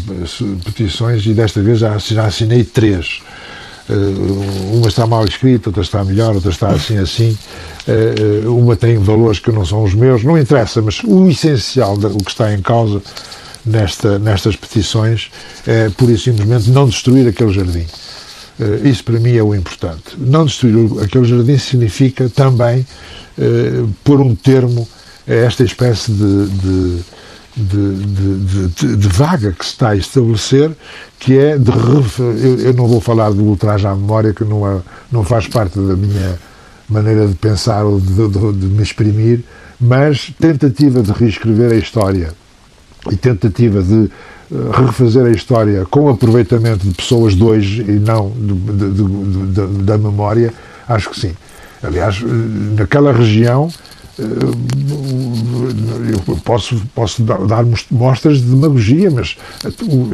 petições 0.66 1.26
e 1.26 1.34
desta 1.34 1.62
vez 1.62 1.80
já, 1.80 1.98
já 1.98 2.26
assinei 2.26 2.66
três. 2.66 3.22
Uh, 3.92 4.78
uma 4.78 4.88
está 4.88 5.06
mal 5.06 5.26
escrita, 5.26 5.70
outra 5.70 5.82
está 5.82 6.04
melhor, 6.04 6.34
outra 6.34 6.50
está 6.50 6.70
assim 6.70 6.98
assim. 6.98 7.38
Uh, 7.88 8.56
uma 8.56 8.76
tem 8.76 8.98
valores 8.98 9.40
que 9.40 9.52
não 9.52 9.66
são 9.66 9.84
os 9.84 9.94
meus, 9.94 10.24
não 10.24 10.38
interessa, 10.38 10.82
mas 10.82 11.04
o 11.04 11.28
essencial, 11.28 11.96
o 11.96 12.24
que 12.24 12.32
está 12.32 12.54
em 12.54 12.62
causa 12.62 13.02
nesta, 13.66 14.18
nestas 14.18 14.56
petições 14.56 15.30
é, 15.68 15.90
pura 15.90 16.14
e 16.14 16.18
simplesmente, 16.18 16.70
não 16.70 16.88
destruir 16.88 17.28
aquele 17.28 17.52
jardim. 17.52 17.86
Isso 18.84 19.04
para 19.04 19.20
mim 19.20 19.36
é 19.36 19.42
o 19.42 19.56
importante. 19.56 20.16
Não 20.18 20.46
destruir 20.46 21.04
aquele 21.04 21.26
jardim 21.26 21.58
significa 21.58 22.30
também 22.30 22.86
pôr 24.04 24.22
um 24.22 24.36
termo 24.36 24.88
a 25.28 25.34
esta 25.34 25.64
espécie 25.64 26.12
de, 26.12 26.48
de 26.48 27.00
de, 27.56 27.96
de, 27.96 28.68
de, 28.68 28.96
de, 28.96 29.08
vaga 29.08 29.52
que 29.52 29.66
se 29.66 29.72
está 29.72 29.90
a 29.90 29.96
estabelecer, 29.96 30.72
que 31.20 31.38
é 31.38 31.58
de. 31.58 31.72
Eu, 32.20 32.60
eu 32.60 32.74
não 32.74 32.88
vou 32.88 33.02
falar 33.02 33.32
do 33.32 33.44
ultraje 33.44 33.86
à 33.86 33.96
memória, 33.96 34.34
que 34.34 34.44
não, 34.44 34.68
é, 34.68 34.80
não 35.12 35.24
faz 35.24 35.48
parte 35.48 35.78
da 35.78 35.96
minha 35.96 36.40
maneira 36.88 37.28
de 37.28 37.36
pensar 37.36 37.84
ou 37.86 38.00
de, 38.00 38.68
me 38.68 38.84
exprimir, 38.84 39.44
mas 39.80 40.32
tentativa 40.40 41.02
de 41.02 41.12
reescrever 41.12 41.72
a 41.72 41.76
história 41.76 42.34
e 43.10 43.16
tentativa 43.16 43.82
de 43.82 44.10
eh, 44.52 44.86
refazer 44.86 45.26
a 45.26 45.32
história 45.32 45.86
com 45.90 46.10
aproveitamento 46.10 46.86
de 46.86 46.94
pessoas 46.94 47.34
de 47.34 47.44
hoje 47.44 47.82
e 47.82 47.94
não 47.94 48.32
da 49.84 49.98
memória, 49.98 50.54
acho 50.88 51.10
que 51.10 51.20
sim. 51.20 51.34
Aliás, 51.82 52.22
eh, 52.22 52.26
naquela 52.78 53.12
região 53.14 53.72
eu 56.28 56.36
posso, 56.44 56.82
posso 56.94 57.24
dar 57.24 57.66
mostras 57.90 58.38
de 58.38 58.44
demagogia, 58.44 59.10
mas 59.10 59.38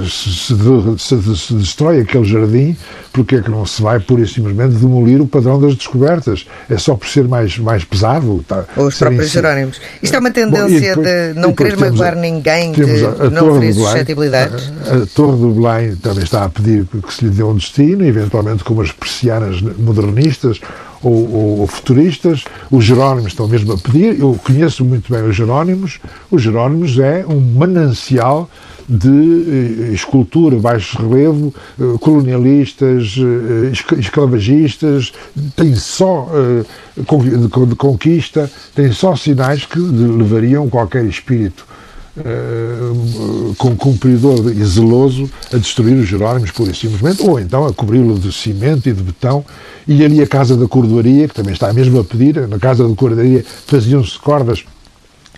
se, 0.10 0.56
se, 0.98 1.36
se, 1.36 1.54
destrói 1.54 2.02
aquele 2.02 2.24
jardim, 2.24 2.76
porque 3.12 3.36
é 3.36 3.42
que 3.42 3.50
não 3.50 3.66
se 3.66 3.82
vai 3.82 4.00
pura 4.00 4.22
e 4.22 4.28
simplesmente 4.28 4.76
demolir 4.76 5.22
o 5.22 5.28
padrão 5.28 5.60
das 5.60 5.76
descobertas? 5.76 6.46
É 6.70 6.78
só 6.78 6.96
por 6.96 7.08
ser 7.08 7.28
mais, 7.28 7.58
mais 7.58 7.84
pesado? 7.84 8.44
Tá, 8.48 8.66
Ou 8.76 8.88
os 8.88 8.98
próprios 8.98 9.30
Jerónimos. 9.30 9.82
Isto 10.02 10.16
é 10.16 10.20
uma 10.20 10.32
tendência 10.32 10.96
Bom, 10.96 11.02
depois, 11.02 11.34
de 11.34 11.40
não 11.40 11.54
querer 11.54 11.78
magoar 11.78 12.16
ninguém, 12.16 12.72
de 12.72 12.84
a, 12.84 13.26
a 13.26 13.30
não 13.30 13.50
oferecer 13.52 13.82
suscetibilidades? 13.82 14.72
A, 14.90 15.04
a, 15.04 15.06
Torre 15.08 15.38
do 15.38 15.50
Belém 15.50 15.96
também 15.96 16.24
está 16.24 16.46
a 16.46 16.50
pedir 16.50 16.86
que 16.86 17.14
se 17.14 17.26
lhe 17.26 17.32
dê 17.32 17.44
um 17.44 17.56
destino, 17.56 18.06
eventualmente 18.06 18.64
com 18.64 18.74
umas 18.74 18.92
persianas 18.92 19.62
modernistas, 19.62 20.60
ou, 21.02 21.14
ou, 21.14 21.60
ou, 21.60 21.68
futuristas, 21.68 22.44
os 22.72 22.84
Jerónimos 22.84 23.32
estão 23.32 23.48
mesmo 23.48 23.74
a 23.74 23.78
pedir, 23.78 24.20
eu 24.20 24.40
conheço 24.44 24.84
muito 24.84 25.12
bem 25.12 25.24
os 25.24 25.36
Jerónimos, 25.36 26.00
os 26.32 26.42
Jerónimos 26.42 26.98
é 27.00 27.26
um 27.28 27.40
manancial 27.40 28.50
de 28.90 29.90
eh, 29.90 29.94
escultura, 29.94 30.58
baixo 30.58 30.98
relevo, 31.02 31.54
eh, 31.80 31.98
colonialistas, 32.00 33.16
eh, 33.18 33.98
esclavagistas, 34.00 35.12
tem 35.56 35.76
só 35.76 36.30
de 36.96 37.76
conquista, 37.76 38.50
tem 38.74 38.92
só 38.92 39.16
sinais 39.16 39.66
que 39.66 39.80
levariam 39.80 40.70
qualquer 40.70 41.04
espírito 41.06 41.66
Uh, 42.18 43.54
com 43.60 43.76
cumpridor 43.76 44.52
e 44.52 44.66
zeloso 44.66 45.30
a 45.54 45.58
destruir 45.58 45.98
os 45.98 46.08
Jerónimos, 46.08 46.50
pura 46.50 46.72
e 46.72 46.76
simplesmente, 46.76 47.22
ou 47.22 47.40
então 47.40 47.66
a 47.66 47.72
cobri-lo 47.72 48.18
de 48.18 48.32
cimento 48.32 48.90
e 48.90 48.94
de 48.94 49.04
betão 49.04 49.46
e 49.88 50.04
ali 50.04 50.22
a 50.22 50.28
Casa 50.28 50.58
da 50.58 50.68
Cordoaria, 50.68 51.28
que 51.28 51.36
também 51.36 51.54
está 51.54 51.72
mesmo 51.72 52.00
a 52.00 52.04
pedir, 52.04 52.48
na 52.48 52.58
Casa 52.58 52.88
da 52.88 52.96
Cordoaria 52.96 53.46
faziam-se 53.68 54.18
cordas 54.18 54.66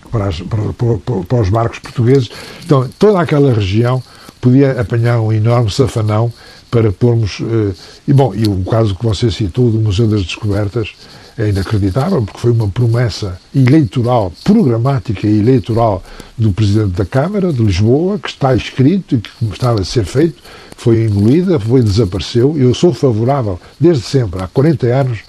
para, 0.10 0.28
as, 0.28 0.40
para, 0.40 0.74
para, 0.74 1.24
para, 1.24 1.42
os 1.42 1.50
barcos 1.50 1.80
portugueses. 1.80 2.30
Então, 2.66 2.90
toda 2.98 3.20
aquela 3.20 3.54
região 3.54 4.02
podia 4.42 4.80
apanhar 4.80 5.20
um 5.20 5.32
enorme 5.32 5.70
safanão 5.70 6.32
para 6.72 6.92
pormos. 6.92 7.40
Uh, 7.40 7.76
e, 8.08 8.14
bom, 8.14 8.34
e 8.34 8.48
o 8.48 8.64
caso 8.64 8.96
que 8.96 9.06
você 9.06 9.30
citou 9.30 9.70
do 9.70 9.80
Museu 9.80 10.08
das 10.08 10.24
Descobertas 10.24 10.94
é 11.40 11.48
inacreditável, 11.48 12.22
porque 12.22 12.40
foi 12.40 12.52
uma 12.52 12.68
promessa 12.68 13.40
eleitoral, 13.56 14.32
programática 14.44 15.26
e 15.26 15.40
eleitoral 15.40 16.04
do 16.38 16.52
Presidente 16.52 16.92
da 16.92 17.06
Câmara 17.06 17.54
de 17.54 17.64
Lisboa, 17.64 18.20
que 18.20 18.28
está 18.28 18.54
escrito 18.54 19.16
e 19.16 19.20
que 19.20 19.46
estava 19.54 19.80
a 19.80 19.86
ser 19.86 20.04
feito, 20.04 20.44
foi 20.76 21.06
engolida, 21.06 21.58
foi 21.58 21.82
desapareceu. 21.82 22.58
Eu 22.58 22.74
sou 22.74 22.94
favorável, 22.94 23.58
desde 23.80 24.04
sempre, 24.04 24.44
há 24.44 24.48
40 24.48 24.88
anos, 24.88 25.20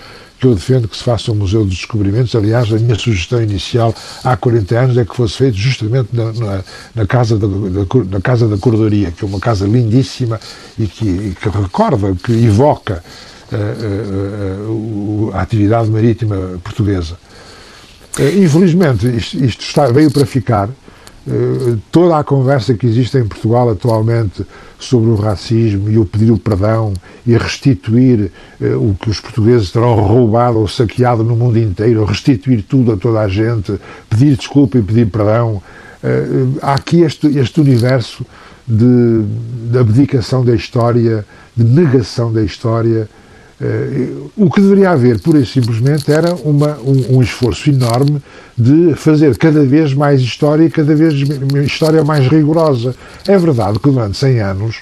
que 0.40 0.46
eu 0.46 0.54
defendo 0.54 0.88
que 0.88 0.96
se 0.96 1.04
faça 1.04 1.30
um 1.30 1.34
Museu 1.36 1.64
dos 1.64 1.76
Descobrimentos. 1.76 2.34
Aliás, 2.34 2.72
a 2.72 2.78
minha 2.78 2.98
sugestão 2.98 3.40
inicial 3.40 3.94
há 4.24 4.36
40 4.36 4.78
anos 4.78 4.96
é 4.96 5.04
que 5.04 5.14
fosse 5.14 5.36
feito 5.36 5.56
justamente 5.56 6.08
na, 6.12 6.32
na, 6.32 6.64
na 6.94 7.06
casa, 7.06 7.38
da, 7.38 7.46
da, 7.46 8.04
na 8.10 8.20
casa 8.20 8.48
da 8.48 8.56
Cordoaria, 8.56 9.12
que 9.12 9.24
é 9.24 9.28
uma 9.28 9.38
casa 9.38 9.66
lindíssima 9.66 10.40
e 10.78 10.86
que, 10.86 11.04
e 11.04 11.36
que 11.40 11.48
recorda, 11.50 12.16
que 12.16 12.32
evoca 12.32 13.04
a, 13.52 15.34
a, 15.34 15.38
a 15.38 15.42
atividade 15.42 15.90
marítima 15.90 16.36
portuguesa. 16.62 17.16
Eh, 18.18 18.38
infelizmente, 18.38 19.06
isto, 19.06 19.44
isto 19.44 19.62
está, 19.62 19.86
veio 19.86 20.10
para 20.10 20.26
ficar. 20.26 20.68
Eh, 21.28 21.76
toda 21.92 22.18
a 22.18 22.24
conversa 22.24 22.74
que 22.74 22.86
existe 22.86 23.16
em 23.18 23.26
Portugal 23.26 23.70
atualmente 23.70 24.44
sobre 24.78 25.10
o 25.10 25.14
racismo 25.14 25.90
e 25.90 25.98
o 25.98 26.04
pedir 26.04 26.30
o 26.30 26.38
perdão 26.38 26.94
e 27.26 27.36
restituir 27.36 28.32
eh, 28.60 28.74
o 28.74 28.96
que 29.00 29.10
os 29.10 29.20
portugueses 29.20 29.70
terão 29.70 29.94
roubado 29.94 30.58
ou 30.58 30.66
saqueado 30.66 31.22
no 31.22 31.36
mundo 31.36 31.58
inteiro, 31.58 32.04
restituir 32.04 32.62
tudo 32.62 32.92
a 32.92 32.96
toda 32.96 33.20
a 33.20 33.28
gente, 33.28 33.78
pedir 34.08 34.36
desculpa 34.36 34.78
e 34.78 34.82
pedir 34.82 35.06
perdão. 35.06 35.62
há 36.62 36.74
aqui 36.74 37.02
este, 37.02 37.26
este 37.38 37.60
universo 37.60 38.24
de, 38.66 39.22
de 39.70 39.78
abdicação 39.78 40.42
da 40.42 40.54
história, 40.54 41.26
de 41.54 41.62
negação 41.62 42.32
da 42.32 42.42
história, 42.42 43.08
o 44.36 44.50
que 44.50 44.60
deveria 44.60 44.90
haver, 44.90 45.20
pura 45.20 45.38
e 45.38 45.44
simplesmente, 45.44 46.10
era 46.10 46.34
uma, 46.34 46.78
um, 46.78 47.16
um, 47.16 47.22
esforço 47.22 47.68
enorme 47.68 48.22
de 48.56 48.94
fazer 48.94 49.36
cada 49.36 49.62
vez 49.64 49.92
mais 49.92 50.22
história 50.22 50.64
e 50.64 50.70
cada 50.70 50.94
vez 50.94 51.14
história 51.66 52.02
mais 52.02 52.26
rigorosa. 52.26 52.94
É 53.28 53.36
verdade 53.36 53.78
que 53.78 53.90
durante 53.90 54.16
100 54.16 54.40
anos 54.40 54.76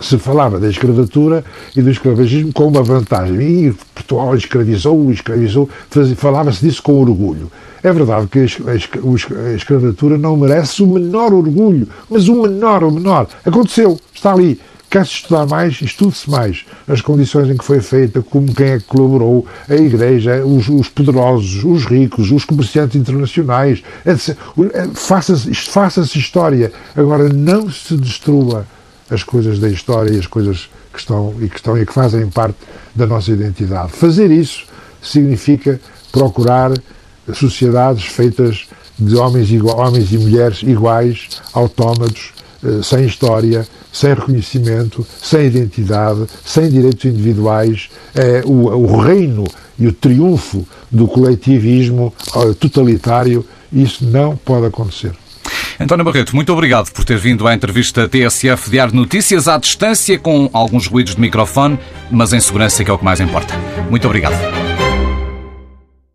se 0.00 0.18
falava 0.18 0.58
da 0.58 0.68
escravatura 0.68 1.44
e 1.76 1.80
do 1.80 1.90
escravagismo 1.90 2.52
com 2.52 2.66
uma 2.66 2.82
vantagem. 2.82 3.68
E 3.68 3.72
Portugal 3.94 4.34
escravizou, 4.34 5.12
escravizou, 5.12 5.68
falava-se 6.16 6.60
disso 6.60 6.82
com 6.82 7.00
orgulho. 7.00 7.50
É 7.84 7.92
verdade 7.92 8.26
que 8.28 8.40
a 8.40 9.54
escravatura 9.54 10.16
não 10.18 10.36
merece 10.36 10.82
o 10.82 10.86
menor 10.86 11.32
orgulho, 11.32 11.88
mas 12.08 12.28
o 12.28 12.42
menor, 12.42 12.84
o 12.84 12.90
menor. 12.90 13.28
Aconteceu, 13.44 13.98
está 14.14 14.32
ali. 14.32 14.60
Quer-se 14.92 15.12
estudar 15.12 15.46
mais, 15.46 15.80
estude-se 15.80 16.30
mais. 16.30 16.66
As 16.86 17.00
condições 17.00 17.48
em 17.48 17.56
que 17.56 17.64
foi 17.64 17.80
feita, 17.80 18.20
como 18.20 18.54
quem 18.54 18.72
é 18.72 18.78
que 18.78 18.84
colaborou, 18.84 19.46
a 19.66 19.74
Igreja, 19.74 20.44
os, 20.44 20.68
os 20.68 20.86
poderosos, 20.86 21.64
os 21.64 21.86
ricos, 21.86 22.30
os 22.30 22.44
comerciantes 22.44 22.96
internacionais. 22.96 23.82
Faça-se 24.92 25.54
faça 25.54 26.02
história. 26.02 26.70
Agora, 26.94 27.30
não 27.30 27.70
se 27.70 27.96
destrua 27.96 28.66
as 29.10 29.22
coisas 29.22 29.58
da 29.58 29.70
história 29.70 30.12
e 30.12 30.18
as 30.18 30.26
coisas 30.26 30.68
que 30.92 30.98
estão 30.98 31.34
e 31.40 31.48
que 31.48 31.56
estão 31.56 31.78
e 31.78 31.86
que 31.86 31.92
fazem 31.94 32.28
parte 32.28 32.58
da 32.94 33.06
nossa 33.06 33.30
identidade. 33.30 33.92
Fazer 33.92 34.30
isso 34.30 34.66
significa 35.00 35.80
procurar 36.12 36.70
sociedades 37.32 38.04
feitas 38.04 38.66
de 38.98 39.16
homens, 39.16 39.48
homens 39.62 40.12
e 40.12 40.18
mulheres 40.18 40.62
iguais, 40.62 41.40
autómatos, 41.54 42.34
sem 42.82 43.06
história, 43.06 43.66
sem 43.92 44.14
reconhecimento, 44.14 45.06
sem 45.22 45.46
identidade, 45.46 46.26
sem 46.44 46.68
direitos 46.68 47.04
individuais. 47.04 47.88
É, 48.14 48.42
o, 48.44 48.68
o 48.68 49.00
reino 49.00 49.44
e 49.78 49.86
o 49.86 49.92
triunfo 49.92 50.66
do 50.90 51.08
coletivismo 51.08 52.14
eh, 52.36 52.54
totalitário, 52.54 53.44
isso 53.72 54.04
não 54.04 54.36
pode 54.36 54.66
acontecer. 54.66 55.12
António 55.80 56.04
Barreto, 56.04 56.36
muito 56.36 56.52
obrigado 56.52 56.92
por 56.92 57.04
ter 57.04 57.18
vindo 57.18 57.46
à 57.48 57.54
entrevista 57.54 58.08
TSF 58.08 58.70
de 58.70 58.94
Notícias 58.94 59.48
à 59.48 59.58
distância, 59.58 60.18
com 60.18 60.48
alguns 60.52 60.86
ruídos 60.86 61.16
de 61.16 61.20
microfone, 61.20 61.78
mas 62.10 62.32
em 62.32 62.40
segurança, 62.40 62.84
que 62.84 62.90
é 62.90 62.94
o 62.94 62.98
que 62.98 63.04
mais 63.04 63.18
importa. 63.18 63.54
Muito 63.90 64.06
obrigado. 64.06 64.71